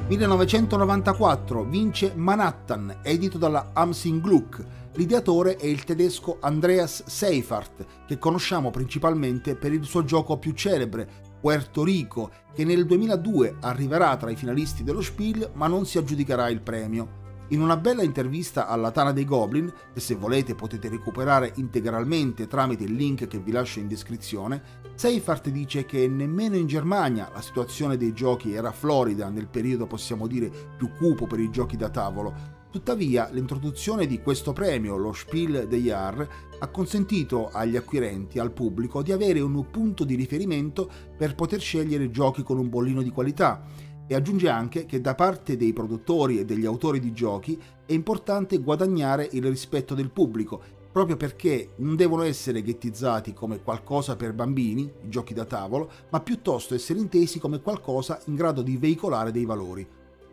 1994 0.06 1.64
vince 1.64 2.12
Manhattan, 2.14 2.98
edito 3.00 3.38
dalla 3.38 3.70
Amsing 3.72 4.20
Gluck. 4.20 4.62
L'ideatore 4.96 5.56
è 5.56 5.64
il 5.64 5.82
tedesco 5.84 6.36
Andreas 6.40 7.04
Seifert, 7.06 7.86
che 8.06 8.18
conosciamo 8.18 8.70
principalmente 8.70 9.56
per 9.56 9.72
il 9.72 9.84
suo 9.84 10.04
gioco 10.04 10.36
più 10.36 10.52
celebre, 10.52 11.08
Puerto 11.40 11.82
Rico, 11.82 12.30
che 12.54 12.66
nel 12.66 12.84
2002 12.84 13.56
arriverà 13.60 14.14
tra 14.18 14.30
i 14.30 14.36
finalisti 14.36 14.84
dello 14.84 15.00
Spiel 15.00 15.50
ma 15.54 15.68
non 15.68 15.86
si 15.86 15.96
aggiudicherà 15.96 16.50
il 16.50 16.60
premio. 16.60 17.23
In 17.54 17.60
una 17.60 17.76
bella 17.76 18.02
intervista 18.02 18.66
alla 18.66 18.90
Tana 18.90 19.12
dei 19.12 19.24
Goblin, 19.24 19.72
che 19.92 20.00
se 20.00 20.16
volete 20.16 20.56
potete 20.56 20.88
recuperare 20.88 21.52
integralmente 21.54 22.48
tramite 22.48 22.82
il 22.82 22.94
link 22.94 23.28
che 23.28 23.38
vi 23.38 23.52
lascio 23.52 23.78
in 23.78 23.86
descrizione, 23.86 24.82
Seifert 24.96 25.50
dice 25.50 25.86
che 25.86 26.08
nemmeno 26.08 26.56
in 26.56 26.66
Germania 26.66 27.30
la 27.32 27.40
situazione 27.40 27.96
dei 27.96 28.12
giochi 28.12 28.52
era 28.52 28.72
florida 28.72 29.28
nel 29.28 29.46
periodo 29.46 29.86
possiamo 29.86 30.26
dire 30.26 30.50
più 30.76 30.90
cupo 30.98 31.28
per 31.28 31.38
i 31.38 31.48
giochi 31.48 31.76
da 31.76 31.90
tavolo, 31.90 32.62
Tuttavia, 32.74 33.28
l'introduzione 33.30 34.04
di 34.04 34.20
questo 34.20 34.52
premio, 34.52 34.96
lo 34.96 35.12
Spiel 35.12 35.68
des 35.68 35.80
Jahres, 35.80 36.26
ha 36.58 36.66
consentito 36.66 37.50
agli 37.52 37.76
acquirenti, 37.76 38.40
al 38.40 38.50
pubblico, 38.50 39.00
di 39.00 39.12
avere 39.12 39.38
un 39.38 39.70
punto 39.70 40.02
di 40.02 40.16
riferimento 40.16 40.90
per 41.16 41.36
poter 41.36 41.60
scegliere 41.60 42.10
giochi 42.10 42.42
con 42.42 42.58
un 42.58 42.68
bollino 42.68 43.00
di 43.00 43.10
qualità 43.10 43.62
e 44.06 44.14
aggiunge 44.14 44.48
anche 44.48 44.86
che 44.86 45.00
da 45.00 45.14
parte 45.14 45.56
dei 45.56 45.72
produttori 45.72 46.38
e 46.38 46.44
degli 46.44 46.66
autori 46.66 47.00
di 47.00 47.12
giochi 47.12 47.58
è 47.86 47.92
importante 47.92 48.58
guadagnare 48.58 49.28
il 49.32 49.44
rispetto 49.44 49.94
del 49.94 50.10
pubblico, 50.10 50.60
proprio 50.92 51.16
perché 51.16 51.70
non 51.76 51.96
devono 51.96 52.22
essere 52.22 52.62
ghettizzati 52.62 53.32
come 53.32 53.60
qualcosa 53.62 54.14
per 54.14 54.32
bambini, 54.32 54.82
i 54.82 55.08
giochi 55.08 55.34
da 55.34 55.44
tavolo, 55.44 55.90
ma 56.10 56.20
piuttosto 56.20 56.74
essere 56.74 57.00
intesi 57.00 57.40
come 57.40 57.60
qualcosa 57.60 58.20
in 58.26 58.34
grado 58.34 58.62
di 58.62 58.76
veicolare 58.76 59.32
dei 59.32 59.44
valori. 59.44 59.86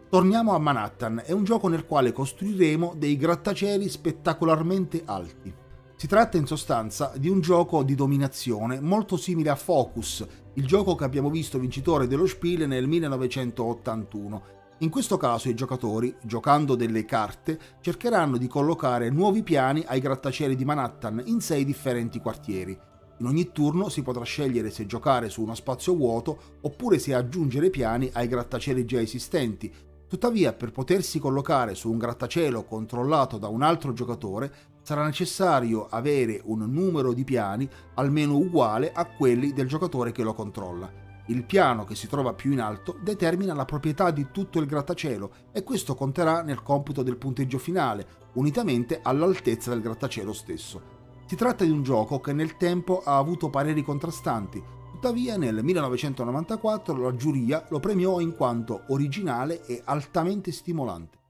Torniamo 0.10 0.54
a 0.54 0.60
Manhattan, 0.60 1.24
è 1.26 1.32
un 1.32 1.46
gioco 1.46 1.68
nel 1.68 1.86
quale 1.86 2.12
costruiremo 2.12 2.96
dei 2.98 3.16
grattacieli 3.16 3.88
spettacolarmente 3.88 5.04
alti. 5.06 5.54
Si 5.96 6.08
tratta 6.08 6.38
in 6.38 6.46
sostanza 6.46 7.14
di 7.16 7.30
un 7.30 7.42
gioco 7.42 7.82
di 7.82 7.96
dominazione 7.96 8.82
molto 8.82 9.18
simile 9.18 9.52
a 9.52 9.56
Focus, 9.56 10.26
il 10.56 10.66
gioco 10.66 10.96
che 10.96 11.06
abbiamo 11.06 11.30
visto 11.30 11.60
vincitore 11.60 12.08
dello 12.08 12.26
Spiel 12.26 12.68
nel 12.68 12.88
1981. 12.88 14.44
In 14.80 14.90
questo 14.90 15.16
caso 15.16 15.48
i 15.48 15.54
giocatori, 15.54 16.14
giocando 16.22 16.76
delle 16.76 17.06
carte, 17.06 17.58
cercheranno 17.80 18.38
di 18.38 18.48
collocare 18.48 19.10
nuovi 19.10 19.44
piani 19.44 19.84
ai 19.88 20.02
grattacieli 20.02 20.56
di 20.56 20.66
Manhattan 20.66 21.22
in 21.26 21.40
sei 21.40 21.64
differenti 21.64 22.20
quartieri. 22.20 22.78
In 23.20 23.28
ogni 23.28 23.52
turno 23.52 23.88
si 23.88 24.02
potrà 24.02 24.24
scegliere 24.24 24.72
se 24.72 24.86
giocare 24.86 25.30
su 25.30 25.42
uno 25.42 25.56
spazio 25.56 25.96
vuoto 25.96 26.58
oppure 26.62 27.00
se 27.00 27.14
aggiungere 27.14 27.70
piani 27.70 28.10
ai 28.12 28.28
grattacieli 28.28 28.84
già 28.84 29.00
esistenti, 29.00 29.72
Tuttavia, 30.12 30.52
per 30.52 30.74
potersi 30.74 31.20
collocare 31.20 31.74
su 31.74 31.90
un 31.90 31.98
grattacielo 31.98 32.66
controllato 32.66 33.38
da 33.38 33.48
un 33.48 33.62
altro 33.62 33.94
giocatore, 33.94 34.54
sarà 34.92 35.06
necessario 35.06 35.88
avere 35.90 36.42
un 36.44 36.70
numero 36.70 37.14
di 37.14 37.24
piani 37.24 37.66
almeno 37.94 38.36
uguale 38.36 38.92
a 38.92 39.06
quelli 39.06 39.54
del 39.54 39.66
giocatore 39.66 40.12
che 40.12 40.22
lo 40.22 40.34
controlla. 40.34 40.92
Il 41.28 41.46
piano 41.46 41.86
che 41.86 41.96
si 41.96 42.10
trova 42.10 42.34
più 42.34 42.52
in 42.52 42.60
alto 42.60 42.98
determina 43.02 43.54
la 43.54 43.64
proprietà 43.64 44.12
di 44.12 44.28
tutto 44.34 44.60
il 44.60 44.66
grattacielo 44.66 45.32
e 45.54 45.64
questo 45.64 45.96
conterà 45.96 46.42
nel 46.42 46.62
computo 46.62 47.04
del 47.04 47.16
punteggio 47.16 47.58
finale, 47.58 48.06
unitamente 48.34 49.00
all'altezza 49.02 49.70
del 49.70 49.80
grattacielo 49.80 50.34
stesso. 50.34 50.82
Si 51.26 51.38
tratta 51.38 51.64
di 51.64 51.72
un 51.72 51.84
gioco 51.84 52.20
che 52.20 52.34
nel 52.34 52.58
tempo 52.58 53.02
ha 53.02 53.16
avuto 53.16 53.50
pareri 53.50 53.84
contrastanti, 53.84 54.62
Tuttavia 54.92 55.36
nel 55.36 55.64
1994 55.64 56.96
la 56.96 57.16
giuria 57.16 57.66
lo 57.70 57.80
premiò 57.80 58.20
in 58.20 58.36
quanto 58.36 58.84
originale 58.90 59.66
e 59.66 59.82
altamente 59.86 60.52
stimolante. 60.52 61.21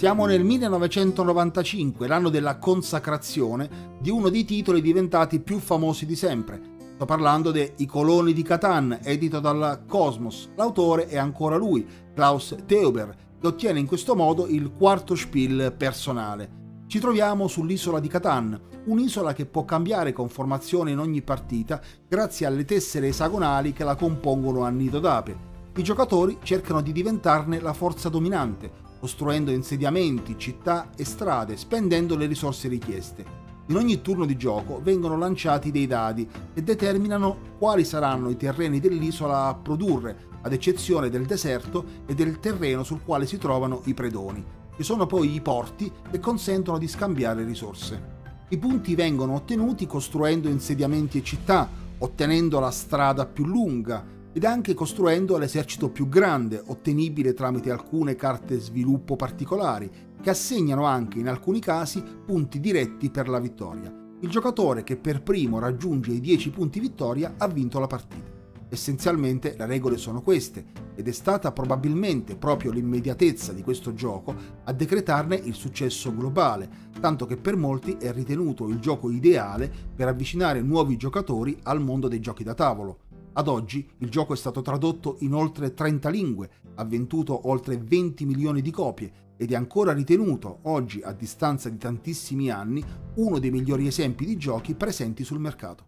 Siamo 0.00 0.24
nel 0.24 0.42
1995, 0.42 2.06
l'anno 2.06 2.30
della 2.30 2.56
consacrazione 2.56 3.98
di 4.00 4.08
uno 4.08 4.30
dei 4.30 4.46
titoli 4.46 4.80
diventati 4.80 5.40
più 5.40 5.58
famosi 5.58 6.06
di 6.06 6.16
sempre. 6.16 6.58
Sto 6.94 7.04
parlando 7.04 7.50
de 7.50 7.74
I 7.76 7.84
coloni 7.84 8.32
di 8.32 8.40
Catan, 8.40 9.00
edito 9.02 9.40
dalla 9.40 9.82
Cosmos. 9.86 10.52
L'autore 10.56 11.06
è 11.06 11.18
ancora 11.18 11.56
lui, 11.56 11.86
Klaus 12.14 12.56
Teuber, 12.64 13.14
che 13.38 13.46
ottiene 13.46 13.78
in 13.78 13.84
questo 13.84 14.16
modo 14.16 14.46
il 14.46 14.72
quarto 14.72 15.14
spiel 15.14 15.74
personale. 15.76 16.84
Ci 16.86 16.98
troviamo 16.98 17.46
sull'isola 17.46 18.00
di 18.00 18.08
Catan, 18.08 18.58
un'isola 18.86 19.34
che 19.34 19.44
può 19.44 19.66
cambiare 19.66 20.14
conformazione 20.14 20.92
in 20.92 20.98
ogni 20.98 21.20
partita 21.20 21.78
grazie 22.08 22.46
alle 22.46 22.64
tessere 22.64 23.08
esagonali 23.08 23.74
che 23.74 23.84
la 23.84 23.96
compongono 23.96 24.62
a 24.62 24.70
nido 24.70 24.98
d'ape. 24.98 25.48
I 25.76 25.82
giocatori 25.82 26.38
cercano 26.42 26.80
di 26.80 26.90
diventarne 26.92 27.60
la 27.60 27.74
forza 27.74 28.08
dominante, 28.08 28.79
costruendo 29.00 29.50
insediamenti, 29.50 30.38
città 30.38 30.90
e 30.94 31.04
strade, 31.04 31.56
spendendo 31.56 32.16
le 32.16 32.26
risorse 32.26 32.68
richieste. 32.68 33.38
In 33.66 33.76
ogni 33.76 34.00
turno 34.02 34.26
di 34.26 34.36
gioco 34.36 34.80
vengono 34.82 35.16
lanciati 35.16 35.70
dei 35.70 35.86
dadi 35.86 36.28
che 36.54 36.62
determinano 36.62 37.56
quali 37.58 37.84
saranno 37.84 38.28
i 38.28 38.36
terreni 38.36 38.78
dell'isola 38.78 39.46
a 39.46 39.54
produrre, 39.54 40.28
ad 40.42 40.52
eccezione 40.52 41.08
del 41.08 41.26
deserto 41.26 41.84
e 42.06 42.14
del 42.14 42.38
terreno 42.38 42.84
sul 42.84 43.02
quale 43.04 43.26
si 43.26 43.38
trovano 43.38 43.82
i 43.86 43.94
predoni 43.94 44.58
che 44.80 44.86
sono 44.86 45.04
poi 45.04 45.34
i 45.34 45.42
porti 45.42 45.92
che 46.10 46.20
consentono 46.20 46.78
di 46.78 46.88
scambiare 46.88 47.44
risorse. 47.44 48.18
I 48.48 48.56
punti 48.56 48.94
vengono 48.94 49.34
ottenuti 49.34 49.86
costruendo 49.86 50.48
insediamenti 50.48 51.18
e 51.18 51.22
città, 51.22 51.68
ottenendo 51.98 52.58
la 52.60 52.70
strada 52.70 53.26
più 53.26 53.44
lunga 53.44 54.02
ed 54.32 54.44
anche 54.44 54.74
costruendo 54.74 55.36
l'esercito 55.38 55.90
più 55.90 56.08
grande, 56.08 56.62
ottenibile 56.64 57.34
tramite 57.34 57.70
alcune 57.70 58.14
carte 58.14 58.58
sviluppo 58.58 59.16
particolari, 59.16 59.90
che 60.20 60.30
assegnano 60.30 60.84
anche 60.84 61.18
in 61.18 61.28
alcuni 61.28 61.60
casi 61.60 62.02
punti 62.02 62.60
diretti 62.60 63.10
per 63.10 63.28
la 63.28 63.40
vittoria. 63.40 63.92
Il 64.20 64.28
giocatore 64.28 64.84
che 64.84 64.96
per 64.96 65.22
primo 65.22 65.58
raggiunge 65.58 66.12
i 66.12 66.20
10 66.20 66.50
punti 66.50 66.78
vittoria 66.78 67.34
ha 67.38 67.48
vinto 67.48 67.78
la 67.78 67.86
partita. 67.86 68.38
Essenzialmente 68.68 69.56
le 69.58 69.66
regole 69.66 69.96
sono 69.96 70.20
queste 70.20 70.64
ed 70.94 71.08
è 71.08 71.12
stata 71.12 71.50
probabilmente 71.50 72.36
proprio 72.36 72.70
l'immediatezza 72.70 73.52
di 73.52 73.62
questo 73.62 73.94
gioco 73.94 74.32
a 74.62 74.72
decretarne 74.72 75.34
il 75.34 75.54
successo 75.54 76.14
globale, 76.14 76.68
tanto 77.00 77.26
che 77.26 77.36
per 77.36 77.56
molti 77.56 77.96
è 77.98 78.12
ritenuto 78.12 78.68
il 78.68 78.78
gioco 78.78 79.10
ideale 79.10 79.72
per 79.96 80.06
avvicinare 80.06 80.60
nuovi 80.60 80.96
giocatori 80.96 81.58
al 81.64 81.80
mondo 81.80 82.06
dei 82.06 82.20
giochi 82.20 82.44
da 82.44 82.54
tavolo. 82.54 83.08
Ad 83.32 83.46
oggi 83.46 83.88
il 83.98 84.10
gioco 84.10 84.32
è 84.32 84.36
stato 84.36 84.60
tradotto 84.60 85.16
in 85.20 85.34
oltre 85.34 85.72
30 85.72 86.08
lingue, 86.08 86.50
ha 86.74 86.84
venduto 86.84 87.48
oltre 87.48 87.76
20 87.76 88.24
milioni 88.24 88.60
di 88.60 88.72
copie 88.72 89.12
ed 89.36 89.52
è 89.52 89.54
ancora 89.54 89.92
ritenuto, 89.92 90.58
oggi 90.62 91.00
a 91.00 91.12
distanza 91.12 91.68
di 91.68 91.78
tantissimi 91.78 92.50
anni, 92.50 92.84
uno 93.14 93.38
dei 93.38 93.50
migliori 93.50 93.86
esempi 93.86 94.26
di 94.26 94.36
giochi 94.36 94.74
presenti 94.74 95.22
sul 95.22 95.38
mercato. 95.38 95.86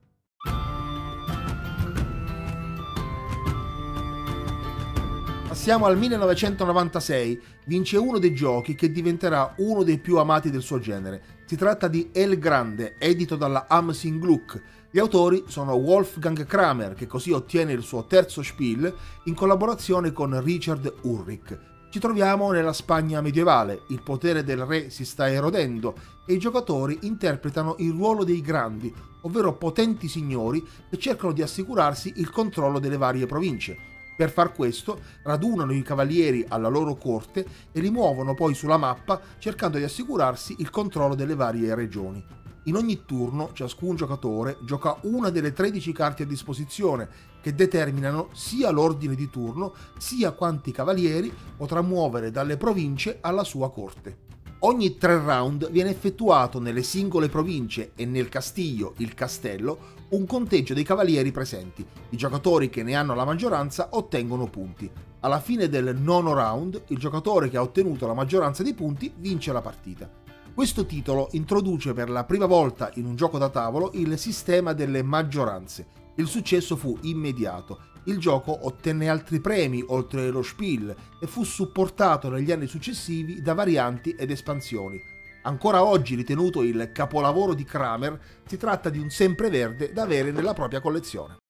Passiamo 5.53 5.85
al 5.85 5.99
1996, 5.99 7.41
vince 7.67 7.99
uno 7.99 8.19
dei 8.19 8.35
giochi 8.35 8.75
che 8.75 8.91
diventerà 8.91 9.55
uno 9.59 9.83
dei 9.83 9.99
più 9.99 10.17
amati 10.17 10.49
del 10.49 10.63
suo 10.63 10.79
genere. 10.79 11.41
Si 11.45 11.57
tratta 11.57 11.89
di 11.89 12.09
El 12.11 12.39
Grande, 12.39 12.97
edito 12.99 13.37
dalla 13.37 13.67
Amsing 13.69 14.19
Gluck. 14.19 14.63
Gli 14.95 14.99
autori 14.99 15.45
sono 15.47 15.73
Wolfgang 15.73 16.45
Kramer, 16.45 16.93
che 16.93 17.07
così 17.07 17.31
ottiene 17.31 17.73
il 17.73 17.81
suo 17.81 18.05
terzo 18.05 18.43
Spiel 18.43 18.95
in 19.25 19.35
collaborazione 19.35 20.13
con 20.13 20.39
Richard 20.45 20.93
Ulrich. 21.05 21.59
Ci 21.89 21.99
troviamo 21.99 22.51
nella 22.51 22.75
Spagna 22.75 23.23
medievale, 23.23 23.85
il 23.89 24.03
potere 24.03 24.45
del 24.45 24.67
re 24.67 24.91
si 24.91 25.07
sta 25.07 25.31
erodendo 25.31 25.95
e 26.27 26.35
i 26.35 26.39
giocatori 26.39 26.99
interpretano 27.03 27.77
il 27.79 27.93
ruolo 27.93 28.23
dei 28.23 28.43
grandi, 28.43 28.93
ovvero 29.23 29.55
potenti 29.55 30.09
signori 30.09 30.63
che 30.91 30.99
cercano 30.99 31.33
di 31.33 31.41
assicurarsi 31.41 32.13
il 32.17 32.29
controllo 32.29 32.79
delle 32.79 32.99
varie 32.99 33.25
province. 33.25 33.79
Per 34.15 34.31
far 34.31 34.53
questo 34.53 35.01
radunano 35.23 35.73
i 35.73 35.81
cavalieri 35.81 36.45
alla 36.47 36.69
loro 36.69 36.97
corte 36.97 37.47
e 37.73 37.81
li 37.81 37.89
muovono 37.89 38.35
poi 38.35 38.53
sulla 38.53 38.77
mappa 38.77 39.19
cercando 39.39 39.79
di 39.79 39.85
assicurarsi 39.85 40.57
il 40.59 40.69
controllo 40.69 41.15
delle 41.15 41.35
varie 41.35 41.75
regioni. 41.75 42.42
In 42.67 42.77
ogni 42.77 43.05
turno 43.05 43.51
ciascun 43.53 43.97
giocatore 43.97 44.59
gioca 44.63 44.97
una 45.03 45.31
delle 45.31 45.53
13 45.53 45.93
carte 45.93 46.23
a 46.23 46.27
disposizione 46.27 47.09
che 47.41 47.57
determinano 47.57 48.29
sia 48.35 48.71
l'ordine 48.71 49.17
di 49.17 49.29
turno 49.29 49.75
sia 49.99 50.31
quanti 50.31 50.71
cavalieri 50.71 51.33
potrà 51.57 51.83
muovere 51.83 52.31
dalle 52.31 52.57
province 52.57 53.19
alla 53.21 53.43
sua 53.43 53.73
corte. 53.73 54.31
Ogni 54.61 54.97
tre 54.97 55.19
round 55.19 55.71
viene 55.73 55.91
effettuato 55.91 56.61
nelle 56.61 56.85
singole 56.85 57.29
province 57.29 57.93
e 57.97 58.07
nel 58.07 58.29
castillo, 58.29 58.95
il 58.99 59.13
castello, 59.13 60.01
un 60.11 60.25
conteggio 60.25 60.73
dei 60.73 60.85
cavalieri 60.85 61.33
presenti. 61.33 61.85
I 62.11 62.17
giocatori 62.17 62.71
che 62.71 62.85
ne 62.85 62.95
hanno 62.95 63.17
la 63.17 63.25
maggioranza 63.25 63.89
ottengono 63.91 64.47
punti. 64.47 64.89
Alla 65.19 65.41
fine 65.41 65.69
del 65.69 65.97
nono 65.97 66.33
round, 66.33 66.81
il 66.89 66.99
giocatore 66.99 67.49
che 67.49 67.57
ha 67.57 67.63
ottenuto 67.63 68.07
la 68.07 68.15
maggioranza 68.15 68.63
dei 68.63 68.75
punti 68.75 69.13
vince 69.17 69.53
la 69.53 69.61
partita. 69.61 70.22
Questo 70.55 70.85
titolo 70.85 71.29
introduce 71.33 71.95
per 71.95 72.11
la 72.11 72.25
prima 72.25 72.45
volta 72.45 72.91
in 72.97 73.07
un 73.07 73.17
gioco 73.17 73.39
da 73.39 73.49
tavolo 73.49 73.91
il 73.95 74.19
sistema 74.19 74.75
delle 74.75 75.03
maggioranze. 75.03 75.87
Il 76.17 76.27
successo 76.27 76.77
fu 76.77 76.99
immediato 77.03 77.91
il 78.05 78.19
gioco 78.19 78.67
ottenne 78.67 79.09
altri 79.09 79.41
premi 79.41 79.83
oltre 79.87 80.29
lo 80.29 80.43
Spiel 80.43 80.95
e 81.19 81.27
fu 81.27 81.43
supportato 81.43 82.29
negli 82.29 82.53
anni 82.53 82.67
successivi 82.67 83.41
da 83.41 83.55
varianti 83.55 84.11
ed 84.11 84.31
espansioni. 84.31 85.01
Ancora 85.45 85.85
oggi 85.85 86.17
ritenuto 86.17 86.63
il 86.63 86.91
capolavoro 86.93 87.55
di 87.55 87.65
Kramer, 87.65 88.21
si 88.45 88.59
tratta 88.59 88.91
di 88.91 88.99
un 88.99 89.09
sempreverde 89.09 89.93
da 89.93 90.03
avere 90.03 90.33
nella 90.33 90.53
propria 90.53 90.81
collezione. 90.81 91.42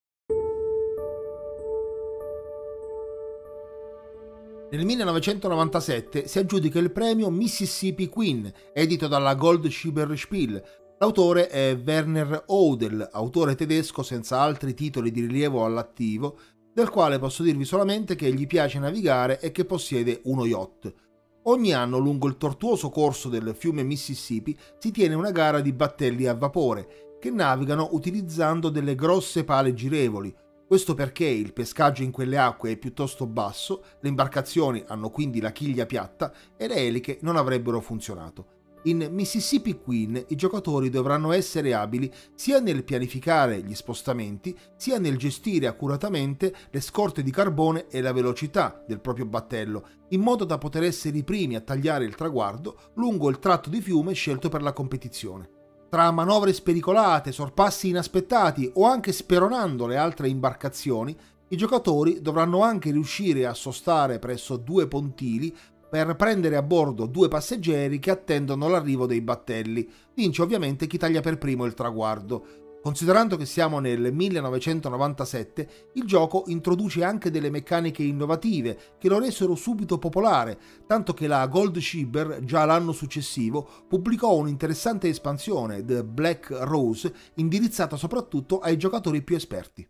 Nel 4.73 4.87
1997 4.87 6.27
si 6.27 6.39
aggiudica 6.39 6.79
il 6.79 6.93
premio 6.93 7.29
Mississippi 7.29 8.09
Queen, 8.09 8.51
edito 8.73 9.07
dalla 9.07 9.35
Gold 9.35 9.69
Schieber 9.69 10.17
Spiel, 10.17 10.63
L'autore 10.99 11.49
è 11.49 11.79
Werner 11.85 12.45
Odel, 12.47 13.07
autore 13.13 13.55
tedesco 13.55 14.03
senza 14.03 14.41
altri 14.41 14.73
titoli 14.73 15.11
di 15.11 15.21
rilievo 15.27 15.67
all'attivo, 15.67 16.39
del 16.73 16.89
quale 16.89 17.19
posso 17.19 17.43
dirvi 17.43 17.67
solamente 17.67 18.15
che 18.15 18.33
gli 18.33 18.47
piace 18.47 18.79
navigare 18.79 19.41
e 19.41 19.53
che 19.53 19.67
possiede 19.67 20.21
uno 20.25 20.47
yacht. 20.47 20.95
Ogni 21.43 21.75
anno 21.75 21.99
lungo 21.99 22.27
il 22.27 22.39
tortuoso 22.39 22.89
corso 22.89 23.29
del 23.29 23.55
fiume 23.55 23.83
Mississippi 23.83 24.57
si 24.79 24.91
tiene 24.91 25.15
una 25.15 25.33
gara 25.33 25.61
di 25.61 25.73
battelli 25.75 26.27
a 26.27 26.35
vapore 26.35 27.19
che 27.21 27.31
navigano 27.31 27.91
utilizzando 27.93 28.71
delle 28.71 28.95
grosse 28.95 29.45
pale 29.45 29.75
girevoli. 29.75 30.35
Questo 30.73 30.95
perché 30.95 31.27
il 31.27 31.53
pescaggio 31.53 32.03
in 32.03 32.11
quelle 32.11 32.39
acque 32.39 32.71
è 32.71 32.79
piuttosto 32.79 33.27
basso, 33.27 33.85
le 34.01 34.09
imbarcazioni 34.09 34.83
hanno 34.87 35.11
quindi 35.11 35.39
la 35.39 35.53
chiglia 35.53 35.85
piatta 35.85 36.33
e 36.57 36.67
le 36.67 36.77
eliche 36.77 37.19
non 37.21 37.37
avrebbero 37.37 37.79
funzionato. 37.83 38.47
In 38.85 39.07
Mississippi 39.11 39.79
Queen 39.79 40.25
i 40.29 40.35
giocatori 40.35 40.89
dovranno 40.89 41.33
essere 41.33 41.75
abili 41.75 42.11
sia 42.35 42.59
nel 42.59 42.85
pianificare 42.85 43.61
gli 43.61 43.75
spostamenti, 43.75 44.59
sia 44.75 44.99
nel 44.99 45.19
gestire 45.19 45.67
accuratamente 45.67 46.55
le 46.71 46.81
scorte 46.81 47.23
di 47.23 47.31
carbone 47.31 47.89
e 47.89 48.01
la 48.01 48.15
velocità 48.15 48.83
del 48.87 49.01
proprio 49.01 49.27
battello, 49.27 49.87
in 50.09 50.23
modo 50.23 50.47
da 50.47 50.57
poter 50.57 50.85
essere 50.85 51.19
i 51.19 51.23
primi 51.23 51.55
a 51.55 51.61
tagliare 51.61 52.07
il 52.07 52.15
traguardo 52.15 52.93
lungo 52.95 53.29
il 53.29 53.39
tratto 53.39 53.69
di 53.69 53.83
fiume 53.83 54.15
scelto 54.15 54.49
per 54.49 54.63
la 54.63 54.73
competizione. 54.73 55.61
Tra 55.93 56.11
manovre 56.11 56.55
spericolate, 56.55 57.33
sorpassi 57.33 57.91
inaspettati 57.91 58.71
o 58.77 58.87
anche 58.87 59.13
speronando 59.13 59.87
le 59.87 59.99
altre 59.99 60.27
imbarcazioni, 60.27 61.15
i 61.49 61.57
giocatori 61.59 62.23
dovranno 62.23 62.63
anche 62.63 62.91
riuscire 62.91 63.45
a 63.45 63.53
sostare 63.53 64.19
presso 64.19 64.57
due 64.57 64.89
pontili 64.89 65.55
per 65.91 66.17
prendere 66.17 66.57
a 66.57 66.63
bordo 66.63 67.05
due 67.05 67.29
passeggeri 67.29 67.99
che 67.99 68.11
attendono 68.11 68.69
l'arrivo 68.69 69.05
dei 69.05 69.21
battelli. 69.21 69.87
Vince 70.15 70.41
ovviamente 70.41 70.87
chi 70.87 70.97
taglia 70.97 71.21
per 71.21 71.37
primo 71.37 71.67
il 71.67 71.75
traguardo. 71.75 72.62
Considerando 72.83 73.37
che 73.37 73.47
siamo 73.47 73.79
nel 73.79 74.13
1997, 74.13 75.91
il 75.93 76.05
gioco 76.05 76.43
introduce 76.49 77.05
anche 77.05 77.31
delle 77.31 77.49
meccaniche 77.49 78.03
innovative 78.03 78.77
che 78.99 79.09
lo 79.09 79.21
resero 79.21 79.55
subito 79.55 80.01
popolare, 80.01 80.59
tanto 80.85 81.15
che 81.15 81.29
la 81.29 81.47
Gold 81.47 81.79
Shiber 81.79 82.41
già 82.43 82.65
l'anno 82.65 82.91
successivo 82.91 83.69
pubblicò 83.87 84.35
un'interessante 84.35 85.07
espansione, 85.07 85.85
The 85.85 86.03
Black 86.03 86.51
Rose, 86.51 87.15
indirizzata 87.37 87.97
soprattutto 87.97 88.59
ai 88.59 88.77
giocatori 88.77 89.23
più 89.23 89.37
esperti. 89.37 89.89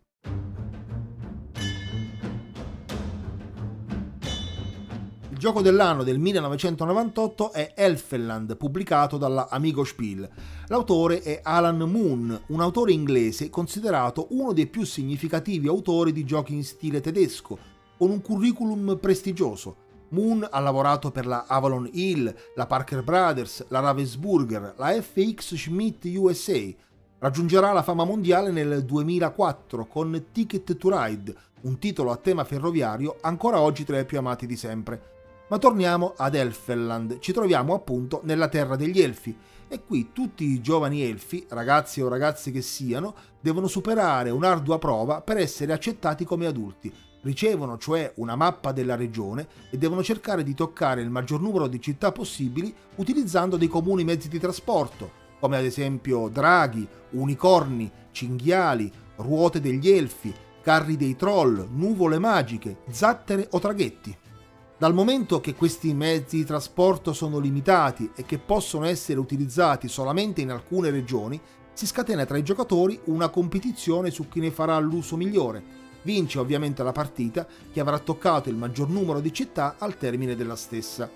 Gioco 5.43 5.61
dell'anno 5.61 6.03
del 6.03 6.19
1998 6.19 7.51
è 7.51 7.73
Elfenland, 7.75 8.55
pubblicato 8.55 9.17
dalla 9.17 9.49
Amigo 9.49 9.83
Spiel. 9.83 10.25
L'autore 10.67 11.21
è 11.21 11.41
Alan 11.43 11.79
Moon, 11.79 12.43
un 12.47 12.61
autore 12.61 12.93
inglese 12.93 13.49
considerato 13.49 14.27
uno 14.29 14.53
dei 14.53 14.67
più 14.67 14.85
significativi 14.85 15.67
autori 15.67 16.13
di 16.13 16.23
giochi 16.23 16.53
in 16.53 16.63
stile 16.63 17.01
tedesco, 17.01 17.57
con 17.97 18.09
un 18.09 18.21
curriculum 18.21 18.97
prestigioso. 19.01 19.75
Moon 20.11 20.47
ha 20.49 20.59
lavorato 20.61 21.11
per 21.11 21.25
la 21.25 21.43
Avalon 21.45 21.89
Hill, 21.91 22.33
la 22.55 22.65
Parker 22.65 23.03
Brothers, 23.03 23.65
la 23.67 23.81
Ravensburger, 23.81 24.75
la 24.77 24.91
FX 24.93 25.55
Schmidt 25.55 26.05
USA. 26.05 26.73
Raggiungerà 27.19 27.73
la 27.73 27.83
fama 27.83 28.05
mondiale 28.05 28.49
nel 28.49 28.85
2004 28.85 29.87
con 29.87 30.27
Ticket 30.31 30.77
to 30.77 30.89
Ride, 30.89 31.35
un 31.63 31.77
titolo 31.79 32.11
a 32.11 32.15
tema 32.15 32.45
ferroviario 32.45 33.17
ancora 33.19 33.59
oggi 33.59 33.83
tra 33.83 33.99
i 33.99 34.05
più 34.05 34.17
amati 34.17 34.45
di 34.45 34.55
sempre. 34.55 35.12
Ma 35.53 35.59
torniamo 35.59 36.15
ad 36.17 36.33
Elfenland, 36.33 37.19
ci 37.19 37.31
troviamo 37.31 37.75
appunto 37.75 38.21
nella 38.23 38.47
terra 38.47 38.75
degli 38.75 38.99
elfi 38.99 39.37
e 39.67 39.83
qui 39.85 40.09
tutti 40.11 40.45
i 40.45 40.61
giovani 40.61 41.03
elfi, 41.03 41.45
ragazzi 41.49 42.01
o 42.01 42.07
ragazze 42.07 42.49
che 42.49 42.63
siano, 42.63 43.13
devono 43.39 43.67
superare 43.67 44.31
un'ardua 44.31 44.79
prova 44.79 45.21
per 45.21 45.37
essere 45.37 45.71
accettati 45.71 46.25
come 46.25 46.47
adulti. 46.47 46.91
Ricevono 47.21 47.77
cioè 47.77 48.13
una 48.15 48.35
mappa 48.35 48.71
della 48.71 48.95
regione 48.95 49.47
e 49.69 49.77
devono 49.77 50.01
cercare 50.01 50.41
di 50.41 50.55
toccare 50.55 51.01
il 51.01 51.11
maggior 51.11 51.39
numero 51.39 51.67
di 51.67 51.79
città 51.79 52.11
possibili 52.11 52.73
utilizzando 52.95 53.55
dei 53.55 53.67
comuni 53.67 54.03
mezzi 54.03 54.29
di 54.29 54.39
trasporto, 54.39 55.11
come 55.39 55.57
ad 55.57 55.65
esempio 55.65 56.29
draghi, 56.29 56.87
unicorni, 57.11 57.91
cinghiali, 58.09 58.91
ruote 59.17 59.61
degli 59.61 59.87
elfi, 59.87 60.33
carri 60.63 60.97
dei 60.97 61.15
troll, 61.15 61.67
nuvole 61.69 62.17
magiche, 62.17 62.77
zattere 62.89 63.47
o 63.51 63.59
traghetti. 63.59 64.17
Dal 64.83 64.93
momento 64.93 65.39
che 65.39 65.55
questi 65.55 65.93
mezzi 65.93 66.35
di 66.35 66.43
trasporto 66.43 67.13
sono 67.13 67.39
limitati 67.39 68.11
e 68.17 68.25
che 68.25 68.37
possono 68.37 68.83
essere 68.83 69.17
utilizzati 69.17 69.87
solamente 69.87 70.41
in 70.41 70.51
alcune 70.51 70.89
regioni, 70.89 71.39
si 71.71 71.87
scatena 71.87 72.25
tra 72.25 72.35
i 72.35 72.43
giocatori 72.43 72.99
una 73.05 73.29
competizione 73.29 74.11
su 74.11 74.27
chi 74.27 74.41
ne 74.41 74.51
farà 74.51 74.77
l'uso 74.79 75.15
migliore. 75.15 75.63
Vince 76.01 76.37
ovviamente 76.37 76.83
la 76.83 76.91
partita 76.91 77.47
chi 77.71 77.79
avrà 77.79 77.97
toccato 77.97 78.49
il 78.49 78.57
maggior 78.57 78.89
numero 78.89 79.21
di 79.21 79.31
città 79.31 79.75
al 79.77 79.95
termine 79.95 80.35
della 80.35 80.57
stessa. 80.57 81.09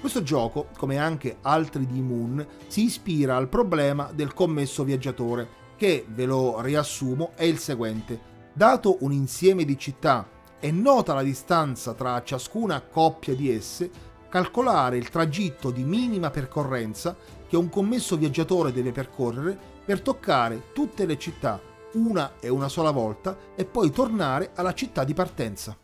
Questo 0.00 0.22
gioco, 0.22 0.68
come 0.78 0.96
anche 0.96 1.36
altri 1.42 1.86
di 1.86 2.00
Moon, 2.00 2.46
si 2.68 2.84
ispira 2.84 3.36
al 3.36 3.50
problema 3.50 4.10
del 4.14 4.32
commesso 4.32 4.82
viaggiatore, 4.82 5.46
che, 5.76 6.06
ve 6.08 6.24
lo 6.24 6.62
riassumo, 6.62 7.32
è 7.34 7.44
il 7.44 7.58
seguente. 7.58 8.18
Dato 8.54 8.96
un 9.00 9.12
insieme 9.12 9.66
di 9.66 9.76
città 9.76 10.26
è 10.60 10.70
nota 10.70 11.14
la 11.14 11.22
distanza 11.22 11.94
tra 11.94 12.22
ciascuna 12.22 12.82
coppia 12.82 13.34
di 13.34 13.50
esse, 13.50 13.90
calcolare 14.28 14.98
il 14.98 15.08
tragitto 15.08 15.70
di 15.70 15.82
minima 15.82 16.28
percorrenza 16.30 17.16
che 17.48 17.56
un 17.56 17.70
commesso 17.70 18.16
viaggiatore 18.16 18.70
deve 18.70 18.92
percorrere 18.92 19.58
per 19.84 20.02
toccare 20.02 20.64
tutte 20.74 21.06
le 21.06 21.18
città 21.18 21.58
una 21.94 22.34
e 22.38 22.48
una 22.48 22.68
sola 22.68 22.90
volta 22.90 23.36
e 23.56 23.64
poi 23.64 23.90
tornare 23.90 24.50
alla 24.54 24.74
città 24.74 25.02
di 25.02 25.14
partenza. 25.14 25.76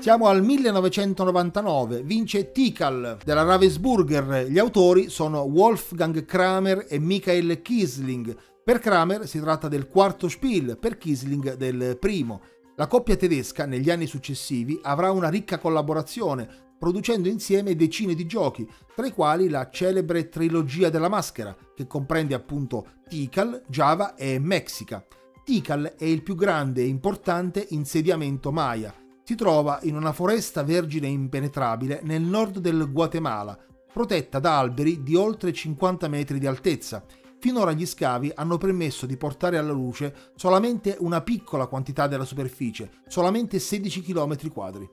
Siamo 0.00 0.26
al 0.26 0.42
1999, 0.42 2.02
vince 2.02 2.52
Tikal 2.52 3.16
della 3.24 3.42
Ravensburger. 3.42 4.48
Gli 4.50 4.58
autori 4.58 5.08
sono 5.08 5.40
Wolfgang 5.40 6.26
Kramer 6.26 6.84
e 6.90 6.98
Michael 6.98 7.62
Kiesling. 7.62 8.36
Per 8.64 8.78
Kramer 8.78 9.28
si 9.28 9.40
tratta 9.40 9.68
del 9.68 9.88
quarto 9.88 10.26
Spiel, 10.26 10.78
per 10.78 10.96
Kiesling 10.96 11.56
del 11.56 11.98
primo. 11.98 12.40
La 12.76 12.86
coppia 12.86 13.14
tedesca 13.14 13.66
negli 13.66 13.90
anni 13.90 14.06
successivi 14.06 14.80
avrà 14.84 15.10
una 15.10 15.28
ricca 15.28 15.58
collaborazione, 15.58 16.48
producendo 16.78 17.28
insieme 17.28 17.76
decine 17.76 18.14
di 18.14 18.24
giochi, 18.24 18.66
tra 18.96 19.04
i 19.06 19.12
quali 19.12 19.50
la 19.50 19.68
celebre 19.68 20.30
trilogia 20.30 20.88
della 20.88 21.10
maschera, 21.10 21.54
che 21.74 21.86
comprende 21.86 22.32
appunto 22.32 22.86
Tikal, 23.06 23.64
Java 23.68 24.14
e 24.14 24.38
Mexica. 24.38 25.04
Tikal 25.44 25.96
è 25.98 26.06
il 26.06 26.22
più 26.22 26.34
grande 26.34 26.80
e 26.80 26.86
importante 26.86 27.66
insediamento 27.68 28.50
Maya. 28.50 28.94
Si 29.24 29.34
trova 29.34 29.78
in 29.82 29.94
una 29.94 30.14
foresta 30.14 30.62
vergine 30.62 31.06
impenetrabile 31.06 32.00
nel 32.02 32.22
nord 32.22 32.60
del 32.60 32.90
Guatemala, 32.90 33.58
protetta 33.92 34.38
da 34.38 34.58
alberi 34.58 35.02
di 35.02 35.14
oltre 35.14 35.52
50 35.52 36.08
metri 36.08 36.38
di 36.38 36.46
altezza 36.46 37.04
Finora 37.44 37.72
gli 37.72 37.84
scavi 37.84 38.32
hanno 38.36 38.56
permesso 38.56 39.04
di 39.04 39.18
portare 39.18 39.58
alla 39.58 39.70
luce 39.70 40.30
solamente 40.34 40.96
una 41.00 41.20
piccola 41.20 41.66
quantità 41.66 42.06
della 42.06 42.24
superficie, 42.24 42.90
solamente 43.06 43.58
16 43.58 44.00
km 44.00 44.50
quadri. 44.50 44.88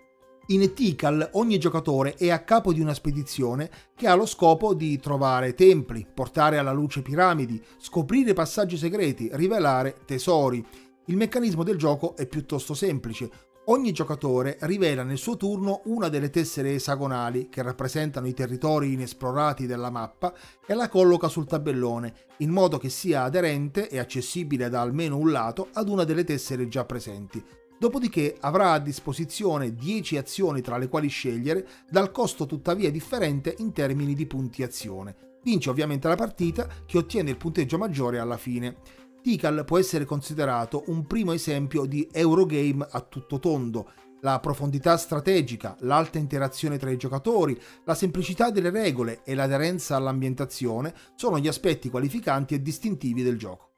In 0.47 0.73
Tikal 0.73 1.29
ogni 1.35 1.57
giocatore 1.57 2.15
è 2.15 2.29
a 2.29 2.43
capo 2.43 2.73
di 2.73 2.81
una 2.81 2.93
spedizione 2.93 3.71
che 3.95 4.05
ha 4.05 4.15
lo 4.15 4.25
scopo 4.25 4.73
di 4.73 4.99
trovare 4.99 5.53
templi, 5.53 6.05
portare 6.13 6.57
alla 6.57 6.73
luce 6.73 7.01
piramidi, 7.01 7.63
scoprire 7.77 8.33
passaggi 8.33 8.75
segreti, 8.75 9.29
rivelare 9.31 9.99
tesori. 10.03 10.61
Il 11.05 11.15
meccanismo 11.15 11.63
del 11.63 11.77
gioco 11.77 12.17
è 12.17 12.27
piuttosto 12.27 12.73
semplice, 12.73 13.29
Ogni 13.65 13.91
giocatore 13.91 14.57
rivela 14.61 15.03
nel 15.03 15.19
suo 15.19 15.37
turno 15.37 15.81
una 15.85 16.09
delle 16.09 16.31
tessere 16.31 16.73
esagonali 16.73 17.47
che 17.47 17.61
rappresentano 17.61 18.27
i 18.27 18.33
territori 18.33 18.93
inesplorati 18.93 19.67
della 19.67 19.91
mappa 19.91 20.33
e 20.65 20.73
la 20.73 20.89
colloca 20.89 21.27
sul 21.27 21.45
tabellone, 21.45 22.13
in 22.37 22.49
modo 22.49 22.79
che 22.79 22.89
sia 22.89 23.21
aderente 23.21 23.87
e 23.87 23.99
accessibile 23.99 24.67
da 24.67 24.81
almeno 24.81 25.17
un 25.17 25.29
lato 25.29 25.69
ad 25.73 25.89
una 25.89 26.03
delle 26.05 26.23
tessere 26.23 26.67
già 26.67 26.85
presenti. 26.85 27.43
Dopodiché 27.77 28.35
avrà 28.39 28.71
a 28.71 28.79
disposizione 28.79 29.75
10 29.75 30.17
azioni 30.17 30.61
tra 30.61 30.79
le 30.79 30.87
quali 30.87 31.07
scegliere, 31.07 31.67
dal 31.87 32.11
costo 32.11 32.47
tuttavia 32.47 32.89
differente 32.89 33.55
in 33.59 33.73
termini 33.73 34.15
di 34.15 34.25
punti 34.25 34.63
azione. 34.63 35.15
Vince 35.43 35.69
ovviamente 35.69 36.07
la 36.07 36.15
partita 36.15 36.67
che 36.85 36.97
ottiene 36.97 37.29
il 37.29 37.37
punteggio 37.37 37.77
maggiore 37.77 38.19
alla 38.19 38.37
fine. 38.37 38.77
Tikal 39.21 39.63
può 39.65 39.77
essere 39.77 40.05
considerato 40.05 40.83
un 40.87 41.05
primo 41.05 41.31
esempio 41.31 41.85
di 41.85 42.07
Eurogame 42.11 42.87
a 42.89 43.01
tutto 43.01 43.37
tondo. 43.39 43.91
La 44.21 44.39
profondità 44.39 44.97
strategica, 44.97 45.75
l'alta 45.81 46.17
interazione 46.17 46.77
tra 46.77 46.89
i 46.89 46.97
giocatori, 46.97 47.59
la 47.85 47.95
semplicità 47.95 48.49
delle 48.49 48.69
regole 48.69 49.21
e 49.23 49.35
l'aderenza 49.35 49.95
all'ambientazione 49.95 50.93
sono 51.15 51.39
gli 51.39 51.47
aspetti 51.47 51.89
qualificanti 51.89 52.55
e 52.55 52.61
distintivi 52.61 53.23
del 53.23 53.37
gioco. 53.37 53.69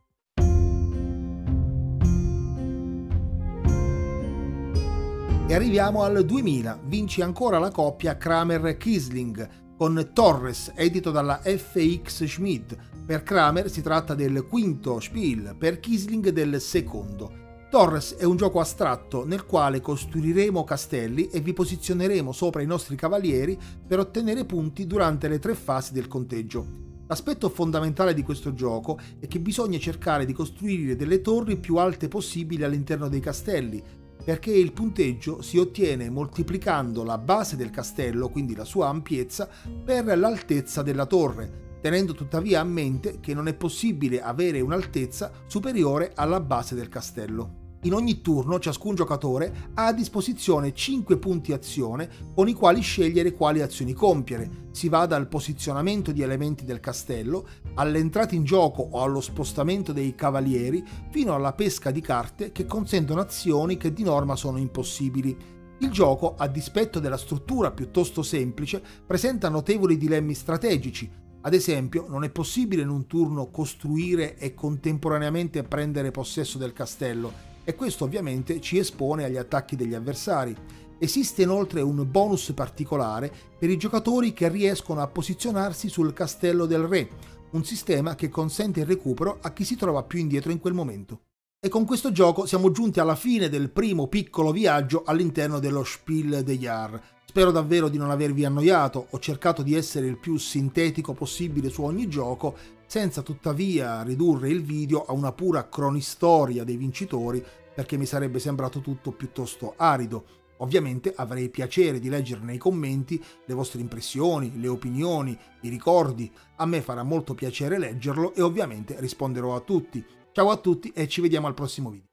E 5.45 5.53
arriviamo 5.53 6.03
al 6.03 6.25
2000, 6.25 6.79
vince 6.85 7.21
ancora 7.21 7.59
la 7.59 7.69
coppia 7.69 8.17
Kramer-Kisling 8.17 9.75
con 9.77 10.11
Torres, 10.13 10.71
edito 10.75 11.11
dalla 11.11 11.41
FX 11.43 12.23
Schmidt. 12.23 12.92
Per 13.05 13.21
Kramer 13.21 13.69
si 13.69 13.81
tratta 13.81 14.15
del 14.15 14.45
quinto 14.45 15.01
Spiel, 15.01 15.57
per 15.59 15.81
Kisling 15.81 16.29
del 16.29 16.61
secondo. 16.61 17.41
Torres 17.69 18.15
è 18.15 18.23
un 18.23 18.37
gioco 18.37 18.61
astratto 18.61 19.25
nel 19.25 19.45
quale 19.45 19.81
costruiremo 19.81 20.63
castelli 20.63 21.27
e 21.27 21.41
vi 21.41 21.51
posizioneremo 21.51 22.31
sopra 22.31 22.61
i 22.61 22.65
nostri 22.65 22.95
cavalieri 22.95 23.59
per 23.85 23.99
ottenere 23.99 24.45
punti 24.45 24.87
durante 24.87 25.27
le 25.27 25.39
tre 25.39 25.53
fasi 25.53 25.91
del 25.91 26.07
conteggio. 26.07 26.65
L'aspetto 27.07 27.49
fondamentale 27.49 28.13
di 28.13 28.23
questo 28.23 28.53
gioco 28.53 28.97
è 29.19 29.27
che 29.27 29.41
bisogna 29.41 29.79
cercare 29.79 30.25
di 30.25 30.31
costruire 30.31 30.95
delle 30.95 31.19
torri 31.19 31.57
più 31.57 31.75
alte 31.75 32.07
possibili 32.07 32.63
all'interno 32.63 33.09
dei 33.09 33.19
castelli, 33.19 33.83
perché 34.23 34.53
il 34.53 34.71
punteggio 34.71 35.41
si 35.41 35.57
ottiene 35.57 36.09
moltiplicando 36.09 37.03
la 37.03 37.17
base 37.17 37.57
del 37.57 37.69
castello, 37.69 38.29
quindi 38.29 38.55
la 38.55 38.63
sua 38.63 38.87
ampiezza, 38.87 39.49
per 39.83 40.17
l'altezza 40.17 40.81
della 40.81 41.05
torre, 41.05 41.63
tenendo 41.84 42.13
tuttavia 42.13 42.61
a 42.61 42.63
mente 42.63 43.19
che 43.19 43.34
non 43.34 43.49
è 43.49 43.53
possibile 43.53 44.21
avere 44.21 44.61
un'altezza 44.61 45.29
superiore 45.47 46.13
alla 46.15 46.39
base 46.39 46.75
del 46.75 46.88
castello. 46.88 47.79
In 47.81 47.93
ogni 47.93 48.21
turno 48.21 48.57
ciascun 48.57 48.95
giocatore 48.95 49.71
ha 49.73 49.88
a 49.88 49.91
disposizione 49.91 50.73
5 50.73 51.17
punti 51.17 51.51
azione 51.51 52.09
con 52.34 52.47
i 52.47 52.53
quali 52.53 52.79
scegliere 52.79 53.34
quali 53.34 53.61
azioni 53.61 53.91
compiere. 53.91 54.69
Si 54.71 54.88
va 54.88 55.05
dal 55.05 55.27
posizionamento 55.27 56.13
di 56.13 56.21
elementi 56.21 56.63
del 56.63 56.79
castello, 56.79 57.45
all'entrata 57.73 58.34
in 58.34 58.45
gioco 58.45 58.88
o 58.89 59.01
allo 59.01 59.19
spostamento 59.19 59.91
dei 59.91 60.15
cavalieri, 60.15 60.81
fino 61.11 61.36
alla 61.36 61.51
pesca 61.51 61.91
di 61.91 61.99
carte 61.99 62.53
che 62.53 62.65
consentono 62.65 63.19
azioni 63.19 63.75
che 63.75 63.91
di 63.91 64.03
norma 64.03 64.38
sono 64.38 64.57
impossibili. 64.57 65.36
Il 65.79 65.91
gioco, 65.91 66.36
a 66.38 66.47
dispetto 66.47 67.01
della 67.01 67.17
struttura 67.17 67.71
piuttosto 67.71 68.23
semplice, 68.23 68.81
presenta 69.05 69.49
notevoli 69.49 69.97
dilemmi 69.97 70.34
strategici, 70.34 71.11
ad 71.45 71.53
esempio, 71.53 72.05
non 72.07 72.23
è 72.23 72.29
possibile 72.29 72.83
in 72.83 72.89
un 72.89 73.05
turno 73.05 73.51
costruire 73.51 74.37
e 74.37 74.53
contemporaneamente 74.53 75.63
prendere 75.63 76.09
possesso 76.09 76.57
del 76.57 76.71
castello, 76.71 77.51
e 77.65 77.75
questo 77.75 78.05
ovviamente 78.05 78.61
ci 78.61 78.77
espone 78.77 79.25
agli 79.25 79.35
attacchi 79.35 79.75
degli 79.75 79.93
avversari. 79.93 80.55
Esiste 80.97 81.41
inoltre 81.41 81.81
un 81.81 82.09
bonus 82.09 82.53
particolare 82.53 83.29
per 83.59 83.69
i 83.69 83.77
giocatori 83.77 84.31
che 84.31 84.47
riescono 84.47 85.01
a 85.01 85.07
posizionarsi 85.07 85.89
sul 85.89 86.13
castello 86.13 86.65
del 86.65 86.83
re, 86.83 87.09
un 87.51 87.65
sistema 87.65 88.15
che 88.15 88.29
consente 88.29 88.79
il 88.79 88.85
recupero 88.85 89.39
a 89.41 89.51
chi 89.51 89.65
si 89.65 89.75
trova 89.75 90.03
più 90.03 90.19
indietro 90.19 90.51
in 90.51 90.59
quel 90.59 90.73
momento. 90.73 91.23
E 91.59 91.67
con 91.67 91.83
questo 91.85 92.13
gioco 92.13 92.45
siamo 92.45 92.71
giunti 92.71 93.01
alla 93.01 93.15
fine 93.15 93.49
del 93.49 93.69
primo 93.69 94.07
piccolo 94.07 94.51
viaggio 94.51 95.03
all'interno 95.05 95.59
dello 95.59 95.83
Spiel 95.83 96.41
des 96.43 96.57
Jahres. 96.57 97.01
Spero 97.34 97.49
davvero 97.49 97.89
di 97.89 97.97
non 97.97 98.11
avervi 98.11 98.45
annoiato, 98.45 99.07
ho 99.09 99.17
cercato 99.17 99.63
di 99.63 99.73
essere 99.73 100.05
il 100.05 100.19
più 100.19 100.38
sintetico 100.38 101.13
possibile 101.13 101.69
su 101.69 101.81
ogni 101.81 102.07
gioco, 102.07 102.55
senza 102.86 103.23
tuttavia 103.23 104.03
ridurre 104.03 104.49
il 104.49 104.61
video 104.61 105.03
a 105.03 105.13
una 105.13 105.31
pura 105.31 105.67
cronistoria 105.67 106.63
dei 106.63 106.77
vincitori, 106.77 107.43
perché 107.73 107.97
mi 107.97 108.05
sarebbe 108.05 108.38
sembrato 108.38 108.81
tutto 108.81 109.13
piuttosto 109.13 109.73
arido. 109.77 110.25
Ovviamente 110.57 111.11
avrei 111.15 111.49
piacere 111.49 111.97
di 111.97 112.07
leggere 112.07 112.43
nei 112.43 112.59
commenti 112.59 113.19
le 113.47 113.53
vostre 113.55 113.81
impressioni, 113.81 114.59
le 114.59 114.67
opinioni, 114.67 115.36
i 115.61 115.69
ricordi. 115.69 116.31
A 116.57 116.67
me 116.67 116.81
farà 116.81 117.01
molto 117.01 117.34
piacere 117.34 117.79
leggerlo 117.79 118.36
e 118.36 118.43
ovviamente 118.43 118.95
risponderò 118.99 119.55
a 119.55 119.61
tutti. 119.61 120.05
Ciao 120.31 120.51
a 120.51 120.57
tutti 120.57 120.91
e 120.93 121.07
ci 121.07 121.19
vediamo 121.19 121.47
al 121.47 121.55
prossimo 121.55 121.89
video. 121.89 122.12